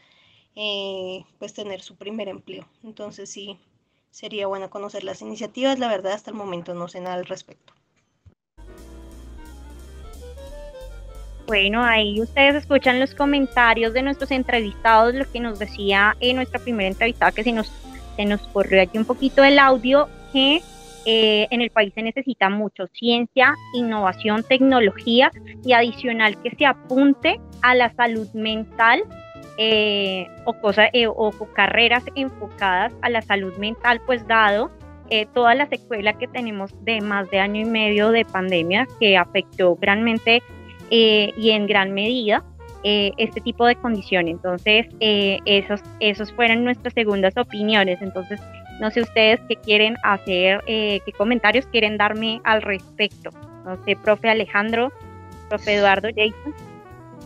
eh, 0.57 1.25
pues 1.39 1.55
tener 1.55 1.81
su 1.81 1.97
primer 1.97 2.29
empleo. 2.29 2.67
Entonces 2.83 3.31
sí, 3.31 3.59
Sería 4.11 4.47
bueno 4.47 4.71
conocer 4.71 5.05
las 5.05 5.23
iniciativas, 5.23 5.79
la 5.79 5.89
verdad 5.89 6.13
hasta 6.13 6.31
el 6.31 6.37
momento 6.37 6.75
no 6.75 6.89
sé 6.89 7.01
nada 7.01 7.17
al 7.17 7.27
respecto. 7.27 7.73
Bueno, 11.47 11.83
ahí 11.83 12.21
ustedes 12.21 12.57
escuchan 12.57 13.01
los 13.01 13.15
comentarios 13.15 13.95
de 13.95 14.03
nuestros 14.03 14.31
entrevistados, 14.31 15.15
lo 15.15 15.31
que 15.31 15.41
nos 15.41 15.59
decía 15.59 16.15
en 16.21 16.37
nuestra 16.37 16.59
primera 16.59 16.89
entrevistada, 16.89 17.33
que 17.33 17.43
se 17.43 17.53
nos, 17.53 17.73
se 18.17 18.25
nos 18.27 18.43
corrió 18.49 18.83
aquí 18.83 18.99
un 18.99 19.07
poquito 19.07 19.43
el 19.43 19.59
audio, 19.59 20.09
que 20.33 20.63
eh, 21.07 21.47
en 21.51 21.63
el 21.63 21.71
país 21.71 21.93
se 21.95 22.03
necesita 22.03 22.51
mucho 22.51 22.87
ciencia, 22.89 23.55
innovación, 23.75 24.43
tecnología 24.43 25.31
y 25.65 25.73
adicional 25.73 26.41
que 26.43 26.51
se 26.57 26.67
apunte 26.67 27.41
a 27.63 27.75
la 27.75 27.93
salud 27.95 28.29
mental 28.35 29.03
eh, 29.61 30.29
o, 30.45 30.53
cosas 30.53 30.89
eh, 30.93 31.09
o 31.09 31.33
carreras 31.53 32.05
enfocadas 32.15 32.95
a 33.03 33.11
la 33.11 33.23
salud 33.23 33.53
mental, 33.57 34.01
pues 34.07 34.25
dado 34.29 34.71
eh, 35.11 35.27
toda 35.35 35.57
la 35.57 35.67
secuela 35.67 36.13
que 36.13 36.29
tenemos 36.29 36.73
de 36.85 37.01
más 37.01 37.29
de 37.31 37.41
año 37.41 37.63
y 37.63 37.65
medio 37.65 38.13
de 38.13 38.25
pandemia 38.25 38.87
que 39.01 39.17
afectó 39.17 39.75
grandemente 39.75 40.45
y 40.91 41.51
en 41.51 41.67
gran 41.67 41.93
medida 41.93 42.45
este 42.85 43.41
tipo 43.41 43.67
de 43.67 43.75
condiciones. 43.75 44.37
Entonces, 44.37 44.87
esos, 45.01 45.83
esos 46.01 46.33
fueron 46.33 46.65
nuestras 46.65 46.95
segundas 46.95 47.37
opiniones. 47.37 48.01
Entonces, 48.01 48.41
no 48.81 48.91
sé 48.91 49.03
ustedes 49.03 49.41
qué 49.49 49.57
quieren 49.57 49.97
hacer, 50.03 50.63
qué 50.67 51.13
comentarios 51.17 51.67
quieren 51.67 51.97
darme 51.97 52.41
al 52.45 52.63
respecto. 52.63 53.31
No 53.65 53.77
sé, 53.85 53.97
profe 53.97 54.29
Alejandro, 54.29 54.93
profe 55.49 55.75
Eduardo, 55.75 56.09
Jason. 56.09 56.55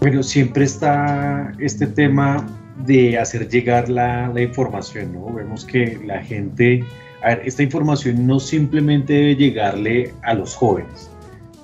Bueno, 0.00 0.22
siempre 0.22 0.64
está 0.64 1.52
este 1.60 1.86
tema 1.86 2.44
de 2.84 3.18
hacer 3.18 3.48
llegar 3.48 3.88
la, 3.88 4.32
información, 4.36 5.12
¿no? 5.12 5.32
Vemos 5.32 5.64
que 5.64 6.00
la 6.04 6.22
gente, 6.22 6.84
a 7.22 7.28
ver, 7.28 7.42
esta 7.44 7.62
información 7.62 8.26
no 8.26 8.40
simplemente 8.40 9.12
debe 9.12 9.36
llegarle 9.36 10.12
a 10.22 10.34
los 10.34 10.54
jóvenes, 10.54 11.10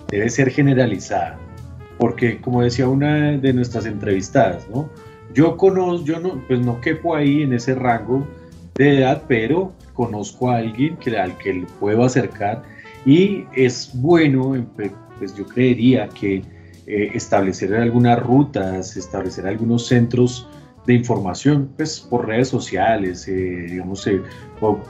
debe 0.09 0.29
ser 0.29 0.51
generalizada, 0.51 1.39
porque 1.99 2.41
como 2.41 2.63
decía 2.63 2.89
una 2.89 3.33
de 3.33 3.53
nuestras 3.53 3.87
entrevistadas, 3.87 4.69
¿no? 4.71 4.89
Yo 5.35 5.57
conozco, 5.57 6.05
yo 6.05 6.21
no, 6.21 6.43
pues 6.47 6.61
no 6.61 6.81
quepo 6.81 7.15
ahí 7.15 7.43
en 7.43 7.53
ese 7.53 7.75
rango 7.75 8.27
de 8.75 8.99
edad, 8.99 9.23
pero 9.27 9.73
conozco 9.99 10.49
a 10.49 10.59
alguien 10.59 10.97
que, 10.99 11.19
al 11.19 11.37
que 11.39 11.67
puedo 11.81 12.05
acercar 12.05 12.63
y 13.05 13.45
es 13.53 13.91
bueno, 13.95 14.65
pues 15.19 15.35
yo 15.37 15.45
creería 15.45 16.09
que 16.09 16.37
eh, 16.87 17.11
establecer 17.15 17.75
algunas 17.75 18.23
rutas, 18.23 18.97
establecer 18.97 19.45
algunos 19.49 19.89
centros 19.89 20.49
de 20.87 20.95
información, 20.95 21.69
pues 21.77 21.99
por 21.99 22.29
redes 22.29 22.47
sociales, 22.49 23.27
eh, 23.27 23.67
digamos, 23.71 24.07
eh, 24.07 24.23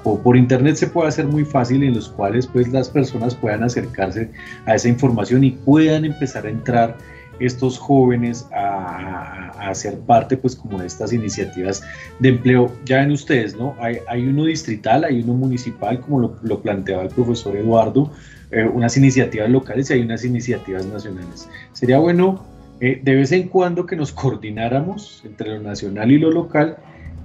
por 0.04 0.36
internet 0.36 0.76
se 0.76 0.88
puede 0.88 1.08
hacer 1.08 1.26
muy 1.26 1.44
fácil 1.46 1.82
en 1.82 1.94
los 1.94 2.10
cuales 2.10 2.46
pues 2.46 2.68
las 2.68 2.90
personas 2.90 3.34
puedan 3.34 3.62
acercarse 3.62 4.30
a 4.66 4.74
esa 4.74 4.88
información 4.88 5.42
y 5.42 5.52
puedan 5.52 6.04
empezar 6.04 6.44
a 6.44 6.50
entrar 6.50 6.98
estos 7.40 7.78
jóvenes 7.78 8.46
a, 8.52 9.50
a, 9.50 9.74
ser 9.74 9.98
parte 10.00 10.36
pues 10.36 10.56
como 10.56 10.78
de 10.78 10.86
estas 10.86 11.12
iniciativas 11.12 11.82
de 12.18 12.30
empleo. 12.30 12.72
Ya 12.84 12.98
ven 12.98 13.12
ustedes, 13.12 13.56
¿no? 13.56 13.74
Hay, 13.80 13.98
hay 14.08 14.26
uno 14.26 14.44
distrital, 14.44 15.04
hay 15.04 15.22
uno 15.22 15.34
municipal, 15.34 16.00
como 16.00 16.20
lo, 16.20 16.36
lo 16.42 16.60
planteaba 16.60 17.02
el 17.02 17.10
profesor 17.10 17.56
Eduardo, 17.56 18.10
eh, 18.50 18.64
unas 18.64 18.96
iniciativas 18.96 19.50
locales 19.50 19.90
y 19.90 19.94
hay 19.94 20.00
unas 20.00 20.24
iniciativas 20.24 20.86
nacionales. 20.86 21.48
Sería 21.72 21.98
bueno 21.98 22.44
eh, 22.80 23.00
de 23.02 23.14
vez 23.16 23.32
en 23.32 23.48
cuando 23.48 23.86
que 23.86 23.96
nos 23.96 24.12
coordináramos 24.12 25.22
entre 25.24 25.50
lo 25.50 25.60
nacional 25.60 26.12
y 26.12 26.18
lo 26.18 26.30
local 26.30 26.76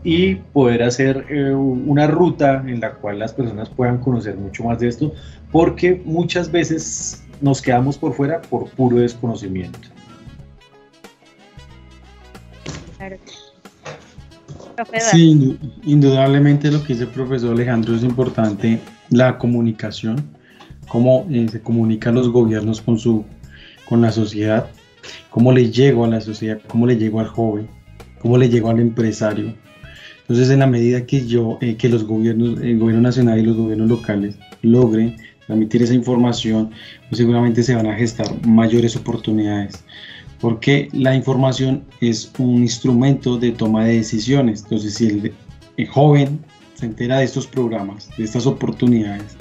y 0.04 0.36
poder 0.36 0.84
hacer 0.84 1.26
eh, 1.30 1.54
una 1.54 2.08
ruta 2.08 2.64
en 2.68 2.80
la 2.80 2.94
cual 2.96 3.20
las 3.20 3.34
personas 3.34 3.70
puedan 3.70 4.00
conocer 4.00 4.36
mucho 4.36 4.64
más 4.64 4.80
de 4.80 4.88
esto, 4.88 5.14
porque 5.52 6.02
muchas 6.04 6.52
veces 6.52 7.24
nos 7.40 7.62
quedamos 7.62 7.98
por 7.98 8.14
fuera 8.14 8.42
por 8.42 8.70
puro 8.72 8.98
desconocimiento. 8.98 9.93
Sí, 15.12 15.58
indudablemente 15.84 16.72
lo 16.72 16.82
que 16.84 16.94
dice 16.94 17.04
el 17.04 17.10
profesor 17.10 17.54
Alejandro 17.54 17.96
es 17.96 18.04
importante, 18.04 18.80
la 19.10 19.38
comunicación, 19.38 20.24
cómo 20.88 21.28
eh, 21.30 21.48
se 21.50 21.62
comunican 21.62 22.16
los 22.16 22.30
gobiernos 22.30 22.82
con, 22.82 22.98
su, 22.98 23.24
con 23.88 24.02
la 24.02 24.12
sociedad, 24.12 24.68
cómo 25.30 25.52
le 25.52 25.70
llego 25.70 26.06
a 26.06 26.08
la 26.08 26.22
sociedad, 26.22 26.60
cómo 26.68 26.88
le 26.88 26.98
llego 26.98 27.20
al 27.20 27.28
joven, 27.28 27.68
cómo 28.20 28.38
le 28.38 28.50
llego 28.50 28.70
al 28.70 28.80
empresario. 28.80 29.54
Entonces, 30.22 30.50
en 30.50 30.60
la 30.60 30.68
medida 30.68 31.06
que 31.06 31.28
yo, 31.28 31.58
eh, 31.62 31.76
que 31.76 31.90
los 31.90 32.06
gobiernos, 32.06 32.60
el 32.62 32.80
gobierno 32.80 33.02
nacional 33.02 33.40
y 33.40 33.44
los 33.44 33.58
gobiernos 33.58 33.90
locales 33.90 34.38
logren 34.62 35.18
transmitir 35.46 35.84
esa 35.84 35.94
información, 35.94 36.72
pues 37.10 37.18
seguramente 37.18 37.62
se 37.62 37.76
van 37.76 37.88
a 37.88 37.96
gestar 37.96 38.28
mayores 38.48 38.96
oportunidades 38.96 39.84
porque 40.44 40.90
la 40.92 41.16
información 41.16 41.86
es 42.02 42.30
un 42.38 42.64
instrumento 42.64 43.38
de 43.38 43.54
toma 43.54 43.86
de 43.86 43.94
decisiones. 43.94 44.64
Entonces, 44.64 44.96
si 44.96 45.08
el, 45.78 45.88
joven 45.88 46.44
se 46.74 46.86
entera 46.86 47.20
de 47.20 47.24
estos 47.24 47.48
programas, 47.48 48.10
de 48.18 48.26
estas 48.26 48.46
oportunidades, 48.46 49.38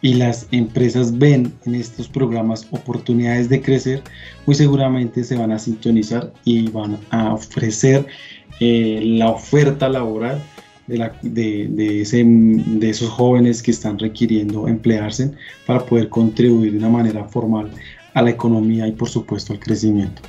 y 0.00 0.14
las 0.14 0.48
empresas 0.50 1.18
ven 1.18 1.52
en 1.66 1.74
estos 1.74 2.08
programas 2.08 2.66
oportunidades 2.70 3.50
de 3.50 3.60
crecer, 3.60 4.02
muy 4.46 4.54
seguramente 4.54 5.24
se 5.24 5.36
van 5.36 5.52
a 5.52 5.58
sintonizar 5.58 6.32
y 6.46 6.70
van 6.70 6.96
a 7.10 7.34
ofrecer 7.34 8.06
eh, 8.60 9.02
la 9.04 9.28
oferta 9.28 9.90
laboral 9.90 10.42
de, 10.86 11.68
de, 11.68 12.90
esos 12.90 13.10
jóvenes 13.10 13.62
que 13.62 13.72
están 13.72 13.98
requiriendo 13.98 14.66
emplearse 14.68 15.32
para 15.66 15.84
poder 15.84 16.08
contribuir 16.08 16.72
de 16.72 16.78
una 16.78 16.88
manera 16.88 17.24
formal 17.24 17.70
a 18.14 18.22
la 18.22 18.30
economía 18.30 18.86
y 18.86 18.92
por 18.92 19.08
supuesto 19.08 19.52
al 19.52 19.60
crecimiento. 19.60 20.22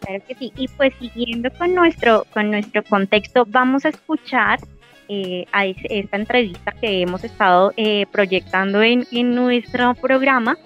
Claro 0.00 0.24
que 0.26 0.34
sí. 0.34 0.52
Y 0.56 0.68
pues 0.68 0.92
siguiendo 0.98 1.50
con 1.52 1.74
nuestro, 1.74 2.26
con 2.32 2.50
nuestro 2.50 2.82
contexto, 2.84 3.44
vamos 3.46 3.84
a 3.84 3.90
escuchar 3.90 4.58
eh, 5.08 5.44
a 5.52 5.66
esta 5.66 6.16
entrevista 6.16 6.72
que 6.80 7.02
hemos 7.02 7.24
estado 7.24 7.72
eh, 7.76 8.06
proyectando 8.10 8.82
en, 8.82 9.06
en 9.10 9.34
nuestro 9.34 9.94
programa, 9.94 10.56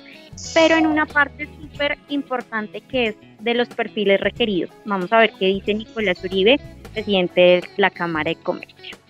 pero 0.53 0.77
en 0.77 0.87
una 0.87 1.07
parte 1.07 1.49
súper 1.61 1.99
importante 2.09 2.81
que 2.83 3.05
es 3.09 3.17
de 3.41 3.55
los 3.55 3.69
perfiles 3.69 4.21
requeridos. 4.21 4.71
Vamos 4.85 5.13
a 5.13 5.19
ver 5.19 5.33
qué 5.39 5.47
dice 5.47 5.75
Nicolás 5.75 6.23
Uribe, 6.25 6.59
presidente 6.93 7.41
de 7.41 7.65
la 7.77 7.91
Cámara 7.91 8.31
de 8.31 8.37
Comercio. 8.37 9.04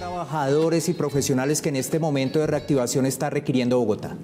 Trabajadores 0.00 0.88
y 0.88 0.94
profesionales 0.94 1.60
que 1.60 1.68
en 1.68 1.76
este 1.76 1.98
momento 1.98 2.38
de 2.38 2.46
reactivación 2.46 3.04
está 3.04 3.28
requiriendo 3.28 3.78
Bogotá? 3.78 4.16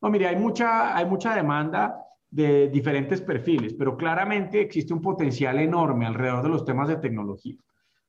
No, 0.00 0.08
mire, 0.08 0.26
hay 0.26 0.36
mucha, 0.36 0.96
hay 0.96 1.04
mucha 1.04 1.34
demanda 1.34 2.02
de 2.30 2.68
diferentes 2.68 3.20
perfiles, 3.20 3.74
pero 3.74 3.94
claramente 3.98 4.62
existe 4.62 4.94
un 4.94 5.02
potencial 5.02 5.58
enorme 5.58 6.06
alrededor 6.06 6.42
de 6.44 6.48
los 6.48 6.64
temas 6.64 6.88
de 6.88 6.96
tecnología. 6.96 7.56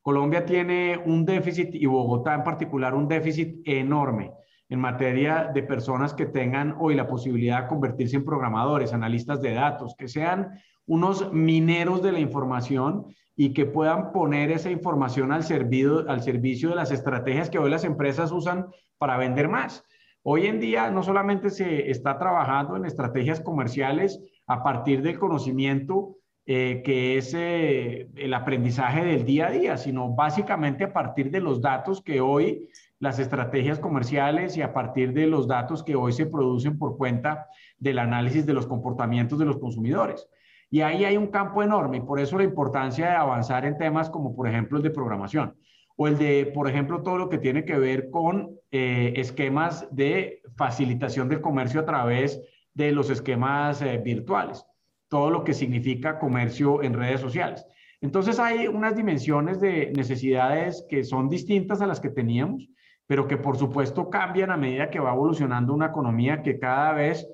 Colombia 0.02 0.46
tiene 0.46 0.98
un 1.06 1.26
déficit 1.26 1.76
y 1.76 1.86
Bogotá 1.86 2.36
en 2.36 2.44
particular 2.46 2.96
un 2.96 3.10
déficit 3.10 3.62
enorme 3.66 4.32
en 4.70 4.80
materia 4.80 5.52
de 5.54 5.64
personas 5.64 6.14
que 6.14 6.28
tengan 6.28 6.74
hoy 6.80 6.96
la 6.96 7.06
posibilidad 7.06 7.64
de 7.64 7.68
convertirse 7.68 8.16
en 8.16 8.24
programadores, 8.24 8.94
analistas 8.94 9.42
de 9.42 9.56
datos, 9.56 9.94
que 9.98 10.08
sean 10.08 10.52
unos 10.86 11.34
mineros 11.34 12.02
de 12.02 12.14
la 12.14 12.20
información 12.20 13.08
y 13.42 13.54
que 13.54 13.66
puedan 13.66 14.12
poner 14.12 14.52
esa 14.52 14.70
información 14.70 15.32
al, 15.32 15.44
servido, 15.44 16.04
al 16.10 16.22
servicio 16.22 16.68
de 16.72 16.76
las 16.76 16.92
estrategias 16.92 17.50
que 17.50 17.58
hoy 17.58 17.70
las 17.70 17.86
empresas 17.86 18.34
usan 18.34 18.66
para 18.98 19.16
vender 19.16 19.48
más. 19.48 19.86
Hoy 20.24 20.48
en 20.48 20.60
día 20.60 20.92
no 20.92 21.04
solamente 21.04 21.50
se 21.50 21.90
está 21.90 22.20
trabajando 22.20 22.76
en 22.76 22.84
estrategias 22.84 23.40
comerciales 23.40 24.22
a 24.46 24.62
partir 24.62 25.02
del 25.02 25.18
conocimiento 25.18 26.18
eh, 26.46 26.82
que 26.84 27.18
es 27.18 27.34
eh, 27.34 28.10
el 28.18 28.34
aprendizaje 28.34 29.06
del 29.06 29.24
día 29.24 29.48
a 29.48 29.52
día, 29.52 29.78
sino 29.78 30.14
básicamente 30.14 30.84
a 30.84 30.92
partir 30.92 31.32
de 31.32 31.40
los 31.40 31.62
datos 31.62 32.02
que 32.02 32.20
hoy 32.20 32.68
las 33.00 33.20
estrategias 33.20 33.80
comerciales 33.80 34.58
y 34.58 34.62
a 34.62 34.74
partir 34.74 35.14
de 35.14 35.28
los 35.28 35.48
datos 35.48 35.82
que 35.82 35.96
hoy 35.96 36.12
se 36.12 36.26
producen 36.26 36.78
por 36.78 36.98
cuenta 36.98 37.48
del 37.78 38.00
análisis 38.00 38.46
de 38.46 38.54
los 38.54 38.68
comportamientos 38.68 39.40
de 39.40 39.46
los 39.46 39.60
consumidores. 39.60 40.28
Y 40.70 40.82
ahí 40.82 41.06
hay 41.06 41.18
un 41.18 41.28
campo 41.28 41.64
enorme 41.64 41.98
y 41.98 42.02
por 42.02 42.20
eso 42.20 42.38
la 42.38 42.44
importancia 42.44 43.08
de 43.08 43.16
avanzar 43.16 43.66
en 43.66 43.78
temas 43.78 44.10
como, 44.10 44.36
por 44.36 44.48
ejemplo, 44.48 44.78
el 44.78 44.84
de 44.84 44.92
programación 44.92 45.56
o 46.02 46.08
el 46.08 46.18
de, 46.18 46.52
por 46.54 46.70
ejemplo, 46.70 47.02
todo 47.02 47.18
lo 47.18 47.28
que 47.28 47.40
tiene 47.40 47.66
que 47.66 47.78
ver 47.78 48.10
con 48.10 48.58
eh, 48.72 49.14
esquemas 49.18 49.86
de 49.92 50.42
facilitación 50.56 51.28
del 51.28 51.42
comercio 51.42 51.82
a 51.82 51.86
través 51.86 52.42
de 52.74 52.94
los 52.94 53.10
esquemas 53.10 53.82
eh, 53.82 53.98
virtuales, 53.98 54.66
todo 55.10 55.30
lo 55.30 55.44
que 55.44 55.54
significa 55.54 56.18
comercio 56.18 56.82
en 56.84 56.94
redes 56.94 57.20
sociales. 57.20 57.66
Entonces 58.00 58.40
hay 58.40 58.68
unas 58.68 58.96
dimensiones 58.96 59.60
de 59.60 59.92
necesidades 59.94 60.86
que 60.90 61.04
son 61.04 61.28
distintas 61.28 61.82
a 61.82 61.88
las 61.88 62.00
que 62.00 62.10
teníamos, 62.10 62.70
pero 63.06 63.28
que 63.28 63.36
por 63.36 63.58
supuesto 63.58 64.10
cambian 64.10 64.52
a 64.52 64.58
medida 64.58 64.90
que 64.90 65.00
va 65.00 65.14
evolucionando 65.14 65.74
una 65.74 65.88
economía 65.88 66.42
que 66.42 66.60
cada 66.60 66.94
vez 66.94 67.28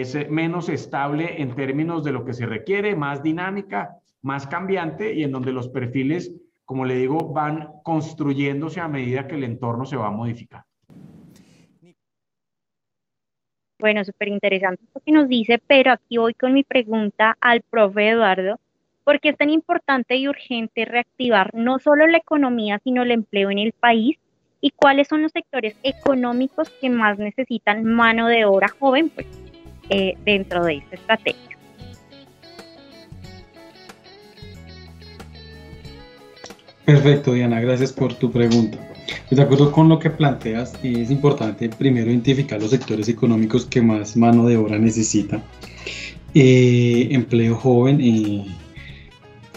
es 0.00 0.30
menos 0.30 0.68
estable 0.68 1.42
en 1.42 1.54
términos 1.54 2.04
de 2.04 2.12
lo 2.12 2.24
que 2.24 2.32
se 2.32 2.46
requiere, 2.46 2.94
más 2.94 3.22
dinámica, 3.22 3.96
más 4.22 4.46
cambiante 4.46 5.12
y 5.12 5.24
en 5.24 5.32
donde 5.32 5.52
los 5.52 5.68
perfiles, 5.68 6.32
como 6.64 6.84
le 6.84 6.94
digo, 6.94 7.32
van 7.32 7.68
construyéndose 7.82 8.80
a 8.80 8.88
medida 8.88 9.26
que 9.26 9.34
el 9.34 9.44
entorno 9.44 9.84
se 9.84 9.96
va 9.96 10.06
a 10.06 10.12
modificar. 10.12 10.64
Bueno, 13.80 14.04
súper 14.04 14.28
interesante 14.28 14.84
lo 14.94 15.00
que 15.00 15.10
nos 15.10 15.28
dice, 15.28 15.60
pero 15.66 15.90
aquí 15.90 16.16
voy 16.16 16.34
con 16.34 16.52
mi 16.52 16.62
pregunta 16.62 17.36
al 17.40 17.62
profe 17.62 18.10
Eduardo. 18.10 18.60
¿Por 19.02 19.18
qué 19.18 19.30
es 19.30 19.36
tan 19.36 19.50
importante 19.50 20.14
y 20.14 20.28
urgente 20.28 20.84
reactivar 20.84 21.52
no 21.52 21.80
solo 21.80 22.06
la 22.06 22.18
economía, 22.18 22.80
sino 22.84 23.02
el 23.02 23.10
empleo 23.10 23.50
en 23.50 23.58
el 23.58 23.72
país? 23.72 24.16
¿Y 24.60 24.70
cuáles 24.70 25.08
son 25.08 25.22
los 25.22 25.32
sectores 25.32 25.76
económicos 25.82 26.70
que 26.80 26.88
más 26.88 27.18
necesitan 27.18 27.84
mano 27.84 28.28
de 28.28 28.44
obra 28.44 28.68
joven? 28.68 29.10
Pues 29.10 29.41
eh, 29.92 30.16
dentro 30.24 30.64
de 30.64 30.76
esta 30.76 30.96
estrategia. 30.96 31.58
Perfecto, 36.84 37.32
Diana, 37.32 37.60
gracias 37.60 37.92
por 37.92 38.14
tu 38.14 38.32
pregunta. 38.32 38.78
Pues, 39.28 39.36
de 39.36 39.42
acuerdo 39.42 39.70
con 39.70 39.88
lo 39.88 39.98
que 39.98 40.10
planteas, 40.10 40.74
es 40.82 41.10
importante 41.10 41.68
primero 41.68 42.10
identificar 42.10 42.60
los 42.60 42.70
sectores 42.70 43.08
económicos 43.08 43.66
que 43.66 43.80
más 43.80 44.16
mano 44.16 44.46
de 44.46 44.56
obra 44.56 44.78
necesitan. 44.78 45.42
Eh, 46.34 47.08
empleo 47.10 47.54
joven 47.56 48.00
eh, 48.00 48.46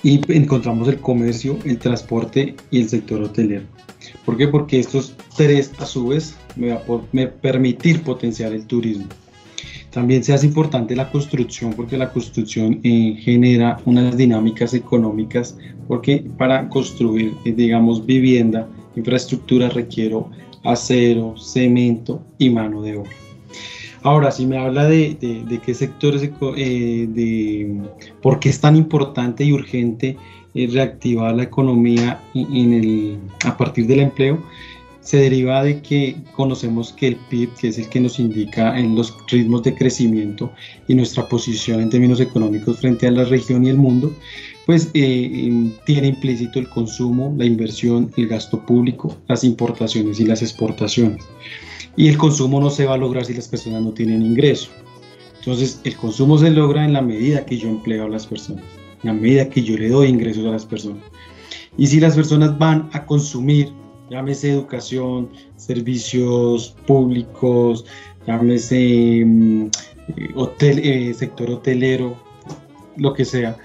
y 0.04 0.22
encontramos 0.34 0.88
el 0.88 1.00
comercio, 1.00 1.58
el 1.66 1.80
transporte 1.80 2.56
y 2.72 2.82
el 2.82 2.90
sector 2.90 3.22
hotelero. 3.22 3.66
¿Por 4.26 4.38
qué? 4.38 4.48
Porque 4.48 4.80
estos 4.80 5.16
tres 5.36 5.72
a 5.80 5.86
su 5.86 6.08
vez 6.08 6.36
me 6.56 6.70
va 6.70 6.82
a 6.82 7.30
permitir 7.42 8.04
potenciar 8.04 8.54
el 8.54 8.66
turismo. 8.66 9.08
También 9.96 10.26
se 10.26 10.34
hace 10.34 10.46
importante 10.46 10.94
la 10.94 11.10
construcción 11.10 11.72
porque 11.72 11.98
la 11.98 12.12
construcción 12.12 12.82
eh, 12.84 13.16
genera 13.18 13.78
unas 13.86 14.18
dinámicas 14.18 14.74
económicas 14.74 15.58
porque 15.88 16.22
para 16.38 16.68
construir, 16.68 17.34
eh, 17.46 17.54
digamos, 17.54 18.06
vivienda, 18.06 18.68
infraestructura 18.98 19.70
requiero 19.70 20.30
acero, 20.66 21.38
cemento 21.38 22.22
y 22.38 22.50
mano 22.50 22.82
de 22.82 22.98
obra. 22.98 23.12
Ahora, 24.04 24.32
si 24.32 24.46
me 24.46 24.58
habla 24.58 24.84
de, 24.84 25.16
de, 25.48 25.60
qué 25.60 25.74
sectores, 25.74 26.30
eh, 26.58 27.08
de 27.10 27.82
por 28.22 28.40
qué 28.40 28.50
es 28.50 28.60
tan 28.60 28.76
importante 28.76 29.46
y 29.46 29.54
urgente 29.54 30.18
reactivar 30.54 31.34
la 31.36 31.44
economía 31.44 32.20
en 32.34 32.74
el, 32.74 33.18
a 33.46 33.56
partir 33.56 33.88
del 33.88 34.02
empleo, 34.02 34.44
se 35.06 35.18
deriva 35.18 35.64
de 35.64 35.82
que 35.82 36.16
conocemos 36.36 36.92
que 36.92 37.10
el 37.10 37.16
PIB, 37.30 37.54
que 37.54 37.68
es 37.68 37.78
el 37.78 37.88
que 37.90 38.00
nos 38.00 38.20
indica 38.20 38.78
en 38.78 38.96
los 38.96 39.16
ritmos 39.28 39.62
de 39.62 39.76
crecimiento 39.76 40.52
y 40.88 40.96
nuestra 40.96 41.30
posición 41.30 41.80
en 41.80 41.92
términos 41.92 42.20
económicos 42.20 42.80
frente 42.80 43.06
a 43.06 43.12
la 43.12 43.24
región 43.24 43.64
y 43.64 43.70
el 43.70 43.78
mundo, 43.78 44.12
pues 44.66 44.90
eh, 44.96 45.72
tiene 45.86 46.08
implícito 46.08 46.58
el 46.58 46.68
consumo, 46.70 47.36
la 47.38 47.46
inversión, 47.46 48.12
el 48.18 48.28
gasto 48.28 48.66
público, 48.66 49.16
las 49.28 49.44
importaciones 49.44 50.20
y 50.20 50.26
las 50.26 50.42
exportaciones. 50.42 51.24
Y 51.96 52.08
el 52.08 52.18
consumo 52.18 52.60
no 52.60 52.72
se 52.72 52.86
va 52.86 52.96
a 52.96 52.98
lograr 52.98 53.26
si 53.26 53.36
las 53.36 53.48
personas 53.48 53.84
no 53.84 53.92
tienen 53.92 54.24
ingreso. 54.24 54.72
Entonces, 55.38 55.82
el 55.84 55.96
consumo 55.98 56.40
se 56.40 56.50
logra 56.50 56.84
en 56.84 56.94
la 56.94 57.04
medida 57.04 57.46
que 57.46 57.60
yo 57.60 57.70
empleo 57.70 58.06
a 58.06 58.10
las 58.10 58.26
personas, 58.26 58.64
en 59.04 59.08
la 59.08 59.14
medida 59.14 59.50
que 59.50 59.62
yo 59.62 59.78
le 59.78 59.90
doy 59.90 60.08
ingresos 60.08 60.48
a 60.48 60.50
las 60.50 60.66
personas. 60.66 61.04
Y 61.78 61.86
si 61.86 62.00
las 62.00 62.16
personas 62.16 62.58
van 62.58 62.90
a 62.92 63.06
consumir 63.06 63.72
llámese 64.10 64.52
educación, 64.52 65.30
servicios 65.56 66.76
públicos, 66.86 67.86
llámese 68.28 69.22
eh, 69.22 69.70
hotel, 70.36 70.80
eh, 70.80 71.14
sector 71.14 71.50
hotelero, 71.50 72.16
lo 72.98 73.14
que 73.14 73.26
sea. 73.26 73.58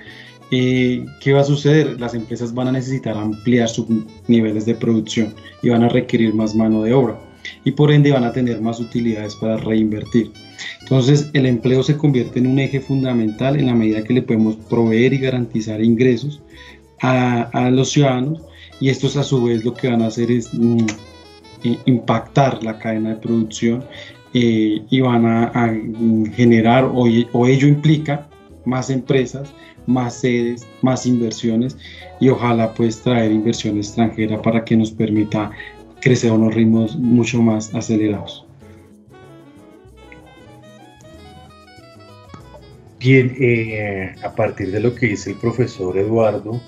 Eh, 0.51 1.05
¿Qué 1.20 1.32
va 1.32 1.41
a 1.41 1.45
suceder? 1.45 2.01
Las 2.01 2.14
empresas 2.14 2.53
van 2.53 2.68
a 2.68 2.72
necesitar 2.72 3.16
ampliar 3.16 3.68
sus 3.68 3.86
niveles 4.26 4.66
de 4.66 4.74
producción 4.74 5.34
y 5.62 5.68
van 5.68 5.84
a 5.84 5.88
requerir 5.88 6.34
más 6.34 6.55
mano 6.55 6.82
de 6.82 6.95
obra. 6.95 7.18
y 7.64 7.70
por 7.72 7.91
ende 7.91 8.12
van 8.12 8.24
a 8.24 8.32
tener 8.32 8.61
más 8.61 8.80
utilidades 8.80 9.34
para 9.36 9.57
reinvertir. 9.57 10.30
Entonces 10.82 11.30
el 11.32 11.47
empleo 11.47 11.82
se 11.82 11.97
convierte 11.97 12.38
en 12.38 12.47
un 12.47 12.59
eje 12.59 12.80
fundamental 12.80 13.59
en 13.59 13.66
la 13.66 13.74
medida 13.74 14.05
que 14.05 14.14
le 14.14 14.22
podemos 14.22 14.57
proveer 14.68 15.14
y 15.14 15.18
garantizar 15.18 15.82
ingresos 15.82 16.43
a, 17.01 17.70
los 17.70 17.91
ciudadanos 17.91 18.43
y 18.81 18.89
estos 18.89 19.16
a 19.16 19.22
su 19.22 19.45
vez 19.45 19.64
lo 19.64 19.74
que 19.74 19.89
van 19.89 20.03
a 20.03 20.07
hacer 20.07 20.31
es 20.31 20.53
mm, 20.53 20.87
impactar 21.85 22.62
la 22.64 22.78
cadena 22.78 23.11
de 23.11 23.16
producción 23.16 23.85
eh, 24.33 24.83
y 24.89 25.01
van 25.01 25.26
a, 25.26 25.76
generar 26.35 26.85
o, 26.85 27.05
o, 27.33 27.47
ello 27.47 27.68
implica 27.68 28.28
más 28.64 28.89
empresas, 28.89 29.53
más 29.87 30.14
sedes, 30.14 30.66
más 30.83 31.05
inversiones 31.05 31.76
y 32.20 32.28
ojalá 32.28 32.72
pues 32.72 33.01
traer 33.03 33.33
inversión 33.33 33.76
extranjera 33.76 34.41
para 34.41 34.64
que 34.64 34.76
nos 34.76 34.91
permita 34.91 35.51
crecer 36.01 36.31
a 36.31 36.35
unos 36.35 36.55
ritmos 36.55 36.97
mucho 36.97 37.43
más 37.43 37.74
acelerados. 37.74 38.47
Bien, 42.99 43.35
eh, 43.41 44.14
a 44.22 44.35
partir 44.35 44.70
de 44.70 44.81
lo 44.81 44.95
que 44.95 45.07
dice 45.07 45.31
el 45.31 45.37
profesor 45.37 45.97
Eduardo 45.97 46.61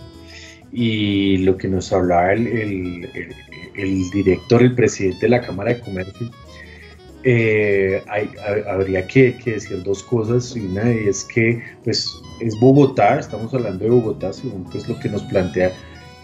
y 0.72 1.38
lo 1.38 1.56
que 1.56 1.68
nos 1.68 1.92
hablaba 1.92 2.32
el, 2.32 3.08
el, 3.74 4.10
director, 4.10 4.62
el 4.62 4.74
presidente 4.74 5.26
de 5.26 5.28
la 5.28 5.42
Cámara 5.42 5.74
de 5.74 5.80
Comercio, 5.80 6.30
eh, 7.24 8.02
habría 8.66 9.06
que, 9.06 9.36
decir 9.44 9.82
dos 9.82 10.02
cosas. 10.02 10.54
Una 10.56 10.90
es 10.90 11.24
que 11.24 11.62
pues, 11.84 12.10
es 12.40 12.58
Bogotá, 12.58 13.18
estamos 13.18 13.52
hablando 13.54 13.84
de 13.84 13.90
Bogotá, 13.90 14.32
según 14.32 14.64
pues, 14.64 14.88
lo 14.88 14.98
que 14.98 15.08
nos 15.08 15.22
plantea. 15.24 15.72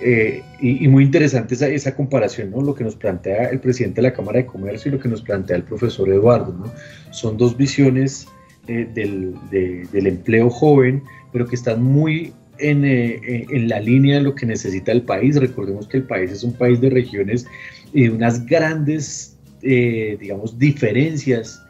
Eh, 0.01 0.43
y, 0.61 0.87
muy 0.87 1.05
interesante 1.05 1.57
esa, 1.75 1.97
comparación, 1.97 2.53
¿no? 2.53 2.61
lo 2.63 2.73
que 2.75 2.85
nos 2.85 2.95
plantea 2.95 3.49
el 3.51 3.59
presidente 3.59 4.01
de 4.01 4.09
la 4.09 4.15
Cámara 4.15 4.39
de 4.39 4.47
Comercio 4.47 4.91
y 4.91 4.93
lo 4.93 5.01
que 5.01 5.09
nos 5.09 5.23
plantea 5.23 5.57
el 5.57 5.65
profesor 5.65 6.09
Eduardo. 6.09 6.53
¿no? 6.53 6.73
Son 7.11 7.37
dos 7.37 7.57
visiones 7.57 8.29
eh, 8.69 8.89
del, 8.95 9.35
del, 9.51 10.07
empleo 10.07 10.51
joven, 10.51 11.03
pero 11.33 11.47
que 11.47 11.57
están 11.57 11.83
muy 11.83 12.33
en, 12.59 12.85
eh, 12.85 13.47
en, 13.49 13.69
la 13.69 13.81
línea 13.81 14.17
de 14.17 14.23
lo 14.23 14.35
que 14.35 14.47
necesita 14.47 14.93
el 14.93 15.03
país. 15.03 15.37
Recordemos 15.37 15.89
que 15.89 15.99
el 15.99 16.05
país 16.05 16.31
es 16.31 16.43
un 16.43 16.53
país 16.53 16.81
de 16.81 16.91
regiones 16.91 17.47
y 17.93 18.05
de 18.05 18.11
unas 18.11 18.45
grandes, 18.47 19.37
eh, 19.63 20.17
digamos, 20.21 20.59
diferencias 20.59 21.63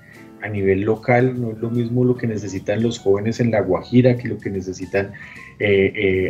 a 0.42 0.48
nivel 0.48 0.82
local. 0.82 1.40
No 1.40 1.52
es 1.52 1.58
lo 1.58 1.70
mismo 1.70 2.04
lo 2.04 2.16
que 2.16 2.26
necesitan 2.26 2.82
los 2.82 2.98
jóvenes 2.98 3.40
en 3.40 3.50
La 3.50 3.60
Guajira 3.60 4.16
que 4.16 4.28
lo 4.28 4.38
que 4.38 4.50
necesitan 4.50 5.12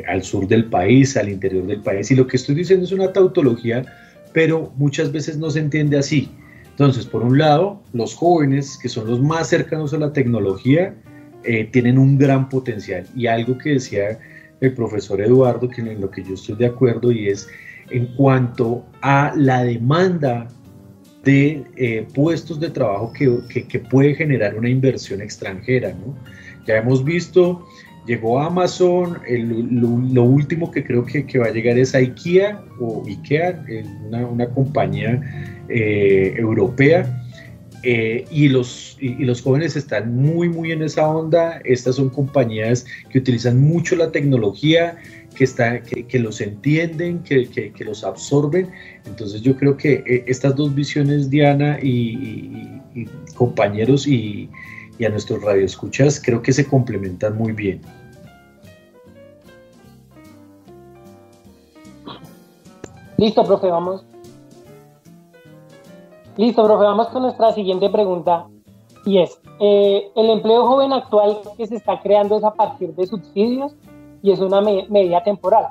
al 0.09 0.23
sur 0.23 0.49
del 0.49 0.65
país, 0.65 1.15
al 1.19 1.29
interior 1.29 1.67
del 1.67 1.83
país. 1.83 2.11
Y 2.11 2.15
lo 2.15 2.27
que 2.27 2.39
estoy 2.39 2.55
diciendo 2.55 2.87
es 2.87 2.93
una 2.93 3.13
tautología, 3.13 3.85
pero 4.33 4.73
muchas 4.77 5.13
veces 5.13 5.37
no 5.37 5.51
se 5.51 5.61
entiende 5.61 5.99
así. 5.99 6.31
Entonces, 6.79 7.07
por 7.07 7.25
un 7.25 7.37
lado, 7.39 7.83
los 7.93 8.15
jóvenes, 8.15 8.79
que 8.81 8.89
son 8.89 9.09
los 9.09 9.21
más 9.21 9.49
cercanos 9.49 9.93
a 9.93 9.99
la 9.99 10.13
tecnología, 10.13 10.95
eh, 11.43 11.69
tienen 11.73 11.99
un 11.99 12.19
gran 12.19 12.49
potencial. 12.49 13.05
Y 13.17 13.27
algo 13.27 13.59
que 13.59 13.71
decía 13.71 14.19
el 14.61 14.73
profesor 14.75 15.21
Eduardo, 15.21 15.69
que 15.69 15.81
en 15.81 16.01
lo 16.01 16.11
que 16.11 16.23
yo 16.23 16.35
estoy 16.35 16.57
de 16.57 16.67
acuerdo, 16.67 17.13
y 17.13 17.29
es 17.29 17.49
en 17.91 18.07
cuanto 18.17 18.85
a 19.01 19.33
la 19.37 19.65
demanda 19.65 20.49
de 21.25 21.65
eh, 21.77 22.07
puestos 22.15 22.61
de 22.61 22.71
trabajo 22.71 23.13
que, 23.13 23.79
puede 23.91 24.15
generar 24.15 24.57
una 24.57 24.69
inversión 24.69 25.21
extranjera. 25.21 25.91
¿no? 25.91 26.17
Ya 26.67 26.77
hemos 26.77 27.05
visto, 27.05 27.67
llegó 28.07 28.41
Amazon, 28.41 29.19
lo, 29.29 30.23
último 30.23 30.71
que 30.71 30.85
creo 30.85 31.05
que, 31.05 31.39
va 31.39 31.47
a 31.47 31.51
llegar 31.51 31.79
es 31.79 31.95
IKEA 31.95 32.63
o 32.81 33.05
IKEA, 33.07 33.65
una, 34.07 34.27
una 34.27 34.49
compañía 34.49 35.21
eh, 35.69 36.35
europea. 36.37 37.25
Eh, 37.85 38.25
y, 38.31 38.49
los, 38.49 38.97
y, 39.01 39.25
los 39.25 39.43
jóvenes 39.43 39.77
están 39.77 40.15
muy, 40.17 40.49
muy 40.49 40.73
en 40.73 40.83
esa 40.83 41.09
onda. 41.09 41.61
Estas 41.65 41.97
son 41.97 42.11
compañías 42.11 42.85
que 43.11 43.19
utilizan 43.19 43.61
mucho 43.61 43.95
la 43.95 44.11
tecnología, 44.11 44.97
que, 45.35 45.45
está, 45.45 45.81
que, 45.83 46.19
los 46.19 46.41
entienden, 46.41 47.23
que, 47.23 47.49
que, 47.49 47.85
los 47.85 48.03
absorben. 48.03 48.71
Entonces 49.07 49.43
yo 49.43 49.57
creo 49.57 49.77
que 49.77 50.03
eh, 50.07 50.25
estas 50.27 50.57
dos 50.57 50.75
visiones, 50.75 51.31
Diana 51.31 51.79
y, 51.81 52.81
compañeros 53.35 54.09
y, 54.09 54.49
y 54.99 55.05
a 55.05 55.09
nuestros 55.11 55.43
radioescuchas, 55.43 56.21
creo 56.21 56.43
que 56.43 56.53
se 56.53 56.67
complementan 56.67 57.37
muy 57.37 57.53
bien. 57.53 57.81
Listo, 63.19 63.45
profe, 63.45 63.67
vamos 63.69 64.08
Listo, 66.39 66.65
profe, 66.65 66.85
vamos 66.85 67.09
con 67.09 67.23
nuestra 67.23 67.53
siguiente 67.53 67.91
pregunta. 67.91 68.47
Y 69.05 69.19
es, 69.19 69.41
eh, 69.59 70.09
el 70.15 70.31
empleo 70.31 70.67
joven 70.67 70.93
actual 70.93 71.41
que 71.57 71.67
se 71.67 71.75
está 71.75 72.01
creando 72.01 72.39
es 72.39 72.45
a 72.45 72.55
partir 72.55 72.95
de 72.95 73.09
subsidios 73.09 73.75
y 74.23 74.31
es 74.31 74.39
una 74.39 74.61
medida 74.61 75.25
temporal. 75.25 75.67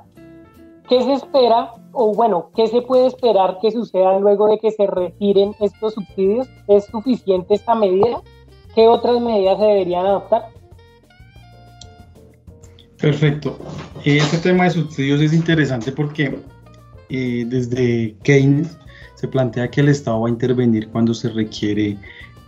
¿Qué 0.89 1.01
se 1.03 1.13
espera 1.13 1.71
o 1.93 2.13
bueno, 2.13 2.49
qué 2.53 2.67
se 2.67 2.81
puede 2.81 3.07
esperar 3.07 3.59
que 3.61 3.71
suceda 3.71 4.19
luego 4.19 4.47
de 4.47 4.59
que 4.59 4.71
se 4.71 4.87
retiren 4.87 5.55
estos 5.61 5.93
subsidios? 5.93 6.49
¿Es 6.67 6.85
suficiente 6.87 7.53
esta 7.53 7.73
medida? 7.73 8.21
¿Qué 8.75 8.89
otras 8.89 9.21
medidas 9.21 9.59
se 9.59 9.65
deberían 9.65 10.05
adoptar? 10.05 10.49
Perfecto. 12.99 13.57
Este 14.03 14.37
tema 14.37 14.65
de 14.65 14.71
subsidios 14.71 15.21
es 15.21 15.31
interesante 15.31 15.93
porque 15.93 16.37
eh, 17.09 17.45
desde 17.47 18.17
Keynes 18.23 18.77
se 19.17 19.27
plantea 19.27 19.69
que 19.69 19.81
el 19.81 19.89
Estado 19.89 20.21
va 20.21 20.27
a 20.27 20.31
intervenir 20.31 20.87
cuando 20.89 21.13
se 21.13 21.29
requiere 21.29 21.97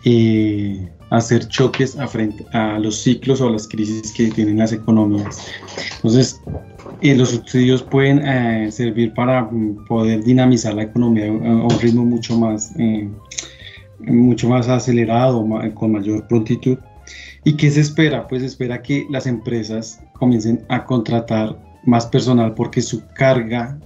eh, 0.05 0.87
hacer 1.09 1.47
choques 1.47 1.97
a, 1.97 2.07
frente 2.07 2.45
a 2.53 2.77
los 2.77 2.95
ciclos 2.97 3.41
o 3.41 3.49
las 3.49 3.67
crisis 3.67 4.13
que 4.13 4.29
tienen 4.29 4.59
las 4.59 4.71
economías. 4.71 5.47
Entonces, 5.95 6.39
eh, 7.01 7.15
los 7.15 7.31
subsidios 7.31 7.81
pueden 7.81 8.19
eh, 8.19 8.71
servir 8.71 9.13
para 9.15 9.43
mm, 9.43 9.85
poder 9.87 10.23
dinamizar 10.23 10.75
la 10.75 10.83
economía 10.83 11.25
a 11.25 11.31
un 11.31 11.79
ritmo 11.81 12.05
mucho 12.05 12.37
más, 12.37 12.71
mucho 13.99 14.47
más 14.47 14.69
acelerado, 14.69 15.43
con 15.73 15.91
mayor 15.93 16.27
prontitud. 16.27 16.77
¿Y 17.45 17.53
qué 17.53 17.71
se 17.71 17.81
espera? 17.81 18.27
Pues 18.27 18.41
se 18.43 18.47
espera 18.47 18.81
que 18.81 19.07
las 19.09 19.25
empresas 19.25 19.99
comiencen 20.13 20.63
a 20.69 20.85
contratar 20.85 21.57
más 21.83 22.05
personal 22.05 22.53
porque 22.53 22.81
su 22.81 23.01
carga 23.15 23.79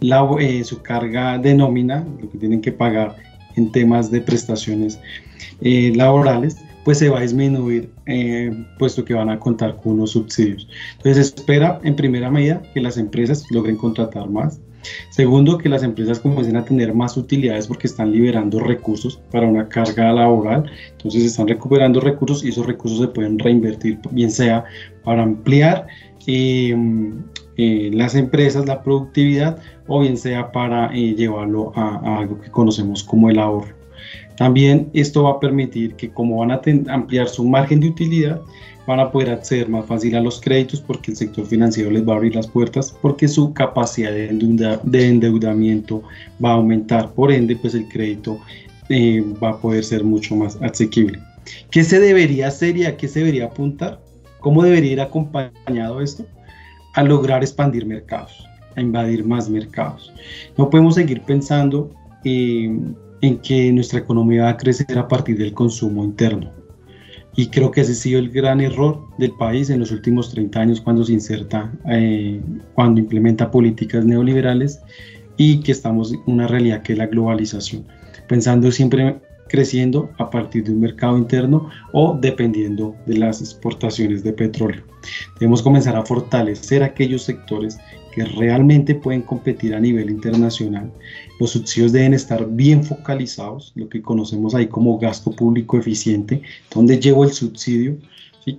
eh, 0.00 0.64
su 0.64 0.82
carga 0.82 1.38
de 1.38 1.54
nómina, 1.54 2.06
lo 2.20 2.30
que 2.30 2.38
tienen 2.38 2.60
que 2.60 2.72
pagar 2.72 3.16
en 3.56 3.72
temas 3.72 4.10
de 4.10 4.20
prestaciones 4.20 4.98
eh, 5.60 5.92
laborales, 5.94 6.56
pues 6.84 6.98
se 6.98 7.08
va 7.08 7.18
a 7.18 7.22
disminuir, 7.22 7.90
eh, 8.06 8.50
puesto 8.78 9.04
que 9.04 9.12
van 9.12 9.28
a 9.28 9.38
contar 9.38 9.76
con 9.76 9.92
unos 9.94 10.12
subsidios. 10.12 10.68
Entonces, 10.96 11.34
espera 11.36 11.80
en 11.82 11.96
primera 11.96 12.30
medida 12.30 12.62
que 12.72 12.80
las 12.80 12.96
empresas 12.96 13.44
logren 13.50 13.76
contratar 13.76 14.30
más. 14.30 14.60
Segundo, 15.10 15.58
que 15.58 15.68
las 15.68 15.82
empresas 15.82 16.20
comiencen 16.20 16.56
a 16.56 16.64
tener 16.64 16.94
más 16.94 17.16
utilidades 17.16 17.66
porque 17.66 17.88
están 17.88 18.12
liberando 18.12 18.60
recursos 18.60 19.20
para 19.30 19.46
una 19.46 19.68
carga 19.68 20.12
laboral. 20.12 20.70
Entonces, 20.92 21.24
están 21.24 21.48
recuperando 21.48 22.00
recursos 22.00 22.44
y 22.44 22.48
esos 22.48 22.64
recursos 22.64 23.00
se 23.00 23.08
pueden 23.08 23.38
reinvertir, 23.38 23.98
bien 24.12 24.30
sea 24.30 24.64
para 25.04 25.24
ampliar 25.24 25.88
las 27.58 28.14
empresas, 28.14 28.66
la 28.66 28.82
productividad 28.82 29.58
o 29.88 30.00
bien 30.00 30.16
sea 30.16 30.52
para 30.52 30.94
eh, 30.94 31.14
llevarlo 31.14 31.72
a, 31.74 32.18
algo 32.18 32.40
que 32.40 32.50
conocemos 32.50 33.02
como 33.02 33.30
el 33.30 33.38
ahorro. 33.38 33.74
También 34.36 34.88
esto 34.92 35.24
va 35.24 35.32
a 35.32 35.40
permitir 35.40 35.94
que 35.94 36.10
como 36.10 36.38
van 36.38 36.52
a 36.52 36.60
ampliar 36.88 37.28
su 37.28 37.44
margen 37.44 37.80
de 37.80 37.88
utilidad, 37.88 38.40
van 38.86 39.00
a 39.00 39.10
poder 39.10 39.30
acceder 39.30 39.68
más 39.68 39.84
fácil 39.86 40.14
a 40.14 40.20
los 40.20 40.40
créditos 40.40 40.80
porque 40.80 41.10
el 41.10 41.16
sector 41.16 41.44
financiero 41.44 41.90
les 41.90 42.08
va 42.08 42.12
a 42.12 42.16
abrir 42.16 42.36
las 42.36 42.46
puertas 42.46 42.96
porque 43.02 43.26
su 43.26 43.52
capacidad 43.52 44.12
de, 44.12 44.28
endeudamiento 44.28 46.02
va 46.42 46.50
a 46.50 46.54
aumentar. 46.54 47.12
Por 47.12 47.32
ende, 47.32 47.56
pues 47.56 47.74
el 47.74 47.88
crédito 47.88 48.38
eh, 48.88 49.24
va 49.42 49.50
a 49.50 49.58
poder 49.58 49.82
ser 49.82 50.04
mucho 50.04 50.36
más 50.36 50.56
asequible. 50.62 51.18
¿Qué 51.70 51.82
se 51.82 51.98
debería 51.98 52.48
hacer 52.48 52.76
y 52.76 52.84
a 52.84 52.96
qué 52.96 53.08
se 53.08 53.18
debería 53.18 53.46
apuntar? 53.46 54.00
¿Cómo 54.38 54.62
debería 54.62 54.92
ir 54.92 55.00
acompañado 55.00 56.00
esto? 56.00 56.24
A 56.94 57.02
lograr 57.02 57.42
expandir 57.42 57.86
mercados 57.86 58.48
a 58.78 58.80
invadir 58.80 59.24
más 59.24 59.50
mercados. 59.50 60.12
No 60.56 60.70
podemos 60.70 60.94
seguir 60.94 61.22
pensando 61.22 61.90
eh, 62.24 62.70
en 63.20 63.38
que 63.38 63.72
nuestra 63.72 63.98
economía 63.98 64.44
va 64.44 64.50
a 64.50 64.56
crecer 64.56 64.98
a 64.98 65.08
partir 65.08 65.36
del 65.36 65.52
consumo 65.52 66.04
interno. 66.04 66.52
Y 67.36 67.48
creo 67.48 67.70
que 67.70 67.82
ese 67.82 67.92
ha 67.92 67.94
sido 67.94 68.18
el 68.18 68.30
gran 68.30 68.60
error 68.60 69.00
del 69.18 69.32
país 69.32 69.70
en 69.70 69.80
los 69.80 69.92
últimos 69.92 70.30
30 70.30 70.60
años 70.60 70.80
cuando 70.80 71.04
se 71.04 71.12
inserta, 71.12 71.72
eh, 71.88 72.40
cuando 72.74 73.00
implementa 73.00 73.50
políticas 73.50 74.04
neoliberales 74.04 74.80
y 75.36 75.60
que 75.60 75.72
estamos 75.72 76.12
en 76.12 76.20
una 76.26 76.48
realidad 76.48 76.82
que 76.82 76.94
es 76.94 76.98
la 76.98 77.06
globalización. 77.06 77.86
Pensando 78.26 78.72
siempre 78.72 79.20
creciendo 79.48 80.10
a 80.18 80.30
partir 80.30 80.64
de 80.64 80.72
un 80.72 80.80
mercado 80.80 81.18
interno 81.18 81.70
o 81.92 82.16
dependiendo 82.20 82.94
de 83.06 83.18
las 83.18 83.40
exportaciones 83.40 84.22
de 84.22 84.32
petróleo. 84.32 84.82
Debemos 85.38 85.62
comenzar 85.62 85.96
a 85.96 86.04
fortalecer 86.04 86.82
aquellos 86.82 87.22
sectores 87.22 87.78
que 88.12 88.24
realmente 88.24 88.94
pueden 88.94 89.22
competir 89.22 89.74
a 89.74 89.80
nivel 89.80 90.10
internacional. 90.10 90.92
Los 91.40 91.50
subsidios 91.50 91.92
deben 91.92 92.14
estar 92.14 92.46
bien 92.48 92.82
focalizados, 92.82 93.72
lo 93.74 93.88
que 93.88 94.02
conocemos 94.02 94.54
ahí 94.54 94.66
como 94.66 94.98
gasto 94.98 95.30
público 95.30 95.78
eficiente, 95.78 96.42
dónde 96.74 96.98
llevo 96.98 97.24
el 97.24 97.32
subsidio, 97.32 97.96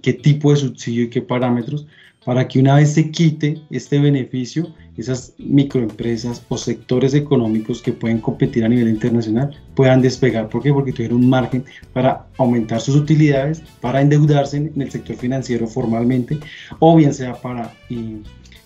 qué 0.01 0.13
tipo 0.13 0.51
de 0.51 0.57
subsidio 0.57 1.03
y 1.03 1.09
qué 1.09 1.21
parámetros, 1.21 1.87
para 2.25 2.47
que 2.47 2.59
una 2.59 2.75
vez 2.75 2.93
se 2.93 3.11
quite 3.11 3.61
este 3.69 3.99
beneficio, 3.99 4.73
esas 4.99 5.33
microempresas 5.37 6.43
o 6.49 6.57
sectores 6.57 7.13
económicos 7.13 7.81
que 7.81 7.93
pueden 7.93 8.19
competir 8.19 8.65
a 8.65 8.69
nivel 8.69 8.89
internacional 8.89 9.55
puedan 9.75 10.01
despegar. 10.01 10.49
¿Por 10.49 10.61
qué? 10.61 10.73
Porque 10.73 10.91
tuvieron 10.91 11.23
un 11.23 11.29
margen 11.29 11.63
para 11.93 12.27
aumentar 12.37 12.81
sus 12.81 12.95
utilidades, 12.95 13.61
para 13.81 14.01
endeudarse 14.01 14.57
en 14.57 14.81
el 14.81 14.91
sector 14.91 15.15
financiero 15.15 15.67
formalmente, 15.67 16.39
o 16.79 16.95
bien 16.95 17.13
sea 17.13 17.33
para 17.33 17.73
eh, 17.89 18.17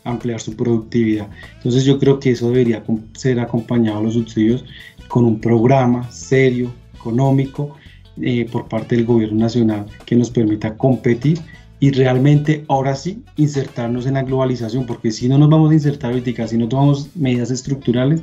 ampliar 0.03 0.39
su 0.39 0.55
productividad. 0.55 1.27
Entonces 1.57 1.85
yo 1.85 1.99
creo 1.99 2.19
que 2.19 2.31
eso 2.31 2.49
debería 2.49 2.83
ser 3.13 3.39
acompañado 3.39 4.01
los 4.01 4.15
subsidios 4.15 4.65
con 5.07 5.25
un 5.25 5.39
programa 5.39 6.11
serio, 6.11 6.73
económico, 6.95 7.75
eh, 8.21 8.47
por 8.51 8.67
parte 8.67 8.95
del 8.95 9.05
gobierno 9.05 9.39
nacional 9.39 9.87
que 10.05 10.15
nos 10.15 10.29
permita 10.29 10.77
competir 10.77 11.39
y 11.83 11.91
realmente 11.91 12.63
ahora 12.69 12.95
sí 12.95 13.21
insertarnos 13.35 14.05
en 14.05 14.13
la 14.13 14.23
globalización, 14.23 14.85
porque 14.85 15.11
si 15.11 15.27
no 15.27 15.37
nos 15.37 15.49
vamos 15.49 15.69
a 15.69 15.73
insertar 15.73 16.13
ahorita, 16.13 16.47
si 16.47 16.57
no 16.57 16.69
tomamos 16.69 17.13
medidas 17.13 17.51
estructurales, 17.51 18.21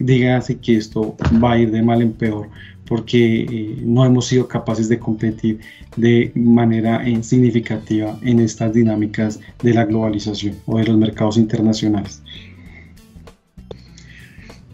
dígase 0.00 0.58
que 0.58 0.76
esto 0.76 1.16
va 1.40 1.52
a 1.52 1.58
ir 1.60 1.70
de 1.70 1.84
mal 1.84 2.02
en 2.02 2.12
peor, 2.12 2.48
porque 2.84 3.42
eh, 3.42 3.76
no 3.84 4.04
hemos 4.04 4.26
sido 4.26 4.48
capaces 4.48 4.88
de 4.88 4.98
competir 4.98 5.60
de 5.96 6.32
manera 6.34 7.06
eh, 7.06 7.22
significativa 7.22 8.18
en 8.22 8.40
estas 8.40 8.74
dinámicas 8.74 9.38
de 9.62 9.72
la 9.72 9.84
globalización 9.84 10.56
o 10.66 10.78
de 10.78 10.86
los 10.86 10.96
mercados 10.96 11.36
internacionales. 11.36 12.20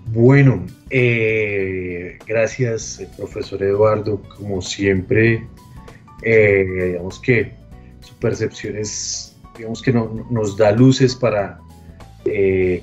Bueno, 0.07 0.65
eh, 0.89 2.17
gracias, 2.27 3.07
profesor 3.19 3.63
Eduardo. 3.63 4.23
Como 4.39 4.63
siempre, 4.63 5.47
digamos 6.25 7.21
que 7.21 7.61
percepciones, 8.23 9.37
digamos 9.59 9.83
que 9.83 9.93
no, 9.93 10.27
nos 10.31 10.57
da 10.57 10.73
luces 10.73 11.15
para 11.15 11.61
eh, 12.25 12.83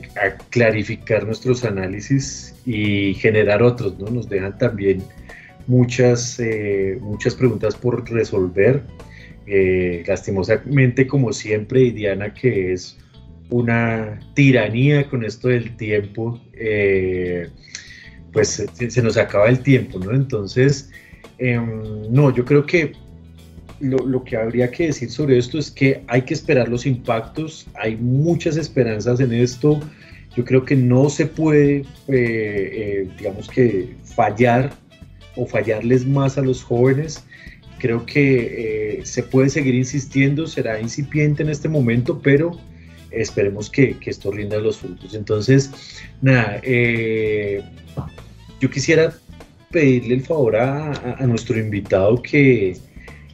clarificar 0.49 1.25
nuestros 1.25 1.63
análisis 1.63 2.53
y 2.65 3.13
generar 3.15 3.63
otros, 3.63 3.97
¿no? 3.97 4.07
Nos 4.11 4.27
dejan 4.27 4.57
también 4.57 5.01
muchas, 5.65 6.39
eh, 6.39 6.97
muchas 7.01 7.35
preguntas 7.35 7.73
por 7.75 8.07
resolver. 8.11 8.83
Eh, 9.47 10.03
lastimosamente, 10.05 11.07
como 11.07 11.33
siempre, 11.33 11.81
y 11.81 11.91
Diana, 11.91 12.33
que 12.33 12.73
es 12.73 12.97
una 13.49 14.19
tiranía 14.35 15.09
con 15.09 15.23
esto 15.23 15.47
del 15.47 15.75
tiempo, 15.77 16.39
pues 18.31 18.67
se, 18.73 18.91
se, 18.91 19.01
nos 19.01 19.17
acaba 19.17 19.47
el 19.47 19.59
tiempo, 19.63 19.97
¿no? 19.97 20.13
Entonces, 20.13 20.91
em, 21.39 21.81
no, 22.11 22.31
yo 22.35 22.45
creo 22.45 22.65
que 22.65 22.91
lo, 23.79 24.23
que 24.23 24.37
habría 24.37 24.69
que 24.71 24.87
decir 24.87 25.09
sobre 25.09 25.37
esto 25.37 25.57
es 25.57 25.71
que 25.71 26.03
hay 26.07 26.23
que 26.23 26.33
esperar 26.33 26.67
los 26.69 26.85
impactos, 26.85 27.67
hay 27.75 27.95
muchas 27.95 28.57
esperanzas 28.57 29.19
en 29.19 29.33
esto, 29.33 29.79
yo 30.35 30.45
creo 30.45 30.65
que 30.65 30.75
no 30.75 31.09
se 31.09 31.25
puede, 31.25 31.77
eh, 31.77 31.85
eh, 32.07 33.09
digamos 33.17 33.47
que 33.49 33.95
fallar 34.03 34.73
o 35.35 35.45
fallarles 35.45 36.05
más 36.05 36.37
a 36.37 36.41
los 36.41 36.63
jóvenes, 36.63 37.23
creo 37.79 38.05
que 38.05 38.99
eh, 38.99 39.05
se 39.05 39.23
puede 39.23 39.49
seguir 39.49 39.75
insistiendo, 39.75 40.47
será 40.47 40.79
incipiente 40.81 41.43
en 41.43 41.49
este 41.49 41.69
momento, 41.69 42.19
pero 42.21 42.59
esperemos 43.11 43.69
que, 43.69 43.95
esto 44.05 44.31
rinda 44.31 44.57
los 44.59 44.77
frutos. 44.77 45.15
Entonces, 45.15 45.71
nada, 46.21 46.61
yo 48.59 48.69
quisiera 48.69 49.13
pedirle 49.71 50.15
el 50.15 50.21
favor 50.21 50.57
a 50.57 51.25
nuestro 51.25 51.57
invitado 51.57 52.21
que 52.21 52.77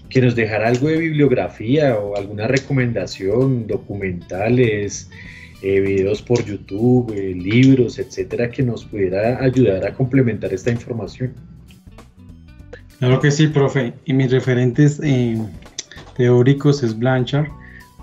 que 0.09 0.21
nos 0.21 0.35
dejara 0.35 0.67
algo 0.67 0.87
de 0.87 0.97
bibliografía 0.97 1.97
o 1.97 2.15
alguna 2.15 2.47
recomendación, 2.47 3.67
documentales, 3.67 5.09
eh, 5.61 5.79
videos 5.79 6.21
por 6.21 6.43
YouTube, 6.45 7.11
eh, 7.13 7.33
libros, 7.33 7.97
etcétera, 7.97 8.49
que 8.51 8.61
nos 8.61 8.85
pudiera 8.85 9.43
ayudar 9.43 9.85
a 9.85 9.93
complementar 9.93 10.53
esta 10.53 10.71
información. 10.71 11.33
Claro 12.99 13.19
que 13.19 13.31
sí, 13.31 13.47
profe. 13.47 13.93
Y 14.05 14.13
mis 14.13 14.31
referentes 14.31 14.99
eh, 15.03 15.37
teóricos 16.15 16.83
es 16.83 16.97
Blanchard, 16.97 17.47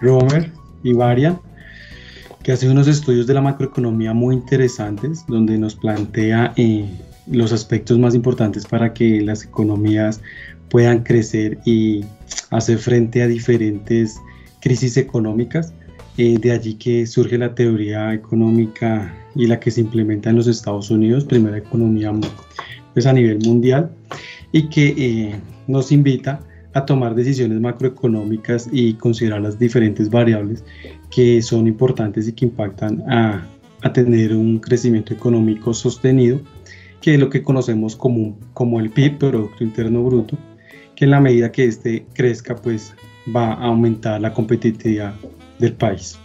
Romer 0.01 0.51
y 0.83 0.93
Varian, 0.93 1.39
que 2.43 2.53
hace 2.53 2.69
unos 2.69 2.89
estudios 2.89 3.27
de 3.27 3.35
la 3.35 3.41
macroeconomía 3.41 4.13
muy 4.13 4.35
interesantes, 4.35 5.25
donde 5.29 5.57
nos 5.57 5.77
plantea 5.77 6.55
los 7.27 7.53
aspectos 7.53 7.99
más 7.99 8.15
importantes 8.15 8.67
para 8.67 8.93
que 8.93 9.21
las 9.21 9.45
economías 9.45 10.21
puedan 10.73 11.03
crecer 11.03 11.59
y 11.67 12.03
hacer 12.51 12.79
frente 12.79 13.23
a 13.23 13.29
diferentes 13.29 14.19
crisis 14.61 14.97
económicas. 14.97 15.75
Eh, 16.17 16.39
de 16.39 16.51
allí 16.51 16.75
que 16.75 17.07
surge 17.07 17.37
la 17.37 17.55
teoría 17.55 18.13
económica 18.15 19.15
y 19.35 19.47
la 19.47 19.61
que 19.61 19.71
se 19.71 19.83
implementa 19.83 20.31
en 20.31 20.37
los 20.37 20.47
Estados 20.47 20.91
Unidos, 20.91 21.25
primera 21.25 21.59
economía 21.59 22.11
pues, 22.95 23.07
a 23.07 23.13
nivel 23.13 23.39
mundial, 23.41 23.91
y 24.51 24.69
que 24.69 24.95
eh, 24.97 25.41
nos 25.67 25.93
invita 25.93 26.41
a 26.73 26.87
tomar 26.87 27.15
decisiones 27.15 27.61
macroeconómicas 27.61 28.69
y 28.73 28.95
considerar 28.95 29.43
las 29.43 29.59
diferentes 29.59 30.09
variables 30.09 30.65
que 31.11 31.43
son 31.43 31.67
importantes 31.67 32.29
y 32.29 32.33
que 32.33 32.47
impactan 32.47 33.03
a, 33.11 33.47
a 33.83 33.93
tener 33.93 34.35
un 34.35 34.59
crecimiento 34.59 35.13
económico 35.13 35.75
sostenido, 35.75 36.41
que 37.03 37.15
es 37.15 37.21
lo 37.21 37.29
que 37.29 37.43
conocemos 37.43 37.95
como, 37.95 38.39
como 38.55 38.81
el 38.81 38.89
PIB, 38.89 39.19
Producto 39.19 39.65
Interno 39.65 40.03
Bruto, 40.03 40.39
en 41.05 41.11
la 41.11 41.21
medida 41.21 41.51
que 41.51 41.65
este 41.65 42.05
crezca, 42.15 42.55
pues 42.55 42.95
va 43.35 43.55
a 43.55 43.67
aumentar 43.67 44.21
la 44.21 44.33
competitividad 44.33 45.15
del 45.59 45.75
país. 45.75 46.19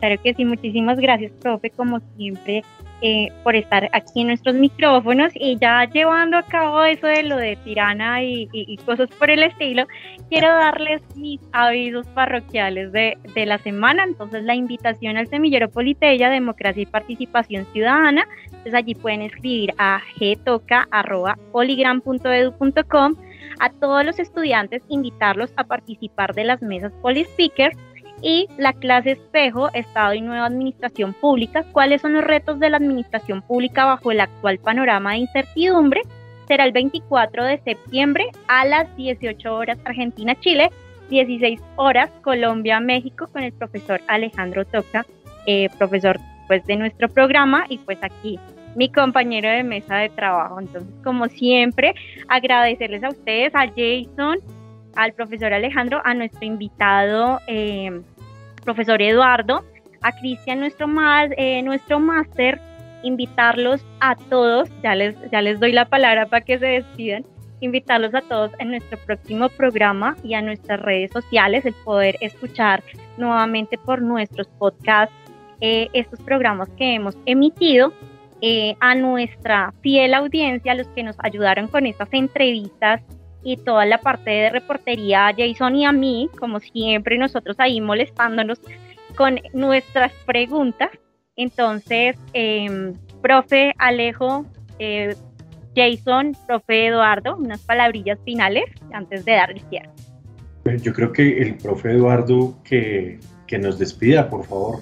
Claro 0.00 0.22
que 0.22 0.34
sí, 0.34 0.44
muchísimas 0.44 0.98
gracias, 0.98 1.32
profe, 1.40 1.70
como 1.70 2.00
siempre, 2.16 2.62
eh, 3.00 3.28
por 3.44 3.54
estar 3.54 3.88
aquí 3.92 4.22
en 4.22 4.26
nuestros 4.28 4.56
micrófonos 4.56 5.30
y 5.34 5.56
ya 5.58 5.84
llevando 5.84 6.36
a 6.36 6.42
cabo 6.42 6.82
eso 6.82 7.06
de 7.06 7.22
lo 7.22 7.36
de 7.36 7.54
tirana 7.56 8.22
y, 8.22 8.76
cosas 8.84 9.08
por 9.18 9.30
el 9.30 9.42
estilo, 9.42 9.86
quiero 10.28 10.48
darles 10.48 11.00
mis 11.14 11.40
avisos 11.52 12.06
parroquiales 12.08 12.92
de, 12.92 13.16
de, 13.34 13.46
la 13.46 13.56
semana. 13.58 14.04
Entonces, 14.04 14.42
la 14.44 14.54
invitación 14.54 15.16
al 15.16 15.26
semillero 15.28 15.70
Politella, 15.70 16.28
Democracia 16.30 16.82
y 16.82 16.86
Participación 16.86 17.66
Ciudadana. 17.72 18.26
Entonces, 18.46 18.74
allí 18.74 18.94
pueden 18.94 19.22
escribir 19.22 19.72
a 19.78 20.00
gtoca.poligram.edu.com 20.18 23.14
a 23.60 23.70
todos 23.70 24.04
los 24.04 24.18
estudiantes, 24.18 24.82
invitarlos 24.88 25.52
a 25.56 25.64
participar 25.64 26.34
de 26.34 26.44
las 26.44 26.60
mesas 26.62 26.92
Speakers 27.32 27.76
y 28.22 28.48
la 28.56 28.72
clase 28.72 29.12
espejo, 29.12 29.70
Estado 29.72 30.14
y 30.14 30.20
Nueva 30.20 30.46
Administración 30.46 31.14
Pública, 31.14 31.64
cuáles 31.72 32.02
son 32.02 32.14
los 32.14 32.24
retos 32.24 32.58
de 32.58 32.70
la 32.70 32.78
administración 32.78 33.42
pública 33.42 33.84
bajo 33.84 34.10
el 34.10 34.20
actual 34.20 34.58
panorama 34.58 35.12
de 35.12 35.18
incertidumbre, 35.18 36.02
será 36.48 36.64
el 36.64 36.72
24 36.72 37.44
de 37.44 37.58
septiembre 37.58 38.26
a 38.48 38.64
las 38.64 38.94
18 38.96 39.54
horas 39.54 39.78
Argentina-Chile, 39.84 40.70
16 41.10 41.60
horas 41.76 42.10
Colombia-México 42.22 43.28
con 43.32 43.42
el 43.42 43.52
profesor 43.52 44.00
Alejandro 44.08 44.64
Toca, 44.64 45.06
eh, 45.46 45.68
profesor 45.78 46.18
pues 46.46 46.64
de 46.66 46.76
nuestro 46.76 47.08
programa. 47.08 47.66
Y 47.68 47.78
pues 47.78 47.98
aquí 48.02 48.38
mi 48.74 48.90
compañero 48.90 49.48
de 49.48 49.62
mesa 49.62 49.96
de 49.96 50.08
trabajo. 50.08 50.60
Entonces, 50.60 50.90
como 51.04 51.26
siempre, 51.28 51.94
agradecerles 52.28 53.02
a 53.04 53.08
ustedes, 53.08 53.54
a 53.54 53.66
Jason, 53.66 54.38
al 54.94 55.12
profesor 55.12 55.52
Alejandro, 55.52 56.00
a 56.04 56.14
nuestro 56.14 56.44
invitado, 56.44 57.40
eh, 57.46 58.02
profesor 58.64 59.00
Eduardo, 59.00 59.64
a 60.02 60.12
Cristian, 60.12 60.60
nuestro, 60.60 60.88
más, 60.88 61.30
eh, 61.36 61.62
nuestro 61.62 61.98
máster, 62.00 62.60
invitarlos 63.02 63.84
a 64.00 64.16
todos, 64.16 64.68
ya 64.82 64.94
les, 64.94 65.16
ya 65.30 65.40
les 65.42 65.60
doy 65.60 65.72
la 65.72 65.88
palabra 65.88 66.26
para 66.26 66.44
que 66.44 66.58
se 66.58 66.66
despidan, 66.66 67.24
invitarlos 67.60 68.14
a 68.14 68.22
todos 68.22 68.52
en 68.58 68.70
nuestro 68.70 68.98
próximo 68.98 69.48
programa 69.48 70.16
y 70.22 70.34
a 70.34 70.42
nuestras 70.42 70.80
redes 70.80 71.10
sociales, 71.12 71.64
el 71.64 71.74
poder 71.84 72.16
escuchar 72.20 72.82
nuevamente 73.16 73.78
por 73.78 74.02
nuestros 74.02 74.48
podcasts 74.58 75.14
eh, 75.60 75.88
estos 75.92 76.20
programas 76.20 76.68
que 76.70 76.94
hemos 76.94 77.16
emitido, 77.26 77.92
a 78.78 78.94
nuestra 78.94 79.74
fiel 79.80 80.14
audiencia, 80.14 80.76
los 80.76 80.86
que 80.90 81.02
nos 81.02 81.16
ayudaron 81.24 81.66
con 81.66 81.86
estas 81.86 82.08
entrevistas 82.12 83.02
y 83.42 83.56
toda 83.56 83.86
la 83.86 83.98
parte 83.98 84.30
de 84.30 84.50
reportería 84.50 85.28
a 85.28 85.34
Jason 85.34 85.76
y 85.76 85.84
a 85.84 85.92
mí, 85.92 86.28
como 86.38 86.60
siempre 86.60 87.18
nosotros 87.18 87.56
ahí 87.58 87.80
molestándonos 87.80 88.60
con 89.16 89.40
nuestras 89.52 90.12
preguntas. 90.26 90.90
Entonces, 91.36 92.16
em, 92.32 92.94
profe 93.22 93.74
Alejo, 93.78 94.44
eh, 94.78 95.14
Jason, 95.74 96.36
profe 96.46 96.86
Eduardo, 96.86 97.36
unas 97.36 97.60
palabrillas 97.62 98.18
finales 98.24 98.64
antes 98.92 99.24
de 99.24 99.32
dar 99.32 99.50
el 99.50 99.60
cierre. 99.68 99.90
Yo 100.82 100.92
creo 100.92 101.12
que 101.12 101.38
el 101.38 101.56
profe 101.56 101.92
Eduardo 101.92 102.54
que 102.64 103.20
que 103.48 103.58
nos 103.58 103.78
despida, 103.80 104.30
por 104.30 104.44
favor. 104.44 104.78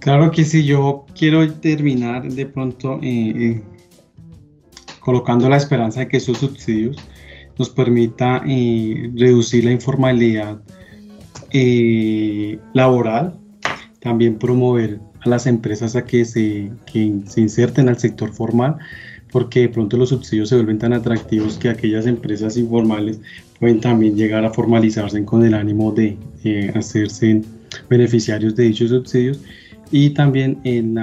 Claro 0.00 0.30
que 0.32 0.44
sí, 0.44 0.64
yo 0.64 1.06
quiero 1.16 1.52
terminar 1.54 2.24
de 2.28 2.46
pronto 2.46 2.98
eh, 3.02 3.62
colocando 5.08 5.48
la 5.48 5.56
esperanza 5.56 6.00
de 6.00 6.08
que 6.08 6.18
esos 6.18 6.36
subsidios 6.36 6.98
nos 7.58 7.70
permita 7.70 8.42
eh, 8.46 9.10
reducir 9.14 9.64
la 9.64 9.72
informalidad 9.72 10.60
laboral, 12.74 13.38
también 14.00 14.38
promover 14.38 15.00
a 15.20 15.30
las 15.30 15.46
empresas 15.46 15.96
a 15.96 16.04
que 16.04 16.26
se, 16.26 16.70
que 16.84 17.20
se 17.24 17.40
inserten 17.40 17.88
al 17.88 17.98
sector 17.98 18.34
formal, 18.34 18.76
porque 19.32 19.60
de 19.60 19.68
pronto 19.70 19.96
los 19.96 20.10
subsidios 20.10 20.50
se 20.50 20.56
vuelven 20.56 20.78
tan 20.78 20.92
atractivos 20.92 21.56
que 21.56 21.70
aquellas 21.70 22.06
empresas 22.06 22.58
informales 22.58 23.18
pueden 23.58 23.80
también 23.80 24.14
llegar 24.14 24.44
a 24.44 24.50
formalizarse 24.50 25.24
con 25.24 25.42
el 25.42 25.54
ánimo 25.54 25.90
de 25.90 26.18
hacerse 26.74 27.40
beneficiarios 27.88 28.54
de 28.56 28.64
dichos 28.64 28.90
subsidios 28.90 29.40
y 29.90 30.10
también 30.10 30.58
en 30.64 30.98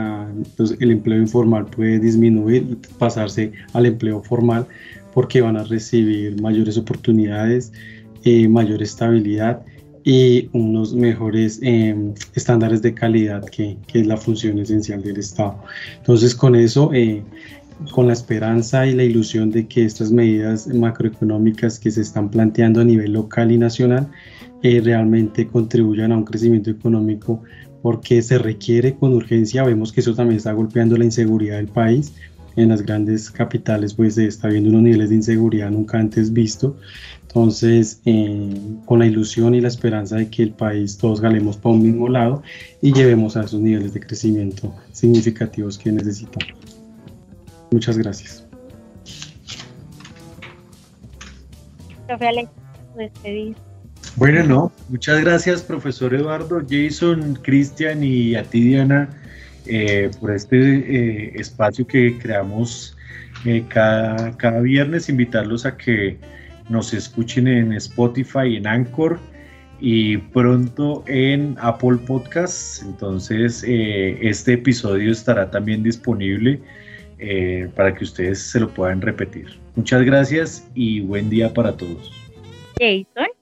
pues, 0.57 0.75
el 0.79 0.91
empleo 0.91 1.19
informal 1.19 1.65
puede 1.65 1.99
disminuir 1.99 2.67
y 2.69 2.75
pasarse 2.97 3.51
al 3.73 3.85
empleo 3.85 4.21
formal 4.21 4.67
porque 5.13 5.41
van 5.41 5.57
a 5.57 5.63
recibir 5.63 6.41
mayores 6.41 6.77
oportunidades, 6.77 7.71
eh, 8.23 8.47
mayor 8.47 8.83
estabilidad 8.83 9.61
y 10.03 10.49
unos 10.51 10.93
mejores 10.93 11.59
em, 11.63 12.13
estándares 12.35 12.81
de 12.81 12.93
calidad 12.93 13.43
que, 13.45 13.77
que, 13.87 14.01
es 14.01 14.07
la 14.07 14.17
función 14.17 14.59
esencial 14.59 15.01
del 15.01 15.17
Estado. 15.17 15.57
Entonces 15.97 16.35
con 16.35 16.55
eso, 16.55 16.91
eh, 16.93 17.23
con 17.91 18.07
la 18.07 18.13
esperanza 18.13 18.85
y 18.85 18.93
la 18.93 19.03
ilusión 19.03 19.51
de 19.51 19.67
que 19.67 19.83
estas 19.85 20.11
medidas 20.11 20.67
macroeconómicas 20.67 21.79
que 21.79 21.91
se 21.91 22.01
están 22.01 22.29
planteando 22.29 22.81
a 22.81 22.85
nivel 22.85 23.13
local 23.13 23.51
y 23.51 23.57
nacional 23.57 24.07
eh, 24.63 24.81
realmente 24.83 25.47
contribuyan 25.47 26.11
a 26.11 26.17
un 26.17 26.23
crecimiento 26.23 26.71
económico 26.71 27.41
porque 27.85 28.23
se 28.23 28.39
requiere 28.39 28.95
con 28.95 29.13
urgencia. 29.13 29.63
Vemos 29.63 29.93
que 29.93 29.99
eso 29.99 30.15
también 30.15 30.37
está 30.37 30.51
golpeando 30.53 30.97
la 30.97 31.05
inseguridad 31.05 31.57
del 31.57 31.67
país. 31.67 32.15
En 32.55 32.69
las 32.69 32.81
grandes 32.81 33.29
capitales 33.29 33.93
pues 33.93 34.15
se 34.15 34.25
está 34.25 34.47
viendo 34.47 34.71
unos 34.71 34.81
niveles 34.81 35.09
de 35.09 35.17
inseguridad 35.17 35.69
nunca 35.69 35.99
antes 35.99 36.33
visto. 36.33 36.77
Entonces, 37.21 38.01
eh, 38.05 38.59
con 38.85 38.97
la 38.97 39.05
ilusión 39.05 39.53
y 39.53 39.61
la 39.61 39.67
esperanza 39.67 40.15
de 40.15 40.31
que 40.31 40.41
el 40.41 40.53
país 40.53 40.97
todos 40.97 41.21
galemos 41.21 41.57
para 41.57 41.75
un 41.75 41.83
mismo 41.83 42.09
lado 42.09 42.41
y 42.81 42.91
llevemos 42.91 43.37
a 43.37 43.43
esos 43.43 43.61
niveles 43.61 43.93
de 43.93 43.99
crecimiento 43.99 44.73
significativos 44.91 45.77
que 45.77 45.91
necesitamos. 45.91 46.55
Muchas 47.69 47.99
gracias. 47.99 48.47
Profe 52.07 52.27
Alex, 52.27 52.49
despedir. 52.97 53.55
Bueno, 54.17 54.43
no, 54.43 54.71
muchas 54.87 55.19
gracias 55.21 55.61
profesor 55.61 56.13
Eduardo, 56.13 56.61
Jason, 56.69 57.37
Cristian 57.41 58.01
y 58.01 58.35
a 58.35 58.43
ti 58.43 58.61
Diana 58.61 59.09
eh, 59.65 60.09
por 60.21 60.31
este 60.31 60.57
eh, 60.57 61.33
espacio 61.35 61.85
que 61.85 62.17
creamos 62.17 62.95
eh, 63.43 63.65
cada, 63.67 64.31
cada, 64.37 64.61
viernes, 64.61 65.09
invitarlos 65.09 65.65
a 65.65 65.75
que 65.75 66.17
nos 66.69 66.93
escuchen 66.93 67.49
en 67.49 67.73
Spotify, 67.73 68.55
en 68.55 68.67
Anchor 68.67 69.19
y 69.81 70.15
pronto 70.17 71.03
en 71.07 71.57
Apple 71.59 71.97
Podcasts. 72.07 72.83
Entonces, 72.83 73.65
este 73.67 74.53
episodio 74.53 75.11
estará 75.11 75.51
también 75.51 75.83
disponible 75.83 76.61
para 77.75 77.93
que 77.93 78.05
ustedes 78.05 78.39
se 78.39 78.61
lo 78.61 78.69
puedan 78.69 79.01
repetir. 79.01 79.59
Muchas 79.75 80.03
gracias 80.03 80.65
y 80.73 81.01
buen 81.01 81.29
día 81.29 81.53
para 81.53 81.75
todos. 81.75 82.11
Jason. 82.79 83.34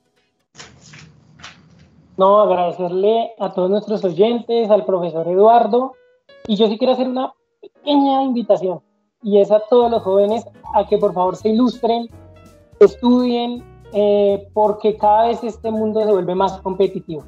No, 2.18 2.42
agradecerle 2.42 3.34
a 3.40 3.52
todos 3.54 3.70
nuestros 3.70 4.04
oyentes, 4.04 4.70
al 4.70 4.86
profesor 4.86 5.28
Eduardo. 5.28 5.94
Y 6.48 6.56
yo 6.56 6.68
sí 6.68 6.78
quiero 6.78 6.94
hacer 6.94 7.08
una 7.08 7.34
pequeña 7.62 8.24
invitación. 8.24 8.82
Y 9.24 9.40
es 9.40 9.52
a 9.52 9.62
todos 9.70 9.90
los 9.90 10.04
jóvenes 10.04 10.46
a 10.76 10.86
que 10.86 10.98
por 10.98 11.14
favor 11.14 11.36
se 11.36 11.50
ilustren, 11.50 12.08
estudien, 12.80 13.64
eh, 13.94 14.48
porque 14.54 14.98
cada 14.98 15.28
vez 15.28 15.44
este 15.44 15.72
mundo 15.72 16.04
se 16.04 16.12
vuelve 16.12 16.36
más 16.36 16.60
competitivo. 16.62 17.24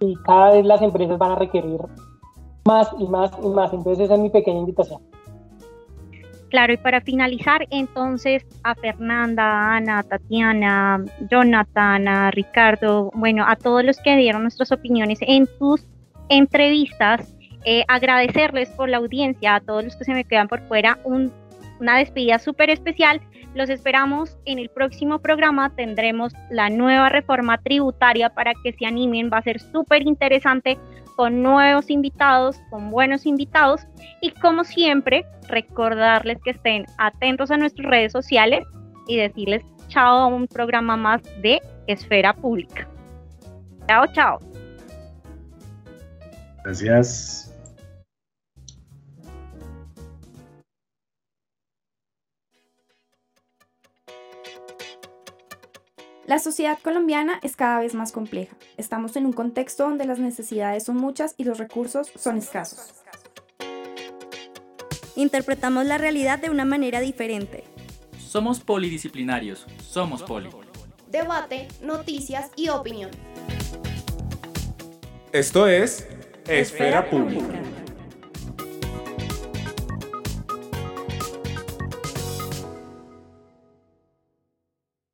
Y 0.00 0.14
cada 0.16 0.52
vez 0.52 0.66
las 0.66 0.82
empresas 0.82 1.16
van 1.18 1.32
a 1.32 1.36
requerir 1.36 1.80
más 2.66 2.90
y 2.98 3.06
más 3.06 3.30
y 3.42 3.48
más. 3.48 3.72
Entonces 3.72 4.04
esa 4.04 4.14
es 4.14 4.20
mi 4.20 4.30
pequeña 4.30 4.58
invitación. 4.58 5.00
Claro, 6.50 6.72
y 6.72 6.76
para 6.76 7.00
finalizar, 7.00 7.66
entonces 7.70 8.46
a 8.62 8.74
Fernanda, 8.76 9.42
a 9.42 9.76
Ana, 9.76 9.98
a 9.98 10.02
Tatiana, 10.04 11.04
Jonathan, 11.28 12.06
a 12.06 12.30
Ricardo, 12.30 13.10
bueno, 13.14 13.44
a 13.46 13.56
todos 13.56 13.84
los 13.84 13.98
que 13.98 14.16
dieron 14.16 14.42
nuestras 14.42 14.70
opiniones 14.70 15.18
en 15.22 15.48
sus 15.58 15.84
entrevistas, 16.28 17.34
eh, 17.64 17.84
agradecerles 17.88 18.68
por 18.70 18.88
la 18.88 18.98
audiencia, 18.98 19.56
a 19.56 19.60
todos 19.60 19.82
los 19.84 19.96
que 19.96 20.04
se 20.04 20.14
me 20.14 20.24
quedan 20.24 20.46
por 20.46 20.60
fuera, 20.68 20.98
una 21.04 21.98
despedida 21.98 22.38
súper 22.38 22.70
especial. 22.70 23.20
Los 23.56 23.70
esperamos 23.70 24.36
en 24.44 24.58
el 24.58 24.68
próximo 24.68 25.18
programa. 25.18 25.74
Tendremos 25.74 26.34
la 26.50 26.68
nueva 26.68 27.08
reforma 27.08 27.56
tributaria 27.56 28.28
para 28.28 28.52
que 28.62 28.74
se 28.74 28.84
animen. 28.84 29.30
Va 29.32 29.38
a 29.38 29.42
ser 29.42 29.60
súper 29.60 30.06
interesante 30.06 30.78
con 31.16 31.42
nuevos 31.42 31.88
invitados, 31.88 32.60
con 32.68 32.90
buenos 32.90 33.24
invitados 33.24 33.86
y 34.20 34.32
como 34.32 34.62
siempre, 34.62 35.24
recordarles 35.48 36.36
que 36.44 36.50
estén 36.50 36.84
atentos 36.98 37.50
a 37.50 37.56
nuestras 37.56 37.88
redes 37.88 38.12
sociales 38.12 38.62
y 39.08 39.16
decirles 39.16 39.62
chao 39.88 40.18
a 40.18 40.26
un 40.26 40.46
programa 40.46 40.98
más 40.98 41.22
de 41.40 41.62
Esfera 41.86 42.34
Pública. 42.34 42.86
Chao, 43.88 44.04
chao. 44.12 44.38
Gracias. 46.62 47.45
La 56.26 56.40
sociedad 56.40 56.76
colombiana 56.82 57.38
es 57.44 57.54
cada 57.54 57.78
vez 57.78 57.94
más 57.94 58.10
compleja. 58.10 58.56
Estamos 58.76 59.14
en 59.14 59.26
un 59.26 59.32
contexto 59.32 59.84
donde 59.84 60.06
las 60.06 60.18
necesidades 60.18 60.82
son 60.82 60.96
muchas 60.96 61.36
y 61.36 61.44
los 61.44 61.58
recursos 61.58 62.10
son 62.16 62.38
escasos. 62.38 62.94
Interpretamos 65.14 65.86
la 65.86 65.98
realidad 65.98 66.40
de 66.40 66.50
una 66.50 66.64
manera 66.64 66.98
diferente. 66.98 67.62
Somos 68.18 68.58
polidisciplinarios, 68.58 69.66
somos 69.80 70.24
poli. 70.24 70.50
Debate, 71.08 71.68
noticias 71.80 72.50
y 72.56 72.70
opinión. 72.70 73.12
Esto 75.32 75.68
es 75.68 76.08
Esfera 76.48 77.08
Pública. 77.08 77.62